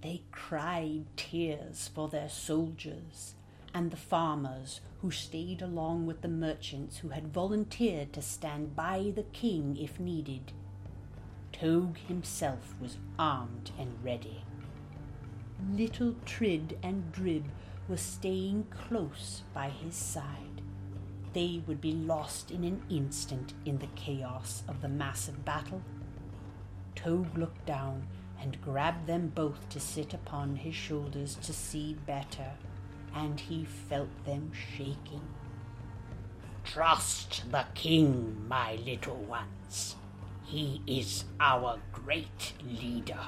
They 0.01 0.23
cried 0.31 1.07
tears 1.17 1.91
for 1.93 2.09
their 2.09 2.29
soldiers 2.29 3.35
and 3.75 3.91
the 3.91 3.97
farmers 3.97 4.81
who 5.01 5.11
stayed 5.11 5.61
along 5.61 6.07
with 6.07 6.23
the 6.23 6.29
merchants 6.29 6.99
who 6.99 7.09
had 7.09 7.33
volunteered 7.33 8.13
to 8.13 8.23
stand 8.23 8.75
by 8.75 9.13
the 9.15 9.25
king 9.25 9.77
if 9.77 9.99
needed. 9.99 10.53
Tog 11.53 11.99
himself 11.99 12.75
was 12.81 12.99
armed 13.19 13.73
and 13.79 13.93
ready. 14.03 14.45
Little 15.73 16.15
Trid 16.25 16.77
and 16.83 17.13
Drib 17.13 17.45
were 17.89 17.97
staying 17.97 18.67
close 18.71 19.43
by 19.53 19.71
his 19.71 19.97
side. 19.97 20.63
They 21.33 21.63
would 21.67 21.81
be 21.81 21.93
lost 21.93 22.51
in 22.51 22.65
an 22.65 22.83
instant 22.89 23.55
in 23.65 23.79
the 23.79 23.89
chaos 23.97 24.63
of 24.69 24.81
the 24.81 24.89
massive 24.89 25.45
battle. 25.45 25.83
Tog 26.95 27.37
looked 27.37 27.67
down 27.67 28.07
and 28.41 28.61
grabbed 28.63 29.07
them 29.07 29.33
both 29.35 29.69
to 29.71 29.81
sit 29.81 30.15
upon 30.15 30.57
his 30.57 30.75
shoulders 30.75 31.37
to 31.37 31.53
see 31.53 31.97
better, 32.07 32.53
and 33.15 33.41
he 33.41 33.65
felt 33.65 34.25
them 34.25 34.53
shaking. 34.77 35.23
Trust 36.65 37.51
the 37.51 37.65
king, 37.75 38.47
my 38.47 38.75
little 38.77 39.17
ones. 39.17 39.97
He 40.45 40.83
is 40.87 41.25
our 41.41 41.79
great 41.93 42.53
leader. 42.65 43.21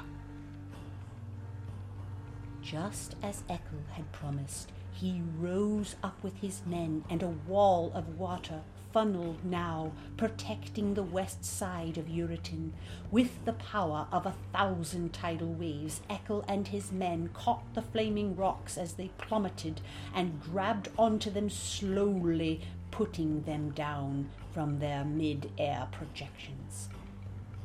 Just 2.62 3.16
as 3.22 3.42
Ekel 3.42 3.88
had 3.92 4.12
promised, 4.12 4.70
he 4.92 5.22
rose 5.38 5.96
up 6.02 6.22
with 6.22 6.36
his 6.36 6.62
men, 6.66 7.04
and 7.08 7.22
a 7.22 7.28
wall 7.28 7.90
of 7.94 8.18
water 8.18 8.60
funneled 8.92 9.44
now, 9.44 9.92
protecting 10.16 10.94
the 10.94 11.02
west 11.02 11.44
side 11.44 11.96
of 11.96 12.06
Erutan. 12.06 12.72
With 13.10 13.44
the 13.44 13.52
power 13.52 14.06
of 14.12 14.26
a 14.26 14.34
thousand 14.52 15.12
tidal 15.12 15.52
waves, 15.52 16.00
Ekel 16.08 16.44
and 16.48 16.68
his 16.68 16.92
men 16.92 17.30
caught 17.32 17.74
the 17.74 17.82
flaming 17.82 18.36
rocks 18.36 18.76
as 18.76 18.94
they 18.94 19.10
plummeted 19.18 19.80
and 20.14 20.40
grabbed 20.40 20.88
onto 20.98 21.30
them 21.30 21.50
slowly, 21.50 22.60
putting 22.90 23.42
them 23.42 23.70
down 23.70 24.28
from 24.52 24.78
their 24.78 25.04
mid-air 25.04 25.88
projections. 25.92 26.88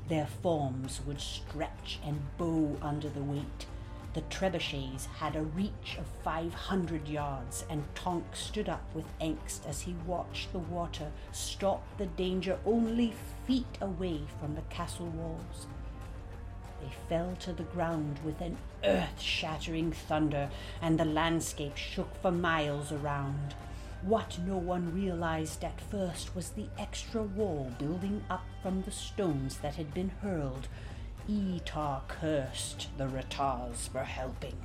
Their 0.07 0.27
forms 0.27 1.01
would 1.05 1.19
stretch 1.19 1.99
and 2.05 2.21
bow 2.37 2.77
under 2.81 3.09
the 3.09 3.23
weight, 3.23 3.65
the 4.15 4.21
trebuchets 4.21 5.07
had 5.07 5.35
a 5.35 5.41
reach 5.41 5.97
of 5.99 6.07
500 6.23 7.05
yards, 7.05 7.65
and 7.69 7.83
Tonk 7.95 8.23
stood 8.33 8.69
up 8.69 8.85
with 8.93 9.05
angst 9.19 9.67
as 9.67 9.81
he 9.81 9.93
watched 10.07 10.53
the 10.53 10.59
water 10.59 11.11
stop 11.33 11.83
the 11.97 12.05
danger 12.05 12.57
only 12.65 13.13
feet 13.45 13.77
away 13.81 14.21
from 14.39 14.55
the 14.55 14.61
castle 14.69 15.07
walls. 15.07 15.67
They 16.81 16.89
fell 17.09 17.35
to 17.41 17.51
the 17.51 17.63
ground 17.63 18.19
with 18.23 18.39
an 18.39 18.55
earth 18.85 19.19
shattering 19.19 19.91
thunder, 19.91 20.49
and 20.81 20.97
the 20.97 21.03
landscape 21.03 21.75
shook 21.75 22.15
for 22.21 22.31
miles 22.31 22.93
around. 22.93 23.53
What 24.01 24.39
no 24.47 24.55
one 24.55 24.95
realized 24.95 25.61
at 25.65 25.81
first 25.81 26.33
was 26.35 26.51
the 26.51 26.67
extra 26.77 27.23
wall 27.23 27.69
building 27.77 28.23
up 28.29 28.45
from 28.61 28.83
the 28.83 28.91
stones 28.91 29.57
that 29.57 29.75
had 29.75 29.93
been 29.93 30.11
hurled 30.21 30.69
Etar 31.27 32.01
cursed 32.07 32.87
the 32.97 33.07
Ratars 33.07 33.87
for 33.89 34.03
helping, 34.03 34.57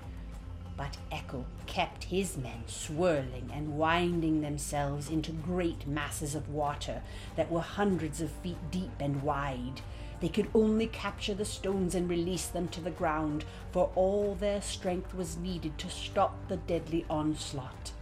but 0.77 0.99
Ekel 1.11 1.45
kept 1.65 2.05
his 2.05 2.37
men 2.37 2.65
swirling 2.67 3.51
and 3.51 3.79
winding 3.79 4.43
themselves 4.43 5.09
into 5.09 5.33
great 5.33 5.87
masses 5.87 6.35
of 6.35 6.51
water 6.51 7.01
that 7.37 7.51
were 7.51 7.63
hundreds 7.63 8.21
of 8.21 8.31
feet 8.31 8.59
deep 8.71 8.93
and 9.01 9.23
wide. 9.23 9.81
They 10.21 10.29
could 10.29 10.51
only 10.55 10.87
capture 10.87 11.33
the 11.33 11.47
stones 11.47 11.95
and 11.95 12.11
release 12.11 12.49
them 12.49 12.69
to 12.69 12.83
the 12.83 12.91
ground, 12.91 13.47
for 13.73 13.91
all 13.95 14.35
their 14.35 14.61
strength 14.61 15.15
was 15.15 15.39
needed 15.39 15.79
to 15.79 15.89
stop 15.89 16.37
the 16.49 16.59
deadly 16.59 17.07
onslaught. 17.09 17.93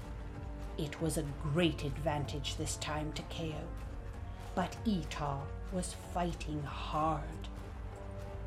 It 0.77 1.01
was 1.01 1.17
a 1.17 1.25
great 1.45 1.85
advantage 1.85 2.57
this 2.57 2.75
time 2.77 3.13
to 3.13 3.23
Kao, 3.31 3.63
but 4.57 4.77
Etar 4.85 5.39
was 5.73 5.95
fighting 6.13 6.65
hard. 6.65 7.23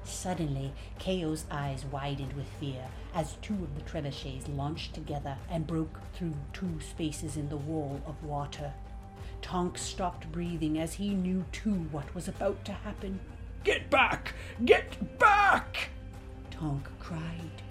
Suddenly, 0.04 0.74
Kao's 1.00 1.46
eyes 1.52 1.86
widened 1.86 2.34
with 2.34 2.48
fear 2.60 2.88
as 3.14 3.38
two 3.42 3.54
of 3.54 3.76
the 3.76 3.82
trebuchets 3.82 4.48
launched 4.56 4.94
together 4.94 5.38
and 5.50 5.68
broke 5.68 6.00
through 6.14 6.34
two 6.54 6.80
spaces 6.80 7.38
in 7.38 7.50
the 7.50 7.58
wall 7.58 8.02
of 8.06 8.24
water. 8.24 8.74
Tonk 9.42 9.78
stopped 9.78 10.32
breathing 10.32 10.80
as 10.80 10.94
he 10.94 11.10
knew 11.10 11.46
too 11.52 11.88
what 11.92 12.14
was 12.14 12.28
about 12.28 12.64
to 12.66 12.74
happen. 12.74 13.20
Get 13.64 13.90
back! 13.90 14.34
Get 14.66 15.20
back! 15.20 15.90
Tonk 16.50 16.88
cried. 17.00 17.62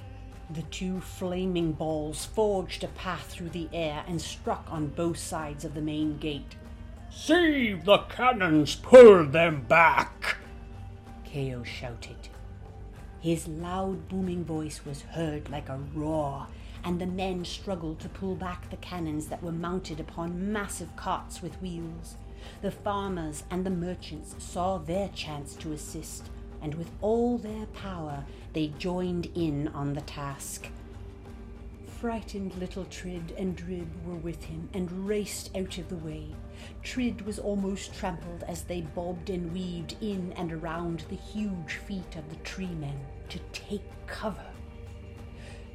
The 0.50 0.62
two 0.62 1.00
flaming 1.00 1.72
balls 1.72 2.24
forged 2.24 2.82
a 2.82 2.88
path 2.88 3.26
through 3.30 3.50
the 3.50 3.68
air 3.72 4.04
and 4.08 4.20
struck 4.20 4.66
on 4.68 4.88
both 4.88 5.18
sides 5.18 5.64
of 5.64 5.74
the 5.74 5.80
main 5.80 6.18
gate. 6.18 6.56
Save 7.08 7.84
the 7.84 7.98
cannons! 7.98 8.74
Pull 8.74 9.26
them 9.26 9.62
back! 9.62 10.36
Kao 11.32 11.62
shouted. 11.62 12.28
His 13.20 13.46
loud, 13.46 14.08
booming 14.08 14.44
voice 14.44 14.84
was 14.84 15.02
heard 15.02 15.50
like 15.50 15.68
a 15.68 15.78
roar, 15.94 16.46
and 16.82 17.00
the 17.00 17.06
men 17.06 17.44
struggled 17.44 18.00
to 18.00 18.08
pull 18.08 18.34
back 18.34 18.68
the 18.70 18.76
cannons 18.78 19.26
that 19.26 19.42
were 19.42 19.52
mounted 19.52 20.00
upon 20.00 20.52
massive 20.52 20.96
carts 20.96 21.42
with 21.42 21.60
wheels. 21.60 22.16
The 22.62 22.70
farmers 22.70 23.44
and 23.50 23.64
the 23.64 23.70
merchants 23.70 24.34
saw 24.38 24.78
their 24.78 25.08
chance 25.08 25.54
to 25.56 25.72
assist, 25.72 26.30
and 26.62 26.74
with 26.74 26.90
all 27.00 27.38
their 27.38 27.66
power 27.66 28.24
they 28.54 28.68
joined 28.78 29.26
in 29.34 29.68
on 29.68 29.92
the 29.92 30.00
task. 30.00 30.68
Frightened 32.00 32.54
little 32.56 32.86
Trid 32.86 33.38
and 33.38 33.54
Drib 33.54 33.88
were 34.06 34.14
with 34.14 34.44
him 34.44 34.70
and 34.72 35.06
raced 35.06 35.54
out 35.54 35.76
of 35.76 35.88
the 35.90 35.96
way. 35.96 36.28
Trid 36.82 37.22
was 37.22 37.38
almost 37.38 37.94
trampled 37.94 38.44
as 38.48 38.62
they 38.62 38.80
bobbed 38.80 39.30
and 39.30 39.52
weaved 39.52 39.96
in 40.00 40.32
and 40.36 40.52
around 40.52 41.04
the 41.08 41.16
huge 41.16 41.74
feet 41.86 42.16
of 42.16 42.28
the 42.30 42.36
tree 42.36 42.74
men 42.74 42.98
to 43.28 43.38
take 43.52 43.82
cover. 44.06 44.46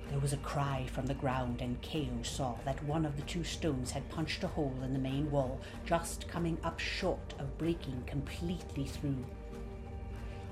There 0.09 0.19
was 0.19 0.33
a 0.33 0.37
cry 0.37 0.85
from 0.91 1.07
the 1.07 1.13
ground, 1.15 1.61
and 1.61 1.81
Kao 1.81 2.21
saw 2.21 2.55
that 2.63 2.83
one 2.83 3.05
of 3.05 3.15
the 3.15 3.23
two 3.23 3.43
stones 3.43 3.91
had 3.91 4.07
punched 4.09 4.43
a 4.43 4.47
hole 4.47 4.75
in 4.83 4.93
the 4.93 4.99
main 4.99 5.31
wall, 5.31 5.59
just 5.85 6.27
coming 6.27 6.57
up 6.63 6.79
short 6.79 7.33
of 7.39 7.57
breaking 7.57 8.03
completely 8.05 8.85
through. 8.85 9.25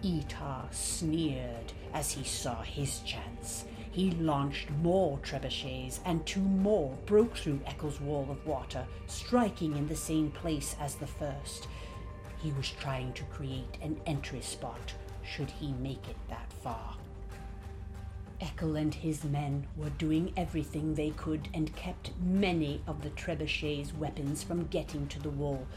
Etar 0.03 0.67
sneered 0.73 1.71
as 1.93 2.11
he 2.11 2.23
saw 2.23 2.61
his 2.61 2.99
chance. 3.01 3.65
He 3.93 4.09
launched 4.09 4.71
more 4.81 5.19
trebuchets, 5.19 5.99
and 6.03 6.25
two 6.25 6.41
more 6.41 6.97
broke 7.05 7.37
through 7.37 7.59
Ekel's 7.59 8.01
wall 8.01 8.27
of 8.27 8.43
water, 8.45 8.87
striking 9.05 9.77
in 9.77 9.87
the 9.87 9.95
same 9.95 10.31
place 10.31 10.75
as 10.79 10.95
the 10.95 11.05
first. 11.05 11.67
He 12.41 12.51
was 12.53 12.71
trying 12.71 13.13
to 13.13 13.23
create 13.25 13.77
an 13.83 14.01
entry 14.07 14.41
spot 14.41 14.93
should 15.23 15.51
he 15.51 15.73
make 15.73 16.09
it 16.09 16.17
that 16.27 16.51
far. 16.63 16.97
Ekel 18.41 18.79
and 18.79 18.95
his 18.95 19.23
men 19.23 19.67
were 19.77 19.91
doing 19.91 20.33
everything 20.35 20.95
they 20.95 21.11
could 21.11 21.47
and 21.53 21.75
kept 21.75 22.11
many 22.19 22.81
of 22.87 23.03
the 23.03 23.11
trebuchets' 23.11 23.95
weapons 23.95 24.41
from 24.41 24.65
getting 24.67 25.07
to 25.07 25.19
the 25.19 25.29
wall, 25.29 25.67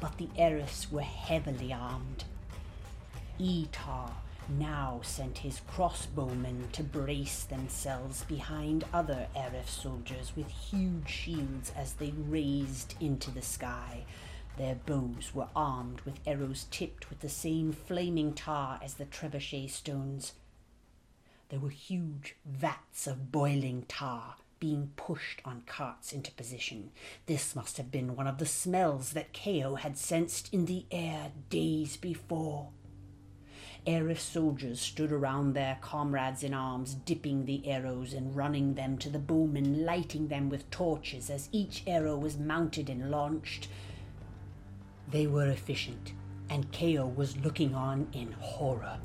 but 0.00 0.16
the 0.16 0.30
Erifs 0.38 0.90
were 0.90 1.02
heavily 1.02 1.74
armed. 1.74 2.24
Etar 3.38 4.12
now 4.48 5.00
sent 5.02 5.38
his 5.38 5.60
crossbowmen 5.70 6.70
to 6.72 6.82
brace 6.82 7.44
themselves 7.44 8.24
behind 8.24 8.84
other 8.92 9.26
Erif 9.36 9.68
soldiers 9.68 10.32
with 10.36 10.48
huge 10.48 11.08
shields 11.08 11.72
as 11.76 11.94
they 11.94 12.12
raised 12.16 12.94
into 13.00 13.30
the 13.30 13.42
sky. 13.42 14.04
Their 14.56 14.74
bows 14.74 15.34
were 15.34 15.48
armed 15.54 16.00
with 16.02 16.20
arrows 16.26 16.66
tipped 16.70 17.10
with 17.10 17.20
the 17.20 17.28
same 17.28 17.72
flaming 17.72 18.32
tar 18.32 18.80
as 18.82 18.94
the 18.94 19.04
trebuchet 19.04 19.70
stones. 19.70 20.32
There 21.48 21.60
were 21.60 21.70
huge 21.70 22.36
vats 22.44 23.06
of 23.06 23.30
boiling 23.30 23.84
tar 23.86 24.36
being 24.58 24.92
pushed 24.96 25.42
on 25.44 25.62
carts 25.66 26.12
into 26.12 26.32
position. 26.32 26.90
This 27.26 27.54
must 27.54 27.76
have 27.76 27.90
been 27.90 28.16
one 28.16 28.26
of 28.26 28.38
the 28.38 28.46
smells 28.46 29.12
that 29.12 29.34
Ko 29.34 29.74
had 29.74 29.98
sensed 29.98 30.52
in 30.52 30.64
the 30.64 30.86
air 30.90 31.32
days 31.50 31.96
before. 31.96 32.70
Erif 33.86 34.18
soldiers 34.18 34.80
stood 34.80 35.12
around 35.12 35.52
their 35.52 35.78
comrades 35.80 36.42
in 36.42 36.52
arms, 36.52 36.94
dipping 36.94 37.44
the 37.44 37.68
arrows 37.68 38.12
and 38.12 38.34
running 38.34 38.74
them 38.74 38.98
to 38.98 39.08
the 39.08 39.20
bowmen, 39.20 39.86
lighting 39.86 40.26
them 40.26 40.48
with 40.48 40.68
torches 40.70 41.30
as 41.30 41.48
each 41.52 41.84
arrow 41.86 42.16
was 42.16 42.36
mounted 42.36 42.90
and 42.90 43.12
launched. 43.12 43.68
They 45.08 45.28
were 45.28 45.48
efficient, 45.48 46.14
and 46.50 46.72
Ko 46.72 47.06
was 47.06 47.36
looking 47.36 47.76
on 47.76 48.08
in 48.12 48.32
horror. 48.32 48.98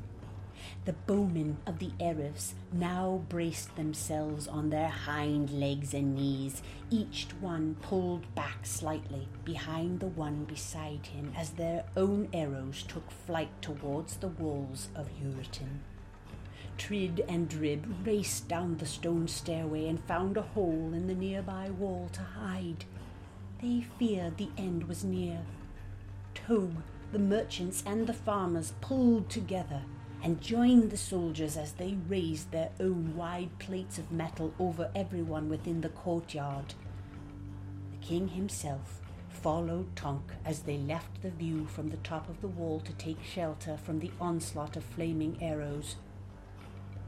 The 0.84 0.94
bowmen 0.94 1.58
of 1.64 1.78
the 1.78 1.92
Erifs 2.00 2.54
now 2.72 3.22
braced 3.28 3.76
themselves 3.76 4.48
on 4.48 4.70
their 4.70 4.88
hind 4.88 5.50
legs 5.50 5.94
and 5.94 6.16
knees, 6.16 6.60
each 6.90 7.28
one 7.40 7.76
pulled 7.82 8.34
back 8.34 8.66
slightly 8.66 9.28
behind 9.44 10.00
the 10.00 10.08
one 10.08 10.42
beside 10.42 11.06
him 11.06 11.34
as 11.36 11.50
their 11.50 11.84
own 11.96 12.28
arrows 12.32 12.82
took 12.82 13.12
flight 13.12 13.62
towards 13.62 14.16
the 14.16 14.26
walls 14.26 14.88
of 14.96 15.08
Erutan. 15.22 15.78
Trid 16.76 17.24
and 17.28 17.48
Drib 17.48 18.04
raced 18.04 18.48
down 18.48 18.78
the 18.78 18.86
stone 18.86 19.28
stairway 19.28 19.86
and 19.86 20.02
found 20.02 20.36
a 20.36 20.42
hole 20.42 20.90
in 20.92 21.06
the 21.06 21.14
nearby 21.14 21.70
wall 21.70 22.08
to 22.12 22.22
hide. 22.22 22.86
They 23.60 23.86
feared 24.00 24.36
the 24.36 24.50
end 24.58 24.88
was 24.88 25.04
near. 25.04 25.42
Tog, 26.34 26.74
the 27.12 27.20
merchants, 27.20 27.84
and 27.86 28.08
the 28.08 28.12
farmers 28.12 28.72
pulled 28.80 29.30
together 29.30 29.82
and 30.22 30.40
joined 30.40 30.90
the 30.90 30.96
soldiers 30.96 31.56
as 31.56 31.72
they 31.72 31.96
raised 32.08 32.50
their 32.50 32.70
own 32.78 33.16
wide 33.16 33.58
plates 33.58 33.98
of 33.98 34.12
metal 34.12 34.54
over 34.58 34.90
everyone 34.94 35.48
within 35.48 35.80
the 35.80 35.88
courtyard. 35.88 36.74
The 37.90 38.06
king 38.06 38.28
himself 38.28 39.00
followed 39.28 39.96
Tonk 39.96 40.32
as 40.44 40.60
they 40.60 40.78
left 40.78 41.22
the 41.22 41.30
view 41.30 41.66
from 41.66 41.88
the 41.88 41.96
top 41.98 42.28
of 42.28 42.40
the 42.40 42.48
wall 42.48 42.78
to 42.80 42.92
take 42.92 43.22
shelter 43.24 43.76
from 43.76 43.98
the 43.98 44.12
onslaught 44.20 44.76
of 44.76 44.84
flaming 44.84 45.38
arrows. 45.42 45.96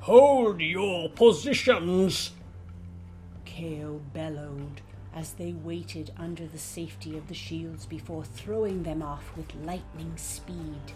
Hold 0.00 0.60
your 0.60 1.08
positions! 1.10 2.32
Ko 3.46 4.00
bellowed 4.12 4.80
as 5.14 5.34
they 5.34 5.52
waited 5.52 6.10
under 6.18 6.46
the 6.46 6.58
safety 6.58 7.16
of 7.16 7.28
the 7.28 7.34
shields 7.34 7.86
before 7.86 8.24
throwing 8.24 8.82
them 8.82 9.00
off 9.00 9.30
with 9.36 9.54
lightning 9.64 10.12
speed. 10.16 10.92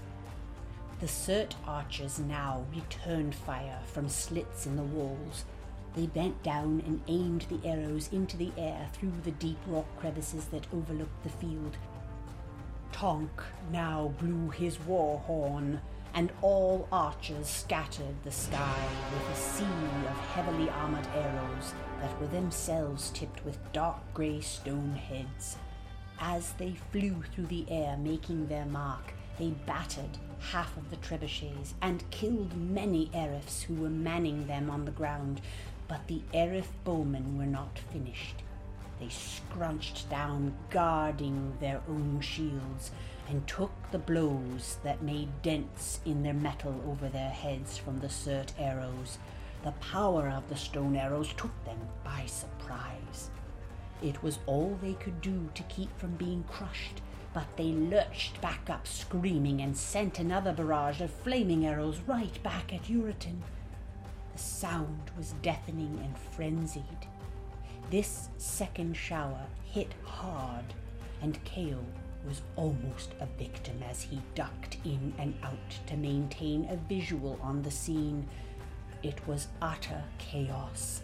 The 1.00 1.06
Surt 1.06 1.54
archers 1.64 2.18
now 2.18 2.64
returned 2.74 3.32
fire 3.32 3.78
from 3.86 4.08
slits 4.08 4.66
in 4.66 4.74
the 4.74 4.82
walls. 4.82 5.44
They 5.94 6.06
bent 6.06 6.42
down 6.42 6.82
and 6.84 7.00
aimed 7.06 7.46
the 7.48 7.68
arrows 7.68 8.08
into 8.12 8.36
the 8.36 8.50
air 8.58 8.88
through 8.92 9.12
the 9.22 9.30
deep 9.30 9.58
rock 9.68 9.86
crevices 10.00 10.46
that 10.46 10.66
overlooked 10.72 11.22
the 11.22 11.28
field. 11.28 11.76
Tonk 12.90 13.30
now 13.70 14.12
blew 14.18 14.50
his 14.50 14.80
war 14.80 15.20
horn, 15.20 15.80
and 16.14 16.32
all 16.42 16.88
archers 16.90 17.46
scattered 17.46 18.16
the 18.24 18.32
sky 18.32 18.88
with 19.12 19.36
a 19.36 19.40
sea 19.40 19.64
of 20.08 20.18
heavily 20.34 20.68
armored 20.68 21.06
arrows 21.14 21.74
that 22.00 22.20
were 22.20 22.26
themselves 22.26 23.10
tipped 23.10 23.44
with 23.44 23.72
dark 23.72 24.00
grey 24.14 24.40
stone 24.40 24.94
heads. 24.94 25.58
As 26.18 26.54
they 26.54 26.74
flew 26.90 27.22
through 27.32 27.46
the 27.46 27.66
air, 27.70 27.96
making 27.96 28.48
their 28.48 28.66
mark, 28.66 29.14
they 29.38 29.50
battered 29.66 30.18
half 30.40 30.76
of 30.76 30.90
the 30.90 30.96
trebuchets 30.96 31.74
and 31.82 32.10
killed 32.10 32.56
many 32.56 33.10
Erifs 33.14 33.62
who 33.62 33.74
were 33.74 33.88
manning 33.88 34.46
them 34.46 34.70
on 34.70 34.84
the 34.84 34.90
ground, 34.90 35.40
but 35.86 36.06
the 36.06 36.22
Arif 36.32 36.66
bowmen 36.84 37.38
were 37.38 37.46
not 37.46 37.78
finished. 37.78 38.42
They 39.00 39.08
scrunched 39.08 40.08
down, 40.10 40.54
guarding 40.70 41.56
their 41.60 41.80
own 41.88 42.20
shields, 42.20 42.90
and 43.28 43.46
took 43.46 43.72
the 43.90 43.98
blows 43.98 44.78
that 44.82 45.02
made 45.02 45.42
dents 45.42 46.00
in 46.04 46.22
their 46.22 46.34
metal 46.34 46.74
over 46.88 47.08
their 47.08 47.30
heads 47.30 47.78
from 47.78 47.98
the 48.00 48.08
Surt 48.08 48.52
arrows. 48.58 49.18
The 49.62 49.72
power 49.72 50.28
of 50.28 50.48
the 50.48 50.56
stone 50.56 50.96
arrows 50.96 51.32
took 51.36 51.52
them 51.64 51.78
by 52.04 52.26
surprise. 52.26 53.30
It 54.02 54.22
was 54.22 54.38
all 54.46 54.78
they 54.80 54.94
could 54.94 55.20
do 55.20 55.48
to 55.54 55.62
keep 55.64 55.96
from 55.98 56.12
being 56.12 56.44
crushed, 56.44 57.02
but 57.34 57.56
they 57.56 57.72
lurched 57.72 58.40
back 58.40 58.70
up 58.70 58.86
screaming 58.86 59.60
and 59.60 59.76
sent 59.76 60.18
another 60.18 60.52
barrage 60.52 61.00
of 61.00 61.10
flaming 61.10 61.66
arrows 61.66 62.00
right 62.06 62.42
back 62.42 62.72
at 62.72 62.84
Erutan. 62.84 63.40
The 64.32 64.38
sound 64.38 65.10
was 65.16 65.34
deafening 65.42 66.00
and 66.02 66.16
frenzied. 66.16 67.06
This 67.90 68.28
second 68.38 68.96
shower 68.96 69.46
hit 69.64 69.92
hard, 70.04 70.64
and 71.22 71.38
Ko 71.44 71.78
was 72.26 72.42
almost 72.56 73.12
a 73.20 73.26
victim 73.38 73.82
as 73.88 74.02
he 74.02 74.20
ducked 74.34 74.76
in 74.84 75.14
and 75.18 75.34
out 75.42 75.86
to 75.86 75.96
maintain 75.96 76.68
a 76.70 76.76
visual 76.88 77.38
on 77.42 77.62
the 77.62 77.70
scene. 77.70 78.26
It 79.02 79.26
was 79.26 79.48
utter 79.62 80.02
chaos. 80.18 81.02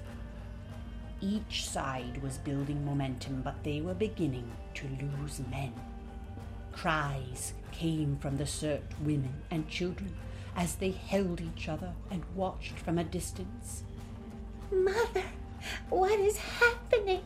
Each 1.21 1.69
side 1.69 2.23
was 2.23 2.39
building 2.39 2.85
momentum, 2.85 3.43
but 3.43 3.63
they 3.63 3.81
were 3.81 3.95
beginning 3.95 4.51
to 4.75 4.89
lose 5.01 5.41
men. 5.51 5.73
Cries 6.75 7.55
came 7.73 8.17
from 8.19 8.37
the 8.37 8.45
Surt 8.45 8.83
women 9.01 9.43
and 9.51 9.69
children 9.69 10.15
as 10.57 10.77
they 10.77 10.91
held 10.91 11.41
each 11.41 11.69
other 11.69 11.93
and 12.11 12.23
watched 12.35 12.79
from 12.79 12.99
a 12.99 13.05
distance. 13.05 13.85
Mother, 14.71 15.25
what 15.89 16.19
is 16.19 16.37
happening? 16.37 17.23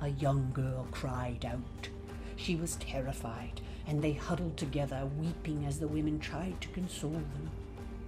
A 0.00 0.08
young 0.08 0.50
girl 0.52 0.86
cried 0.90 1.44
out. 1.44 1.88
She 2.36 2.56
was 2.56 2.76
terrified, 2.76 3.60
and 3.86 4.02
they 4.02 4.12
huddled 4.12 4.56
together, 4.56 5.08
weeping 5.18 5.64
as 5.64 5.78
the 5.78 5.88
women 5.88 6.18
tried 6.18 6.60
to 6.60 6.68
console 6.68 7.10
them. 7.10 7.50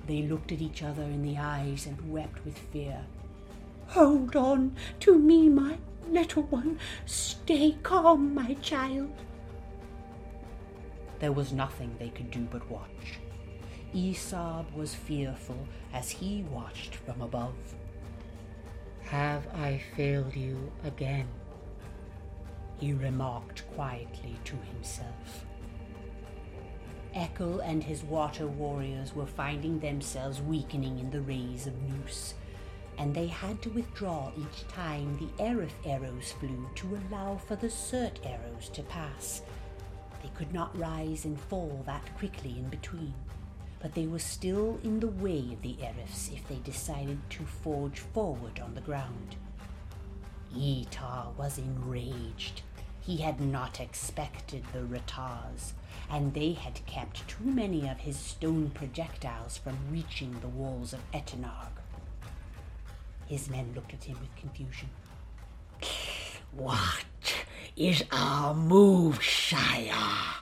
They 0.06 0.22
looked 0.22 0.52
at 0.52 0.60
each 0.60 0.82
other 0.82 1.02
in 1.02 1.22
the 1.22 1.38
eyes 1.38 1.86
and 1.86 2.12
wept 2.12 2.44
with 2.44 2.58
fear. 2.58 3.04
Hold 3.88 4.36
on 4.36 4.76
to 5.00 5.18
me, 5.18 5.48
my 5.48 5.78
little 6.10 6.42
one. 6.44 6.78
Stay 7.06 7.76
calm, 7.82 8.34
my 8.34 8.54
child. 8.54 9.12
There 11.18 11.32
was 11.32 11.52
nothing 11.52 11.96
they 11.98 12.10
could 12.10 12.30
do 12.30 12.46
but 12.50 12.70
watch. 12.70 13.18
Aesop 13.92 14.72
was 14.74 14.94
fearful 14.94 15.66
as 15.92 16.10
he 16.10 16.44
watched 16.50 16.94
from 16.94 17.22
above. 17.22 17.54
Have 19.02 19.46
I 19.54 19.80
failed 19.96 20.36
you 20.36 20.70
again? 20.84 21.26
He 22.78 22.92
remarked 22.92 23.64
quietly 23.74 24.36
to 24.44 24.54
himself. 24.72 25.46
Ekel 27.14 27.60
and 27.64 27.82
his 27.82 28.04
water 28.04 28.46
warriors 28.46 29.14
were 29.14 29.26
finding 29.26 29.80
themselves 29.80 30.42
weakening 30.42 30.98
in 30.98 31.10
the 31.10 31.22
rays 31.22 31.66
of 31.66 31.74
Nous, 31.82 32.34
and 32.98 33.14
they 33.14 33.26
had 33.26 33.60
to 33.62 33.70
withdraw 33.70 34.30
each 34.36 34.68
time 34.68 35.16
the 35.16 35.42
Erif 35.42 35.72
arrows 35.84 36.32
flew 36.38 36.68
to 36.74 36.98
allow 37.10 37.36
for 37.36 37.56
the 37.56 37.68
Surt 37.68 38.18
arrows 38.24 38.68
to 38.68 38.82
pass. 38.82 39.42
They 40.22 40.30
could 40.34 40.52
not 40.52 40.76
rise 40.78 41.24
and 41.24 41.38
fall 41.38 41.82
that 41.86 42.16
quickly 42.18 42.50
in 42.58 42.68
between, 42.68 43.14
but 43.80 43.94
they 43.94 44.06
were 44.06 44.18
still 44.18 44.78
in 44.82 45.00
the 45.00 45.06
way 45.06 45.38
of 45.52 45.62
the 45.62 45.76
Erifs 45.82 46.30
if 46.32 46.46
they 46.48 46.56
decided 46.56 47.18
to 47.30 47.44
forge 47.44 48.00
forward 48.00 48.60
on 48.60 48.74
the 48.74 48.80
ground. 48.80 49.36
Etar 50.56 51.36
was 51.36 51.58
enraged. 51.58 52.62
He 53.00 53.18
had 53.18 53.40
not 53.40 53.80
expected 53.80 54.64
the 54.72 54.84
Ratars, 54.84 55.72
and 56.10 56.34
they 56.34 56.52
had 56.52 56.84
kept 56.86 57.26
too 57.28 57.44
many 57.44 57.88
of 57.88 57.98
his 58.00 58.18
stone 58.18 58.70
projectiles 58.70 59.56
from 59.56 59.78
reaching 59.90 60.40
the 60.40 60.48
walls 60.48 60.92
of 60.92 61.00
Etenog. 61.12 61.70
His 63.26 63.48
men 63.48 63.72
looked 63.74 63.94
at 63.94 64.04
him 64.04 64.18
with 64.20 64.34
confusion. 64.36 64.88
What 66.50 67.04
is 67.78 68.02
our 68.10 68.54
move, 68.54 69.22
sire? 69.22 70.40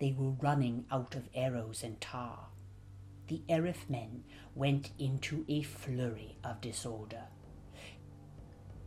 They 0.00 0.12
were 0.18 0.32
running 0.42 0.86
out 0.90 1.14
of 1.14 1.28
arrows 1.32 1.84
and 1.84 2.00
tar. 2.00 2.48
The 3.28 3.42
Erif 3.48 3.88
men 3.88 4.24
went 4.56 4.90
into 4.98 5.44
a 5.48 5.62
flurry 5.62 6.36
of 6.42 6.60
disorder. 6.60 7.22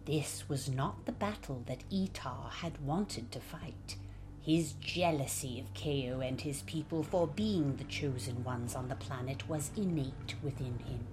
This 0.03 0.49
was 0.49 0.67
not 0.69 1.05
the 1.05 1.13
battle 1.13 1.63
that 1.67 1.85
Etar 1.89 2.49
had 2.49 2.85
wanted 2.85 3.31
to 3.31 3.39
fight. 3.39 3.95
His 4.41 4.73
jealousy 4.73 5.61
of 5.61 5.73
Ko 5.73 6.19
and 6.19 6.41
his 6.41 6.61
people 6.63 7.03
for 7.03 7.25
being 7.25 7.77
the 7.77 7.85
chosen 7.85 8.43
ones 8.43 8.75
on 8.75 8.89
the 8.89 8.95
planet 8.95 9.47
was 9.47 9.71
innate 9.77 10.35
within 10.43 10.77
him. 10.79 11.07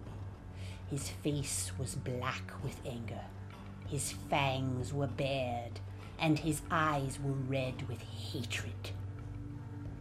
His 0.90 1.08
face 1.08 1.70
was 1.78 1.94
black 1.94 2.52
with 2.64 2.80
anger. 2.84 3.26
His 3.86 4.12
fangs 4.12 4.92
were 4.92 5.06
bared, 5.06 5.80
and 6.18 6.38
his 6.38 6.62
eyes 6.70 7.18
were 7.22 7.32
red 7.32 7.88
with 7.88 8.02
hatred. 8.02 8.90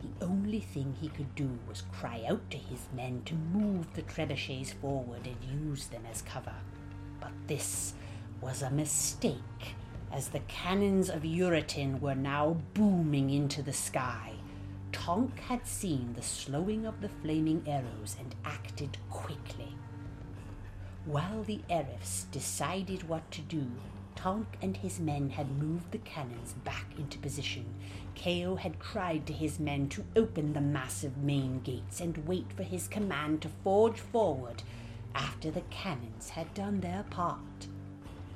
The 0.01 0.25
only 0.25 0.59
thing 0.59 0.95
he 0.99 1.09
could 1.09 1.33
do 1.35 1.59
was 1.67 1.83
cry 1.91 2.23
out 2.27 2.49
to 2.51 2.57
his 2.57 2.87
men 2.95 3.21
to 3.25 3.35
move 3.35 3.93
the 3.93 4.01
trebuchets 4.01 4.73
forward 4.73 5.27
and 5.27 5.69
use 5.69 5.87
them 5.87 6.03
as 6.09 6.21
cover. 6.21 6.55
But 7.19 7.31
this 7.47 7.93
was 8.41 8.61
a 8.61 8.69
mistake, 8.69 9.75
as 10.11 10.29
the 10.29 10.41
cannons 10.41 11.09
of 11.09 11.23
Erutan 11.23 11.99
were 11.99 12.15
now 12.15 12.57
booming 12.73 13.29
into 13.29 13.61
the 13.61 13.73
sky. 13.73 14.33
Tonk 14.91 15.39
had 15.39 15.65
seen 15.65 16.13
the 16.13 16.21
slowing 16.21 16.85
of 16.85 17.01
the 17.01 17.09
flaming 17.09 17.63
arrows 17.67 18.15
and 18.19 18.35
acted 18.45 18.97
quickly. 19.09 19.75
While 21.05 21.43
the 21.43 21.59
Erifs 21.69 22.27
decided 22.31 23.09
what 23.09 23.29
to 23.31 23.41
do, 23.41 23.69
Tonk 24.15 24.47
and 24.61 24.77
his 24.77 25.01
men 25.01 25.31
had 25.31 25.51
moved 25.51 25.91
the 25.91 25.97
cannons 25.97 26.53
back 26.63 26.85
into 26.97 27.17
position. 27.17 27.65
Kao 28.15 28.55
had 28.55 28.79
cried 28.79 29.27
to 29.27 29.33
his 29.33 29.59
men 29.59 29.89
to 29.89 30.05
open 30.15 30.53
the 30.53 30.61
massive 30.61 31.17
main 31.17 31.59
gates 31.59 31.99
and 31.99 32.25
wait 32.25 32.53
for 32.53 32.63
his 32.63 32.87
command 32.87 33.41
to 33.41 33.49
forge 33.65 33.99
forward 33.99 34.63
after 35.13 35.51
the 35.51 35.63
cannons 35.69 36.29
had 36.29 36.53
done 36.53 36.79
their 36.79 37.03
part. 37.09 37.67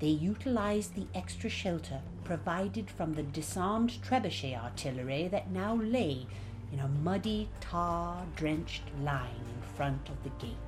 They 0.02 0.10
utilized 0.10 0.94
the 0.94 1.08
extra 1.16 1.50
shelter 1.50 2.02
provided 2.26 2.92
from 2.92 3.14
the 3.14 3.24
disarmed 3.24 3.98
trebuchet 4.04 4.62
artillery 4.62 5.30
that 5.30 5.52
now 5.52 5.76
lay 5.76 6.28
in 6.74 6.80
a 6.80 6.88
muddy, 6.90 7.48
tar 7.62 8.26
drenched 8.36 8.84
line 9.02 9.46
in 9.56 9.76
front 9.76 10.10
of 10.10 10.22
the 10.24 10.46
gates. 10.46 10.67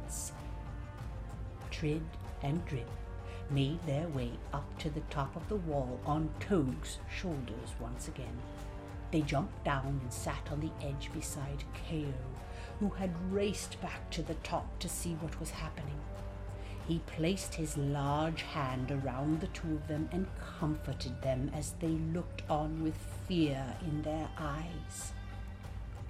Trid 1.80 2.02
and 2.44 2.66
Drib 2.66 2.88
made 3.50 3.82
their 3.86 4.08
way 4.10 4.32
up 4.52 4.78
to 4.80 4.90
the 4.90 5.00
top 5.10 5.36
of 5.36 5.48
the 5.48 5.56
wall 5.56 6.00
on 6.06 6.30
Toad's 6.40 7.00
shoulders 7.10 7.74
once 7.80 8.10
again. 8.10 8.38
They 9.12 9.22
jumped 9.22 9.64
down 9.64 10.00
and 10.02 10.14
sat 10.14 10.52
on 10.52 10.60
the 10.60 10.86
edge 10.86 11.10
beside 11.14 11.64
Keo, 11.74 12.14
who 12.80 12.90
had 12.90 13.32
raced 13.32 13.82
back 13.82 14.10
to 14.12 14.22
the 14.22 14.36
top 14.36 14.78
to 14.80 14.90
see 14.90 15.14
what 15.16 15.40
was 15.40 15.52
happening. 15.52 16.00
He 16.88 17.00
placed 17.00 17.56
his 17.56 17.78
large 17.78 18.42
hand 18.42 18.92
around 18.92 19.40
the 19.40 19.48
two 19.48 19.74
of 19.74 19.88
them 19.88 20.10
and 20.12 20.28
comforted 20.60 21.22
them 21.22 21.50
as 21.56 21.74
they 21.80 21.88
looked 22.14 22.44
on 22.50 22.84
with 22.84 22.96
fear 23.28 23.64
in 23.82 24.02
their 24.02 24.28
eyes. 24.38 25.14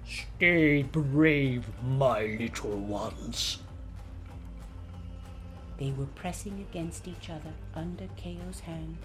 Stay 0.04 0.82
brave, 0.82 1.66
my 1.82 2.24
little 2.24 2.76
ones. 2.76 3.58
They 5.80 5.92
were 5.92 6.06
pressing 6.14 6.60
against 6.60 7.08
each 7.08 7.30
other 7.30 7.54
under 7.74 8.06
Keo's 8.16 8.60
hand. 8.60 8.98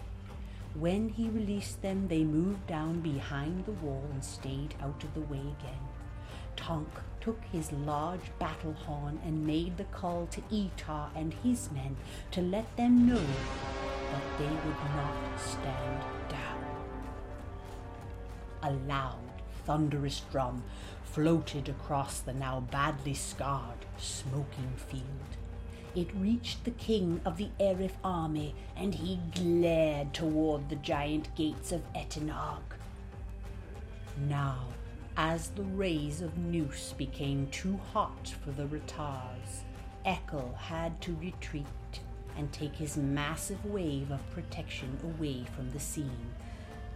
When 0.74 1.08
he 1.08 1.30
released 1.30 1.82
them, 1.82 2.10
they 2.10 2.26
moved 2.26 2.68
down 2.68 3.00
behind 3.00 3.66
the 3.66 3.72
wall 3.72 4.04
and 4.12 4.22
stayed 4.22 4.76
out 4.82 5.02
of 5.02 5.14
the 5.14 5.22
way 5.22 5.40
again. 5.40 5.88
Tonk 6.58 6.90
took 7.22 7.42
his 7.46 7.72
large 7.72 8.38
battle 8.40 8.74
horn 8.74 9.20
and 9.24 9.48
made 9.48 9.78
the 9.78 9.86
call 9.86 10.28
to 10.28 10.42
Etar 10.52 11.08
and 11.16 11.34
his 11.34 11.72
men 11.72 11.96
to 12.32 12.42
let 12.42 12.76
them 12.76 13.08
know 13.08 13.26
that 14.12 14.38
they 14.38 14.44
would 14.44 14.96
not 14.98 15.40
stand 15.40 16.04
down. 16.28 16.66
A 18.64 18.72
loud, 18.86 19.42
thunderous 19.66 20.24
drum 20.30 20.62
floated 21.04 21.70
across 21.70 22.20
the 22.20 22.34
now 22.34 22.60
badly 22.60 23.14
scarred, 23.14 23.86
smoking 23.98 24.74
field. 24.76 25.38
It 25.96 26.14
reached 26.16 26.66
the 26.66 26.72
king 26.72 27.22
of 27.24 27.38
the 27.38 27.50
Erif 27.58 27.94
army, 28.04 28.54
and 28.76 28.94
he 28.94 29.20
glared 29.34 30.14
toward 30.14 30.68
the 30.68 30.76
giant 30.76 31.34
gates 31.36 31.72
of 31.72 31.82
Etenog. 31.94 32.62
Now, 34.28 34.66
as 35.16 35.52
the 35.52 35.64
rays 35.64 36.20
of 36.20 36.38
Nous 36.38 36.94
became 36.98 37.48
too 37.48 37.80
hot 37.94 38.36
for 38.44 38.52
the 38.52 38.68
Ratars, 38.68 39.64
Ekel 40.06 40.54
had 40.58 41.00
to 41.02 41.16
retreat 41.16 41.66
and 42.38 42.52
take 42.52 42.76
his 42.76 42.98
massive 42.98 43.64
wave 43.66 44.12
of 44.12 44.30
protection 44.32 44.98
away 45.02 45.46
from 45.56 45.72
the 45.72 45.80
scene. 45.80 46.34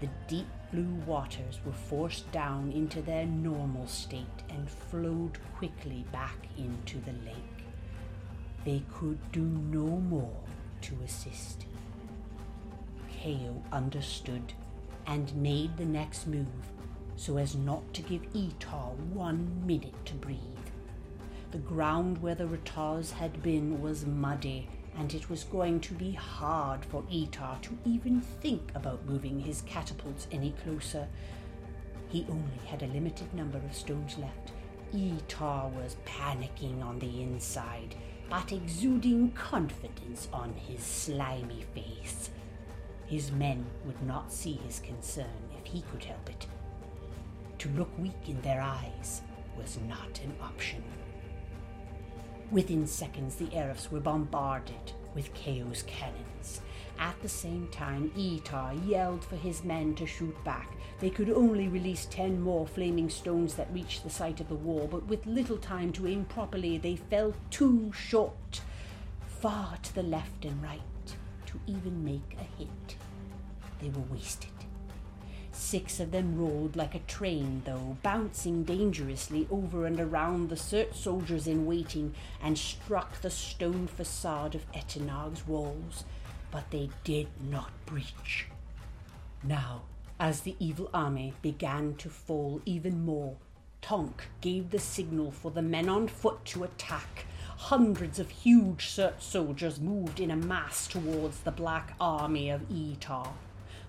The 0.01 0.09
deep 0.27 0.47
blue 0.73 0.95
waters 1.05 1.59
were 1.65 1.71
forced 1.71 2.29
down 2.33 2.73
into 2.73 3.01
their 3.01 3.25
normal 3.25 3.87
state 3.87 4.43
and 4.49 4.69
flowed 4.69 5.37
quickly 5.55 6.05
back 6.11 6.37
into 6.57 6.97
the 6.99 7.13
lake. 7.25 7.58
They 8.65 8.83
could 8.93 9.19
do 9.31 9.41
no 9.41 9.85
more 9.85 10.43
to 10.81 10.95
assist. 11.05 11.65
Keo 13.09 13.61
understood 13.71 14.53
and 15.07 15.33
made 15.35 15.75
the 15.77 15.85
next 15.85 16.27
move 16.27 16.47
so 17.19 17.35
as 17.35 17.53
not 17.53 17.93
to 17.93 18.01
give 18.01 18.21
Etar 18.33 18.95
one 19.13 19.61
minute 19.65 20.05
to 20.05 20.13
breathe. 20.15 20.39
The 21.51 21.57
ground 21.57 22.21
where 22.21 22.35
the 22.35 22.47
Ratars 22.47 23.11
had 23.11 23.43
been 23.43 23.81
was 23.81 24.05
muddy, 24.05 24.69
and 24.97 25.13
it 25.13 25.29
was 25.29 25.43
going 25.43 25.81
to 25.81 25.93
be 25.93 26.11
hard 26.11 26.85
for 26.85 27.03
Etar 27.11 27.61
to 27.63 27.77
even 27.83 28.21
think 28.21 28.71
about 28.73 29.05
moving 29.05 29.39
his 29.39 29.63
catapults 29.63 30.27
any 30.31 30.53
closer. 30.63 31.07
He 32.07 32.25
only 32.29 32.65
had 32.67 32.83
a 32.83 32.87
limited 32.87 33.33
number 33.33 33.57
of 33.57 33.75
stones 33.75 34.17
left. 34.17 34.51
Etar 34.93 35.69
was 35.75 35.97
panicking 36.05 36.81
on 36.81 36.99
the 36.99 37.21
inside 37.21 37.95
but 38.29 38.51
exuding 38.51 39.31
confidence 39.31 40.27
on 40.31 40.53
his 40.53 40.81
slimy 40.81 41.65
face. 41.73 42.29
His 43.07 43.31
men 43.31 43.65
would 43.85 44.01
not 44.03 44.31
see 44.31 44.53
his 44.53 44.79
concern 44.79 45.49
if 45.57 45.65
he 45.65 45.81
could 45.91 46.03
help 46.03 46.29
it. 46.29 46.45
To 47.59 47.69
look 47.69 47.89
weak 47.97 48.27
in 48.27 48.39
their 48.41 48.61
eyes 48.61 49.21
was 49.57 49.79
not 49.87 50.21
an 50.23 50.35
option. 50.41 50.83
Within 52.51 52.87
seconds, 52.87 53.35
the 53.35 53.53
Erifs 53.53 53.91
were 53.91 53.99
bombarded 53.99 54.93
with 55.13 55.33
Keo's 55.33 55.83
cannons. 55.83 56.61
At 56.97 57.19
the 57.21 57.29
same 57.29 57.67
time, 57.69 58.11
Etar 58.15 58.73
yelled 58.87 59.23
for 59.23 59.35
his 59.35 59.63
men 59.63 59.95
to 59.95 60.05
shoot 60.05 60.35
back. 60.43 60.71
They 60.99 61.09
could 61.09 61.29
only 61.29 61.67
release 61.67 62.05
ten 62.05 62.41
more 62.41 62.67
flaming 62.67 63.09
stones 63.09 63.55
that 63.55 63.73
reached 63.73 64.03
the 64.03 64.09
site 64.09 64.39
of 64.41 64.49
the 64.49 64.55
wall, 64.55 64.87
but 64.91 65.05
with 65.07 65.25
little 65.25 65.57
time 65.57 65.93
to 65.93 66.07
aim 66.07 66.25
properly, 66.25 66.77
they 66.77 66.95
fell 66.95 67.33
too 67.49 67.91
short, 67.93 68.61
far 69.27 69.77
to 69.77 69.95
the 69.95 70.03
left 70.03 70.43
and 70.43 70.61
right, 70.61 70.81
to 71.45 71.59
even 71.67 72.03
make 72.03 72.35
a 72.39 72.59
hit. 72.59 72.95
They 73.81 73.89
were 73.89 74.13
wasted. 74.13 74.49
Six 75.51 75.99
of 75.99 76.11
them 76.11 76.37
rolled 76.37 76.75
like 76.75 76.95
a 76.95 76.99
train, 76.99 77.61
though, 77.65 77.97
bouncing 78.03 78.63
dangerously 78.63 79.47
over 79.49 79.85
and 79.85 79.99
around 79.99 80.49
the 80.49 80.55
Cert 80.55 80.93
soldiers 80.93 81.47
in 81.47 81.65
waiting, 81.65 82.13
and 82.41 82.57
struck 82.57 83.21
the 83.21 83.29
stone 83.29 83.87
facade 83.87 84.55
of 84.55 84.69
Etenog's 84.73 85.47
walls 85.47 86.03
but 86.51 86.69
they 86.71 86.89
did 87.03 87.27
not 87.49 87.71
breach. 87.85 88.47
Now, 89.43 89.83
as 90.19 90.41
the 90.41 90.55
evil 90.59 90.89
army 90.93 91.33
began 91.41 91.95
to 91.95 92.09
fall 92.09 92.61
even 92.65 93.05
more, 93.05 93.37
Tonk 93.81 94.27
gave 94.41 94.69
the 94.69 94.79
signal 94.79 95.31
for 95.31 95.51
the 95.51 95.61
men 95.61 95.87
on 95.87 96.07
foot 96.07 96.43
to 96.45 96.63
attack. 96.63 97.25
Hundreds 97.57 98.19
of 98.19 98.29
huge 98.29 98.87
Cert 98.87 99.21
soldiers 99.21 99.79
moved 99.79 100.19
in 100.19 100.31
a 100.31 100.35
mass 100.35 100.87
towards 100.87 101.39
the 101.39 101.51
black 101.51 101.93
army 101.99 102.49
of 102.49 102.61
Etar. 102.69 103.29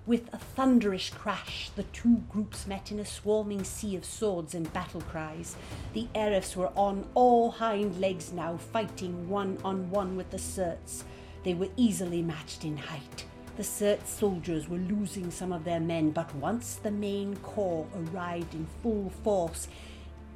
With 0.06 0.32
a 0.32 0.38
thunderous 0.38 1.10
crash, 1.10 1.70
the 1.76 1.82
two 1.84 2.22
groups 2.28 2.66
met 2.66 2.90
in 2.90 2.98
a 2.98 3.04
swarming 3.04 3.64
sea 3.64 3.96
of 3.96 4.04
swords 4.04 4.54
and 4.54 4.72
battle 4.72 5.02
cries. 5.02 5.56
The 5.92 6.08
Erifs 6.14 6.56
were 6.56 6.72
on 6.74 7.06
all 7.14 7.50
hind 7.50 8.00
legs 8.00 8.32
now, 8.32 8.56
fighting 8.56 9.28
one 9.28 9.58
on 9.64 9.90
one 9.90 10.16
with 10.16 10.30
the 10.30 10.38
Certs. 10.38 11.02
They 11.44 11.54
were 11.54 11.68
easily 11.76 12.22
matched 12.22 12.64
in 12.64 12.76
height. 12.76 13.24
The 13.60 13.66
Cert 13.66 14.06
soldiers 14.06 14.70
were 14.70 14.78
losing 14.78 15.30
some 15.30 15.52
of 15.52 15.64
their 15.64 15.80
men, 15.80 16.12
but 16.12 16.34
once 16.34 16.76
the 16.76 16.90
main 16.90 17.36
corps 17.42 17.86
arrived 17.94 18.54
in 18.54 18.66
full 18.82 19.10
force, 19.22 19.68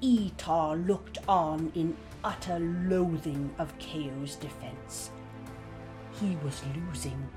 Etar 0.03 0.87
looked 0.87 1.17
on 1.27 1.73
in 1.75 1.97
utter 2.23 2.59
loathing 2.59 3.51
of 3.59 3.79
Keo's 3.79 4.37
defense. 4.37 5.09
He 6.21 6.37
was 6.45 6.61
losing, 6.77 7.31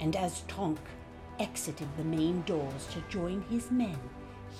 and 0.00 0.16
as 0.16 0.40
Tonk 0.48 0.80
exited 1.38 1.88
the 1.98 2.04
main 2.04 2.40
doors 2.46 2.86
to 2.92 3.02
join 3.10 3.42
his 3.50 3.70
men, 3.70 3.98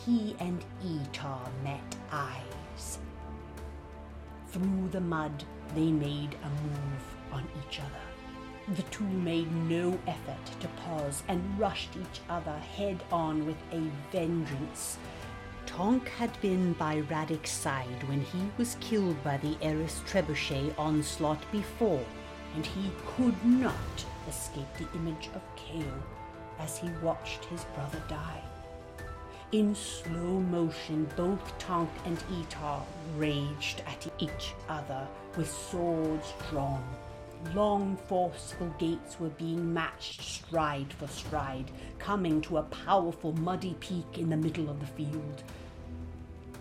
he 0.04 0.36
and 0.40 0.62
Etar 0.84 1.48
met 1.64 1.96
eyes. 2.12 2.98
Through 4.48 4.90
the 4.90 5.00
mud, 5.00 5.42
they 5.74 5.90
made 5.90 6.36
a 6.44 6.48
move 6.50 7.16
on 7.32 7.48
each 7.66 7.80
other. 7.80 8.05
The 8.74 8.82
two 8.82 9.04
made 9.04 9.52
no 9.68 9.96
effort 10.08 10.60
to 10.60 10.66
pause 10.68 11.22
and 11.28 11.56
rushed 11.56 11.90
each 11.96 12.20
other 12.28 12.58
head 12.58 13.00
on 13.12 13.46
with 13.46 13.56
a 13.72 13.80
vengeance. 14.10 14.98
Tonk 15.66 16.08
had 16.08 16.40
been 16.40 16.72
by 16.72 17.02
Radek's 17.02 17.52
side 17.52 18.08
when 18.08 18.22
he 18.22 18.50
was 18.58 18.76
killed 18.80 19.22
by 19.22 19.36
the 19.36 19.56
Erif's 19.62 20.00
Trebuchet 20.00 20.76
onslaught 20.76 21.40
before, 21.52 22.04
and 22.56 22.66
he 22.66 22.90
could 23.06 23.44
not 23.44 24.04
escape 24.28 24.66
the 24.78 24.98
image 24.98 25.30
of 25.36 25.42
Keo 25.54 26.02
as 26.58 26.76
he 26.76 26.88
watched 27.02 27.44
his 27.44 27.64
brother 27.76 28.02
die. 28.08 28.42
In 29.52 29.76
slow 29.76 30.40
motion, 30.40 31.08
both 31.16 31.56
Tonk 31.60 31.90
and 32.04 32.18
Etar 32.40 32.82
raged 33.16 33.82
at 33.86 34.08
each 34.18 34.54
other 34.68 35.06
with 35.36 35.48
swords 35.48 36.32
drawn 36.50 36.82
Long, 37.54 37.96
forceful 37.96 38.74
gaits 38.78 39.18
were 39.18 39.30
being 39.30 39.72
matched 39.72 40.22
stride 40.22 40.92
for 40.92 41.08
stride, 41.08 41.70
coming 41.98 42.40
to 42.42 42.58
a 42.58 42.62
powerful 42.64 43.32
muddy 43.32 43.74
peak 43.80 44.18
in 44.18 44.28
the 44.28 44.36
middle 44.36 44.68
of 44.68 44.80
the 44.80 44.86
field. 44.86 45.42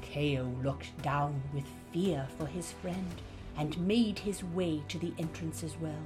Keo 0.01 0.45
looked 0.63 1.01
down 1.01 1.41
with 1.53 1.65
fear 1.91 2.27
for 2.37 2.45
his 2.45 2.71
friend 2.71 3.21
and 3.57 3.77
made 3.87 4.19
his 4.19 4.43
way 4.43 4.81
to 4.87 4.97
the 4.97 5.13
entrance 5.17 5.63
as 5.63 5.75
well. 5.77 6.03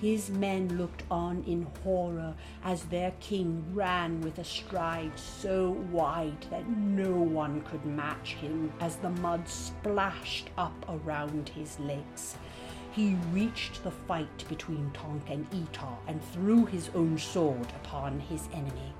His 0.00 0.30
men 0.30 0.78
looked 0.78 1.02
on 1.10 1.44
in 1.46 1.66
horror 1.82 2.34
as 2.64 2.84
their 2.84 3.12
king 3.20 3.62
ran 3.74 4.22
with 4.22 4.38
a 4.38 4.44
stride 4.44 5.12
so 5.18 5.72
wide 5.90 6.40
that 6.50 6.66
no 6.68 7.10
one 7.10 7.60
could 7.62 7.84
match 7.84 8.34
him 8.34 8.72
as 8.80 8.96
the 8.96 9.10
mud 9.10 9.46
splashed 9.46 10.48
up 10.56 10.86
around 10.88 11.50
his 11.50 11.78
legs. 11.80 12.36
He 12.92 13.16
reached 13.32 13.84
the 13.84 13.90
fight 13.90 14.44
between 14.48 14.90
Tonk 14.92 15.30
and 15.30 15.46
Etar 15.52 15.96
and 16.08 16.20
threw 16.32 16.66
his 16.66 16.90
own 16.94 17.18
sword 17.18 17.68
upon 17.84 18.18
his 18.18 18.48
enemy. 18.52 18.92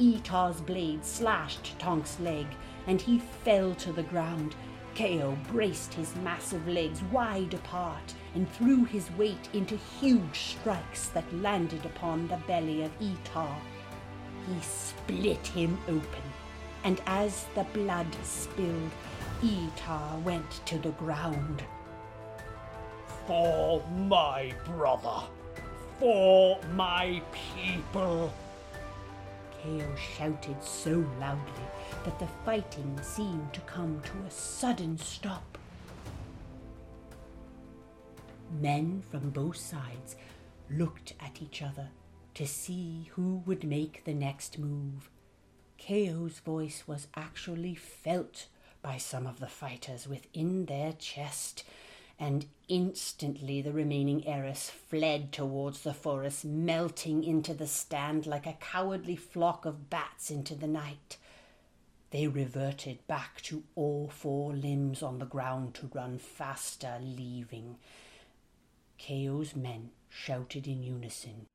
Etar's 0.00 0.60
blade 0.60 1.04
slashed 1.04 1.78
Tonk's 1.78 2.18
leg, 2.18 2.46
and 2.86 3.00
he 3.00 3.20
fell 3.44 3.74
to 3.76 3.92
the 3.92 4.02
ground. 4.02 4.56
Keo 4.94 5.38
braced 5.52 5.94
his 5.94 6.16
massive 6.16 6.66
legs 6.66 7.02
wide 7.12 7.54
apart 7.54 8.14
and 8.34 8.50
threw 8.50 8.84
his 8.84 9.10
weight 9.12 9.48
into 9.52 9.76
huge 10.00 10.56
strikes 10.58 11.08
that 11.10 11.32
landed 11.36 11.84
upon 11.86 12.26
the 12.26 12.38
belly 12.48 12.82
of 12.82 12.90
Etar. 13.00 13.54
He 14.48 14.60
split 14.60 15.46
him 15.46 15.78
open, 15.86 16.32
and 16.82 17.00
as 17.06 17.46
the 17.54 17.64
blood 17.72 18.12
spilled, 18.24 18.90
Etar 19.42 20.18
went 20.24 20.50
to 20.66 20.78
the 20.78 20.92
ground. 20.92 21.62
For 23.30 23.80
my 24.08 24.52
brother, 24.64 25.22
for 26.00 26.58
my 26.72 27.22
people. 27.32 28.34
Keo 29.52 29.86
shouted 29.94 30.60
so 30.60 31.04
loudly 31.20 31.62
that 32.04 32.18
the 32.18 32.26
fighting 32.44 32.98
seemed 33.04 33.52
to 33.52 33.60
come 33.60 34.02
to 34.02 34.26
a 34.26 34.30
sudden 34.32 34.98
stop. 34.98 35.56
Men 38.60 39.00
from 39.12 39.30
both 39.30 39.58
sides 39.58 40.16
looked 40.68 41.14
at 41.20 41.40
each 41.40 41.62
other 41.62 41.90
to 42.34 42.48
see 42.48 43.12
who 43.12 43.44
would 43.46 43.62
make 43.62 44.02
the 44.02 44.12
next 44.12 44.58
move. 44.58 45.08
Keo's 45.78 46.40
voice 46.40 46.82
was 46.84 47.06
actually 47.14 47.76
felt 47.76 48.48
by 48.82 48.96
some 48.96 49.24
of 49.24 49.38
the 49.38 49.46
fighters 49.46 50.08
within 50.08 50.66
their 50.66 50.94
chest, 50.94 51.62
and 52.20 52.44
instantly 52.68 53.62
the 53.62 53.72
remaining 53.72 54.22
Erifs 54.26 54.70
fled 54.70 55.32
towards 55.32 55.80
the 55.80 55.94
forest, 55.94 56.44
melting 56.44 57.24
into 57.24 57.54
the 57.54 57.66
stand 57.66 58.26
like 58.26 58.46
a 58.46 58.58
cowardly 58.60 59.16
flock 59.16 59.64
of 59.64 59.88
bats 59.88 60.30
into 60.30 60.54
the 60.54 60.68
night. 60.68 61.16
They 62.10 62.28
reverted 62.28 63.06
back 63.06 63.40
to 63.42 63.62
all 63.74 64.10
four 64.12 64.52
limbs 64.52 65.02
on 65.02 65.18
the 65.18 65.24
ground 65.24 65.74
to 65.76 65.90
run 65.94 66.18
faster, 66.18 66.98
leaving. 67.00 67.76
Keo's 68.98 69.56
men 69.56 69.90
shouted 70.10 70.66
in 70.66 70.82
unison. 70.82 71.46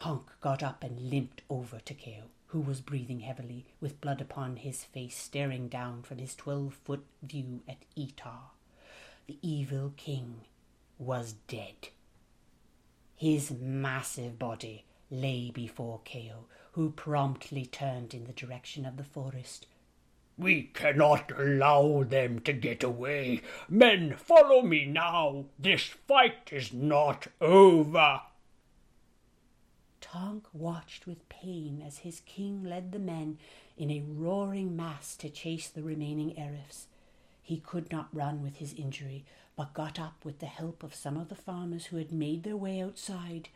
Tonk 0.00 0.30
got 0.40 0.62
up 0.62 0.82
and 0.82 1.10
limped 1.10 1.42
over 1.50 1.78
to 1.80 1.92
Keo, 1.92 2.22
who 2.50 2.60
was 2.60 2.80
breathing 2.80 3.20
heavily, 3.20 3.64
with 3.80 4.00
blood 4.00 4.20
upon 4.20 4.56
his 4.56 4.82
face, 4.82 5.16
staring 5.16 5.68
down 5.68 6.02
from 6.02 6.18
his 6.18 6.34
twelve 6.34 6.74
foot 6.74 7.04
view 7.22 7.60
at 7.68 7.84
Etar. 7.96 8.50
The 9.26 9.38
evil 9.40 9.92
king 9.96 10.40
was 10.98 11.34
dead. 11.46 11.88
His 13.14 13.52
massive 13.52 14.38
body 14.38 14.84
lay 15.10 15.50
before 15.50 16.00
Keo, 16.04 16.46
who 16.72 16.90
promptly 16.90 17.66
turned 17.66 18.14
in 18.14 18.24
the 18.24 18.32
direction 18.32 18.84
of 18.84 18.96
the 18.96 19.04
forest. 19.04 19.66
We 20.36 20.70
cannot 20.74 21.30
allow 21.38 22.02
them 22.02 22.40
to 22.40 22.52
get 22.52 22.82
away. 22.82 23.42
Men, 23.68 24.14
follow 24.16 24.62
me 24.62 24.86
now. 24.86 25.44
This 25.58 25.82
fight 25.82 26.50
is 26.50 26.72
not 26.72 27.26
over. 27.40 28.22
Tonk 30.12 30.48
watched 30.52 31.06
with 31.06 31.28
pain 31.28 31.80
as 31.86 31.98
his 31.98 32.20
king 32.26 32.64
led 32.64 32.90
the 32.90 32.98
men 32.98 33.38
in 33.78 33.92
a 33.92 34.02
roaring 34.08 34.74
mass 34.74 35.14
to 35.16 35.30
chase 35.30 35.68
the 35.68 35.84
remaining 35.84 36.36
Erifs. 36.36 36.88
He 37.40 37.60
could 37.60 37.92
not 37.92 38.08
run 38.12 38.42
with 38.42 38.56
his 38.56 38.74
injury, 38.74 39.24
but 39.54 39.72
got 39.72 40.00
up 40.00 40.24
with 40.24 40.40
the 40.40 40.46
help 40.46 40.82
of 40.82 40.96
some 40.96 41.16
of 41.16 41.28
the 41.28 41.36
farmers 41.36 41.86
who 41.86 41.96
had 41.96 42.10
made 42.10 42.42
their 42.42 42.56
way 42.56 42.80
outside. 42.80 43.50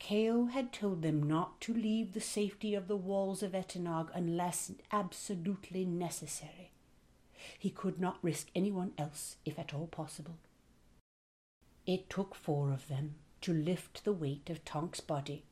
Keo 0.00 0.46
had 0.46 0.72
told 0.72 1.02
them 1.02 1.22
not 1.22 1.60
to 1.60 1.72
leave 1.72 2.14
the 2.14 2.20
safety 2.20 2.74
of 2.74 2.88
the 2.88 2.96
walls 2.96 3.40
of 3.40 3.52
Etenog 3.52 4.10
unless 4.12 4.72
absolutely 4.90 5.84
necessary. 5.84 6.72
He 7.56 7.70
could 7.70 8.00
not 8.00 8.18
risk 8.22 8.48
anyone 8.56 8.92
else, 8.98 9.36
if 9.44 9.56
at 9.56 9.72
all 9.72 9.86
possible. 9.86 10.38
It 11.86 12.10
took 12.10 12.34
four 12.34 12.72
of 12.72 12.88
them 12.88 13.14
to 13.42 13.52
lift 13.52 14.04
the 14.04 14.12
weight 14.12 14.50
of 14.50 14.64
Tonk's 14.64 15.00
body, 15.00 15.44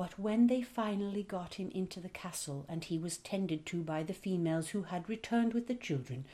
but 0.00 0.18
when 0.18 0.46
they 0.46 0.62
finally 0.62 1.22
got 1.22 1.56
him 1.56 1.70
into 1.74 2.00
the 2.00 2.08
castle 2.08 2.64
and 2.70 2.84
he 2.84 2.96
was 2.96 3.18
tended 3.18 3.66
to 3.66 3.82
by 3.82 4.02
the 4.02 4.14
females 4.14 4.70
who 4.70 4.84
had 4.84 5.06
returned 5.06 5.52
with 5.52 5.66
the 5.66 5.74
children, 5.74 6.24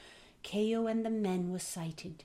Keo 0.44 0.86
and 0.86 1.04
the 1.04 1.10
men 1.10 1.50
were 1.50 1.58
sighted. 1.58 2.22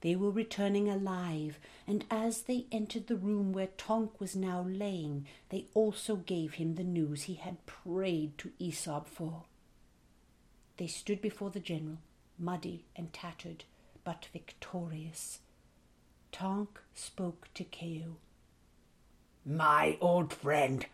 They 0.00 0.16
were 0.16 0.32
returning 0.32 0.88
alive, 0.88 1.60
and 1.86 2.04
as 2.10 2.42
they 2.42 2.66
entered 2.72 3.06
the 3.06 3.14
room 3.14 3.52
where 3.52 3.68
Tonk 3.68 4.20
was 4.20 4.34
now 4.34 4.62
laying, 4.62 5.28
they 5.50 5.66
also 5.74 6.16
gave 6.16 6.54
him 6.54 6.74
the 6.74 6.82
news 6.82 7.22
he 7.22 7.34
had 7.34 7.64
prayed 7.66 8.36
to 8.38 8.50
Aesop 8.58 9.06
for. 9.06 9.44
They 10.76 10.88
stood 10.88 11.22
before 11.22 11.50
the 11.50 11.60
general, 11.60 11.98
muddy 12.36 12.82
and 12.96 13.12
tattered, 13.12 13.62
but 14.02 14.26
victorious. 14.32 15.38
Tonk 16.32 16.80
spoke 16.94 17.46
to 17.54 17.62
Keo. 17.62 18.16
My 19.50 19.98
old 20.00 20.32
friend, 20.32 20.86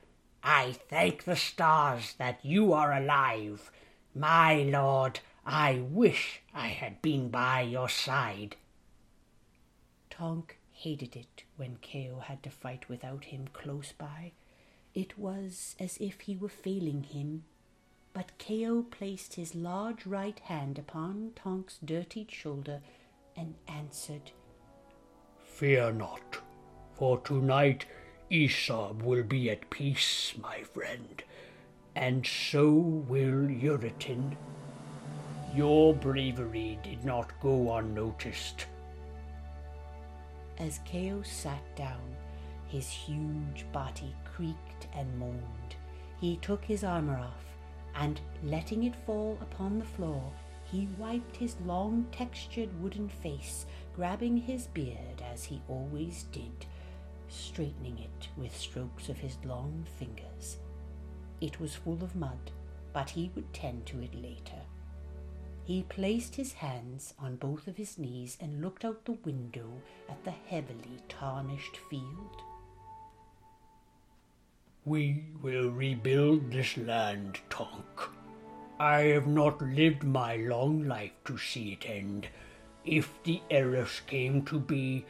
I 0.42 0.72
thank 0.88 1.24
the 1.24 1.36
stars 1.36 2.14
that 2.14 2.42
you 2.42 2.72
are 2.72 2.90
alive. 2.90 3.70
My 4.14 4.62
lord, 4.62 5.20
I 5.44 5.84
wish 5.90 6.40
I 6.54 6.68
had 6.68 7.02
been 7.02 7.28
by 7.28 7.60
your 7.60 7.90
side. 7.90 8.56
Tonk 10.08 10.58
hated 10.72 11.16
it 11.16 11.44
when 11.56 11.76
Keo 11.82 12.20
had 12.20 12.42
to 12.44 12.50
fight 12.50 12.88
without 12.88 13.26
him 13.26 13.46
close 13.52 13.92
by. 13.92 14.32
It 14.94 15.18
was 15.18 15.76
as 15.78 15.98
if 15.98 16.22
he 16.22 16.34
were 16.34 16.48
failing 16.48 17.02
him. 17.02 17.44
But 18.14 18.38
Keo 18.38 18.84
placed 18.84 19.34
his 19.34 19.54
large 19.54 20.06
right 20.06 20.38
hand 20.38 20.78
upon 20.78 21.32
Tonk's 21.36 21.78
dirtied 21.84 22.30
shoulder 22.30 22.80
and 23.36 23.56
answered, 23.68 24.30
Fear 25.44 25.92
not, 25.92 26.38
for 26.94 27.20
tonight 27.20 27.84
Aesop 28.28 29.02
will 29.02 29.22
be 29.22 29.50
at 29.50 29.70
peace, 29.70 30.34
my 30.42 30.62
friend, 30.62 31.22
and 31.94 32.26
so 32.26 32.68
will 32.68 33.46
Erutan. 33.48 34.36
Your 35.54 35.94
bravery 35.94 36.78
did 36.82 37.04
not 37.04 37.30
go 37.40 37.76
unnoticed. 37.76 38.66
As 40.58 40.80
Keo 40.84 41.22
sat 41.22 41.62
down, 41.76 42.16
his 42.66 42.88
huge 42.90 43.64
body 43.72 44.12
creaked 44.24 44.88
and 44.92 45.18
moaned. 45.18 45.76
He 46.20 46.36
took 46.38 46.64
his 46.64 46.82
armor 46.82 47.18
off, 47.18 47.44
and 47.94 48.20
letting 48.42 48.82
it 48.84 48.96
fall 49.06 49.38
upon 49.40 49.78
the 49.78 49.84
floor, 49.84 50.32
he 50.64 50.88
wiped 50.98 51.36
his 51.36 51.56
long 51.64 52.06
textured 52.10 52.70
wooden 52.82 53.08
face, 53.08 53.66
grabbing 53.94 54.36
his 54.36 54.66
beard 54.66 55.22
as 55.32 55.44
he 55.44 55.62
always 55.68 56.24
did, 56.32 56.66
straightening 57.28 57.98
it 57.98 58.28
with 58.36 58.56
strokes 58.56 59.08
of 59.08 59.18
his 59.18 59.36
long 59.44 59.86
fingers. 59.98 60.58
It 61.40 61.60
was 61.60 61.74
full 61.74 62.02
of 62.02 62.16
mud, 62.16 62.50
but 62.92 63.10
he 63.10 63.30
would 63.34 63.52
tend 63.52 63.86
to 63.86 64.00
it 64.00 64.14
later. 64.14 64.62
He 65.64 65.82
placed 65.82 66.36
his 66.36 66.52
hands 66.52 67.12
on 67.18 67.36
both 67.36 67.66
of 67.66 67.76
his 67.76 67.98
knees 67.98 68.38
and 68.40 68.62
looked 68.62 68.84
out 68.84 69.04
the 69.04 69.18
window 69.24 69.70
at 70.08 70.22
the 70.24 70.30
heavily 70.30 71.02
tarnished 71.08 71.76
field. 71.90 72.42
We 74.84 75.24
will 75.42 75.70
rebuild 75.70 76.52
this 76.52 76.76
land, 76.76 77.40
Tonk. 77.50 78.08
I 78.78 79.00
have 79.14 79.26
not 79.26 79.60
lived 79.60 80.04
my 80.04 80.36
long 80.36 80.86
life 80.86 81.10
to 81.24 81.36
see 81.36 81.72
it 81.72 81.88
end. 81.88 82.28
If 82.84 83.12
the 83.24 83.40
Erifs 83.50 84.00
came 84.06 84.44
to 84.44 84.60
be, 84.60 85.04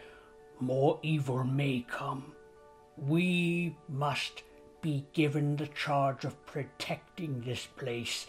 more 0.61 0.99
evil 1.03 1.45
may 1.45 1.85
come. 1.89 2.33
We 2.97 3.77
must 3.89 4.43
be 4.83 5.07
given 5.13 5.57
the 5.57 5.67
charge 5.67 6.25
of 6.25 6.47
protecting 6.47 7.43
this 7.43 7.67
place 7.67 8.27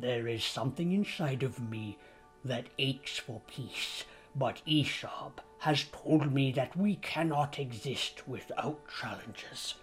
there 0.00 0.28
is 0.28 0.44
something 0.44 0.92
inside 0.92 1.42
of 1.42 1.70
me 1.70 1.98
that 2.44 2.66
aches 2.78 3.18
for 3.18 3.40
peace, 3.46 4.04
but 4.34 4.60
Aesop 4.66 5.40
has 5.60 5.84
told 5.84 6.32
me 6.32 6.52
that 6.52 6.76
we 6.76 6.96
cannot 6.96 7.58
exist 7.58 8.28
without 8.28 8.78
challenges. 9.00 9.74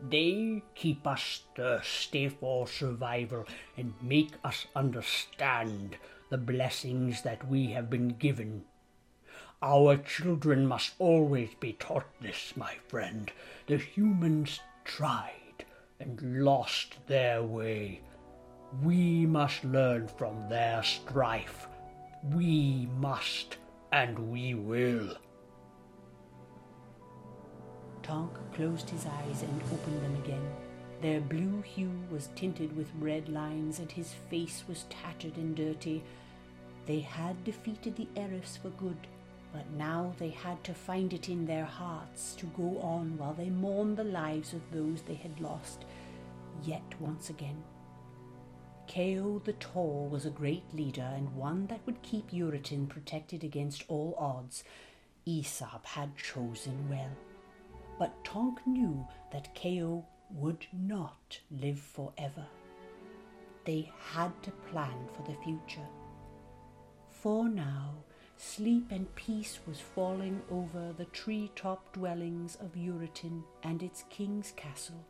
They 0.00 0.62
keep 0.74 1.06
us 1.06 1.42
thirsty 1.54 2.28
for 2.28 2.66
survival 2.66 3.46
and 3.76 3.94
make 4.02 4.32
us 4.42 4.66
understand 4.74 5.96
the 6.30 6.38
blessings 6.38 7.22
that 7.22 7.46
we 7.48 7.68
have 7.68 7.88
been 7.88 8.08
given. 8.08 8.64
Our 9.62 9.96
children 9.96 10.66
must 10.66 10.94
always 10.98 11.50
be 11.58 11.72
taught 11.74 12.06
this, 12.20 12.52
my 12.56 12.74
friend. 12.88 13.30
The 13.66 13.78
humans 13.78 14.60
tried 14.84 15.64
and 15.98 16.44
lost 16.44 16.96
their 17.06 17.42
way. 17.42 18.00
We 18.82 19.24
must 19.26 19.64
learn 19.64 20.08
from 20.08 20.48
their 20.48 20.82
strife. 20.82 21.68
We 22.32 22.88
must, 22.98 23.56
and 23.92 24.30
we 24.30 24.54
will. 24.54 25.16
Tonk 28.02 28.36
closed 28.54 28.90
his 28.90 29.06
eyes 29.06 29.42
and 29.42 29.62
opened 29.72 30.02
them 30.02 30.16
again. 30.16 30.46
Their 31.00 31.20
blue 31.20 31.62
hue 31.62 32.02
was 32.10 32.28
tinted 32.34 32.76
with 32.76 32.90
red 32.98 33.28
lines, 33.28 33.78
and 33.78 33.90
his 33.90 34.12
face 34.30 34.64
was 34.68 34.84
tattered 34.90 35.36
and 35.36 35.54
dirty. 35.56 36.02
They 36.86 37.00
had 37.00 37.44
defeated 37.44 37.96
the 37.96 38.08
Erifs 38.16 38.58
for 38.58 38.70
good, 38.70 39.06
but 39.54 39.70
now 39.70 40.12
they 40.18 40.30
had 40.30 40.62
to 40.64 40.74
find 40.74 41.12
it 41.12 41.28
in 41.28 41.46
their 41.46 41.64
hearts 41.64 42.34
to 42.34 42.46
go 42.46 42.76
on 42.80 43.16
while 43.16 43.34
they 43.34 43.48
mourned 43.48 43.96
the 43.96 44.02
lives 44.02 44.52
of 44.52 44.60
those 44.72 45.02
they 45.02 45.14
had 45.14 45.40
lost, 45.40 45.84
yet 46.64 46.82
once 46.98 47.30
again. 47.30 47.62
Keo 48.88 49.40
the 49.44 49.52
Tall 49.54 50.08
was 50.10 50.26
a 50.26 50.30
great 50.30 50.64
leader 50.74 51.08
and 51.14 51.36
one 51.36 51.68
that 51.68 51.80
would 51.86 52.02
keep 52.02 52.32
Erutan 52.32 52.88
protected 52.88 53.44
against 53.44 53.84
all 53.86 54.16
odds. 54.18 54.64
Aesop 55.24 55.86
had 55.86 56.16
chosen 56.16 56.88
well. 56.90 57.16
But 57.96 58.24
Tonk 58.24 58.58
knew 58.66 59.06
that 59.30 59.54
Keo 59.54 60.04
would 60.30 60.66
not 60.72 61.38
live 61.52 61.78
forever. 61.78 62.44
They 63.64 63.92
had 64.12 64.32
to 64.42 64.50
plan 64.72 65.08
for 65.14 65.22
the 65.22 65.38
future. 65.44 65.88
For 67.08 67.48
now, 67.48 67.94
sleep 68.36 68.86
and 68.90 69.14
peace 69.14 69.58
was 69.66 69.80
falling 69.80 70.42
over 70.50 70.92
the 70.92 71.04
tree-top 71.06 71.92
dwellings 71.92 72.56
of 72.56 72.74
Erutan 72.74 73.42
and 73.62 73.82
its 73.82 74.04
king's 74.10 74.52
castle. 74.52 75.04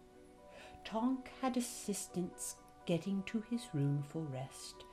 Tonk 0.85 1.31
had 1.41 1.57
assistance 1.57 2.57
getting 2.87 3.23
to 3.25 3.43
his 3.51 3.63
room 3.73 4.05
for 4.09 4.21
rest, 4.21 4.85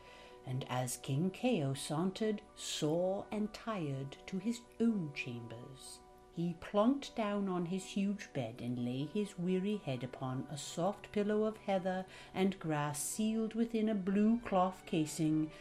and 0.48 0.66
as 0.70 0.98
King 0.98 1.30
Keo 1.30 1.74
sauntered, 1.74 2.42
sore 2.56 3.26
and 3.32 3.54
tired, 3.54 4.18
to 4.28 4.40
his 4.40 4.62
own 4.80 5.12
chambers, 5.14 6.00
he 6.34 6.56
plonked 6.62 7.14
down 7.14 7.50
on 7.50 7.66
his 7.66 7.84
huge 7.84 8.30
bed 8.34 8.56
and 8.60 8.86
lay 8.86 9.10
his 9.14 9.38
weary 9.38 9.82
head 9.86 10.04
upon 10.04 10.48
a 10.50 10.58
soft 10.58 11.12
pillow 11.12 11.44
of 11.44 11.58
heather 11.58 12.06
and 12.34 12.58
grass 12.58 13.04
sealed 13.04 13.54
within 13.54 13.90
a 13.90 13.96
blue 13.96 14.40
cloth 14.46 14.82
casing. 14.86 15.52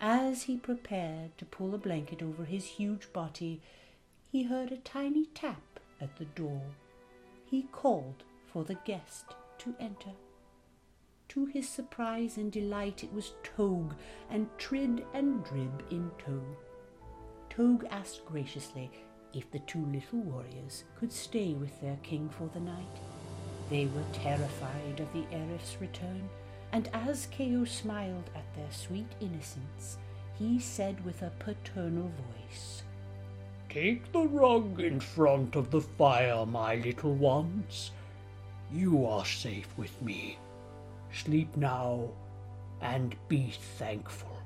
As 0.00 0.44
he 0.44 0.56
prepared 0.56 1.36
to 1.36 1.44
pull 1.44 1.74
a 1.74 1.78
blanket 1.78 2.22
over 2.22 2.44
his 2.44 2.64
huge 2.64 3.12
body, 3.12 3.60
he 4.32 4.44
heard 4.44 4.72
a 4.72 4.78
tiny 4.78 5.26
tap 5.26 5.78
at 6.00 6.16
the 6.16 6.24
door. 6.24 6.62
He 7.44 7.64
called 7.70 8.24
for 8.46 8.64
the 8.64 8.78
guest 8.86 9.26
to 9.58 9.74
enter. 9.78 10.12
To 11.28 11.44
his 11.44 11.68
surprise 11.68 12.38
and 12.38 12.50
delight, 12.50 13.04
it 13.04 13.12
was 13.12 13.34
Togue 13.42 13.92
and 14.30 14.48
Trid 14.56 15.04
and 15.12 15.44
Drib 15.44 15.82
in 15.90 16.10
tow. 16.24 16.42
Togue 17.50 17.84
asked 17.90 18.24
graciously 18.24 18.90
if 19.34 19.50
the 19.50 19.58
two 19.60 19.84
little 19.86 20.20
warriors 20.20 20.84
could 20.98 21.12
stay 21.12 21.52
with 21.52 21.78
their 21.80 21.98
king 22.02 22.30
for 22.30 22.48
the 22.54 22.60
night. 22.60 23.00
They 23.68 23.86
were 23.86 24.04
terrified 24.12 24.98
of 24.98 25.12
the 25.12 25.24
Erif's 25.30 25.76
return, 25.78 26.28
and 26.72 26.88
as 26.92 27.26
Keo 27.26 27.64
smiled 27.64 28.30
at 28.34 28.54
their 28.54 28.70
sweet 28.70 29.10
innocence, 29.20 29.98
he 30.38 30.58
said 30.58 31.04
with 31.04 31.22
a 31.22 31.32
paternal 31.38 32.08
voice, 32.08 32.82
Take 33.68 34.10
the 34.12 34.26
rug 34.26 34.80
in 34.80 34.98
front 34.98 35.54
of 35.54 35.70
the 35.70 35.80
fire, 35.80 36.44
my 36.46 36.76
little 36.76 37.14
ones. 37.14 37.92
You 38.72 39.06
are 39.06 39.24
safe 39.24 39.68
with 39.76 40.00
me. 40.02 40.38
Sleep 41.12 41.56
now 41.56 42.08
and 42.80 43.14
be 43.28 43.52
thankful. 43.78 44.36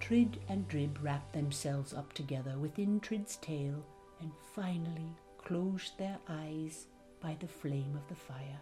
Trid 0.00 0.38
and 0.48 0.68
Drib 0.68 1.02
wrapped 1.02 1.32
themselves 1.32 1.92
up 1.92 2.12
together 2.12 2.56
within 2.58 3.00
Trid's 3.00 3.36
tail 3.36 3.84
and 4.20 4.30
finally 4.54 5.10
closed 5.38 5.98
their 5.98 6.18
eyes 6.28 6.86
by 7.20 7.36
the 7.40 7.48
flame 7.48 7.94
of 7.96 8.08
the 8.08 8.14
fire. 8.14 8.60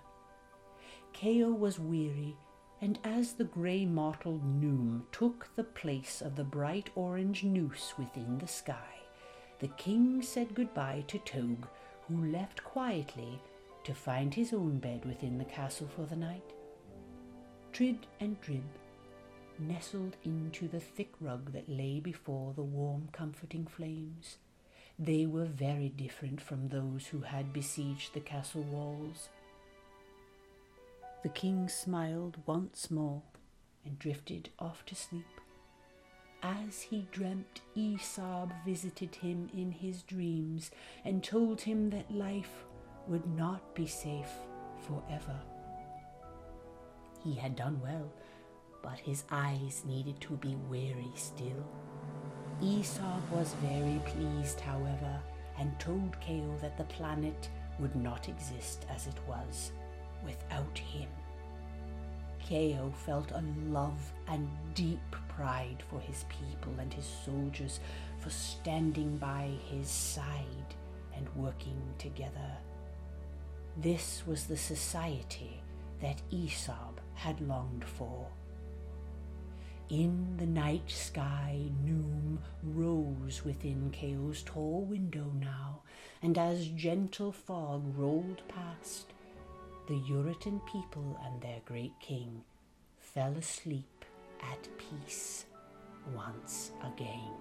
Keo 1.14 1.48
was 1.48 1.78
weary, 1.78 2.36
and 2.82 2.98
as 3.04 3.32
the 3.32 3.44
grey 3.44 3.86
mottled 3.86 4.44
Noom 4.44 5.04
took 5.12 5.48
the 5.54 5.64
place 5.64 6.20
of 6.20 6.34
the 6.34 6.44
bright 6.44 6.90
orange 6.96 7.44
Nous 7.44 7.94
within 7.96 8.36
the 8.36 8.48
sky, 8.48 8.98
the 9.60 9.68
king 9.68 10.20
said 10.20 10.54
goodbye 10.54 11.04
to 11.06 11.18
Togue, 11.20 11.66
who 12.08 12.26
left 12.26 12.62
quietly 12.64 13.40
to 13.84 13.94
find 13.94 14.34
his 14.34 14.52
own 14.52 14.78
bed 14.78 15.04
within 15.04 15.38
the 15.38 15.44
castle 15.44 15.88
for 15.88 16.04
the 16.04 16.16
night. 16.16 16.52
Trid 17.72 18.00
and 18.20 18.38
Drib 18.40 18.64
nestled 19.58 20.16
into 20.24 20.66
the 20.66 20.80
thick 20.80 21.12
rug 21.20 21.52
that 21.52 21.68
lay 21.68 22.00
before 22.00 22.52
the 22.54 22.62
warm, 22.62 23.08
comforting 23.12 23.66
flames. 23.66 24.38
They 24.98 25.26
were 25.26 25.46
very 25.46 25.88
different 25.88 26.40
from 26.40 26.68
those 26.68 27.06
who 27.06 27.20
had 27.20 27.52
besieged 27.52 28.14
the 28.14 28.20
castle 28.20 28.62
walls. 28.62 29.28
The 31.24 31.30
king 31.30 31.70
smiled 31.70 32.36
once 32.44 32.90
more 32.90 33.22
and 33.82 33.98
drifted 33.98 34.51
off 34.59 34.84
to 34.84 34.94
sleep. 34.94 35.40
As 36.42 36.82
he 36.82 37.09
dreamt, 37.12 37.62
Aesop 37.74 38.52
visited 38.66 39.14
him 39.14 39.48
in 39.55 39.72
his 39.72 40.02
dreams 40.02 40.70
and 41.02 41.24
told 41.24 41.62
him 41.62 41.88
that 41.90 42.14
life 42.14 42.66
would 43.09 43.26
not 43.34 43.74
be 43.74 43.86
safe 43.86 44.30
forever. 44.86 45.40
He 47.22 47.34
had 47.34 47.56
done 47.56 47.80
well, 47.82 48.12
but 48.82 48.98
his 48.98 49.24
eyes 49.30 49.82
needed 49.86 50.20
to 50.20 50.36
be 50.36 50.59
wary 50.68 51.10
still. 51.14 51.64
Aesop 52.60 53.30
was 53.30 53.55
very 53.62 53.98
pleased, 54.05 54.60
however, 54.60 55.22
and 55.59 55.80
told 55.80 56.20
Keo 56.20 56.55
that 56.60 56.76
the 56.76 56.84
planet 56.84 57.48
would 57.78 57.96
not 57.96 58.28
exist 58.28 58.84
as 58.90 59.06
it 59.06 59.18
was 59.26 59.72
without 60.24 60.78
him. 60.78 61.09
Keo 62.40 62.92
felt 63.06 63.30
a 63.32 63.42
love 63.68 64.12
and 64.28 64.48
deep 64.74 65.01
pride 65.28 65.82
for 65.88 65.98
his 66.01 66.24
people 66.28 66.74
and 66.78 66.92
his 66.92 67.06
soldiers 67.24 67.80
for 68.18 68.30
standing 68.30 69.16
by 69.16 69.51
his 69.70 69.88
side 69.88 70.74
and 71.16 71.26
working 71.34 71.80
together. 71.98 72.59
This 73.78 74.22
was 74.26 74.44
the 74.44 74.56
society 74.56 75.62
that 76.01 76.20
Aesop 76.30 77.01
had 77.14 77.40
longed 77.40 77.84
for. 77.84 78.26
In 79.88 80.36
the 80.36 80.46
night 80.46 80.90
sky, 80.90 81.70
Noom 81.84 82.38
rose 82.62 83.44
within 83.44 83.90
Keo's 83.90 84.42
tall 84.42 84.82
window 84.82 85.30
now, 85.40 85.80
and 86.22 86.36
as 86.36 86.68
gentle 86.68 87.32
fog 87.32 87.82
rolled 87.96 88.42
past, 88.48 89.13
the 89.86 90.01
Erutan 90.01 90.65
people 90.66 91.19
and 91.24 91.40
their 91.40 91.61
great 91.66 91.93
king 92.01 92.43
fell 92.98 93.32
asleep 93.32 94.05
at 94.43 94.69
peace 94.78 95.44
once 96.15 96.73
again. 96.85 97.32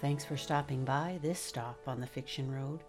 Thanks 0.00 0.24
for 0.24 0.36
stopping 0.36 0.84
by 0.84 1.18
this 1.22 1.38
stop 1.38 1.78
on 1.86 2.00
the 2.00 2.06
Fiction 2.06 2.50
Road. 2.50 2.80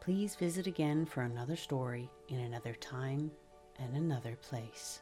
Please 0.00 0.36
visit 0.36 0.66
again 0.66 1.04
for 1.04 1.22
another 1.22 1.56
story 1.56 2.08
in 2.28 2.38
another 2.38 2.74
time 2.74 3.30
and 3.80 3.96
another 3.96 4.36
place. 4.36 5.00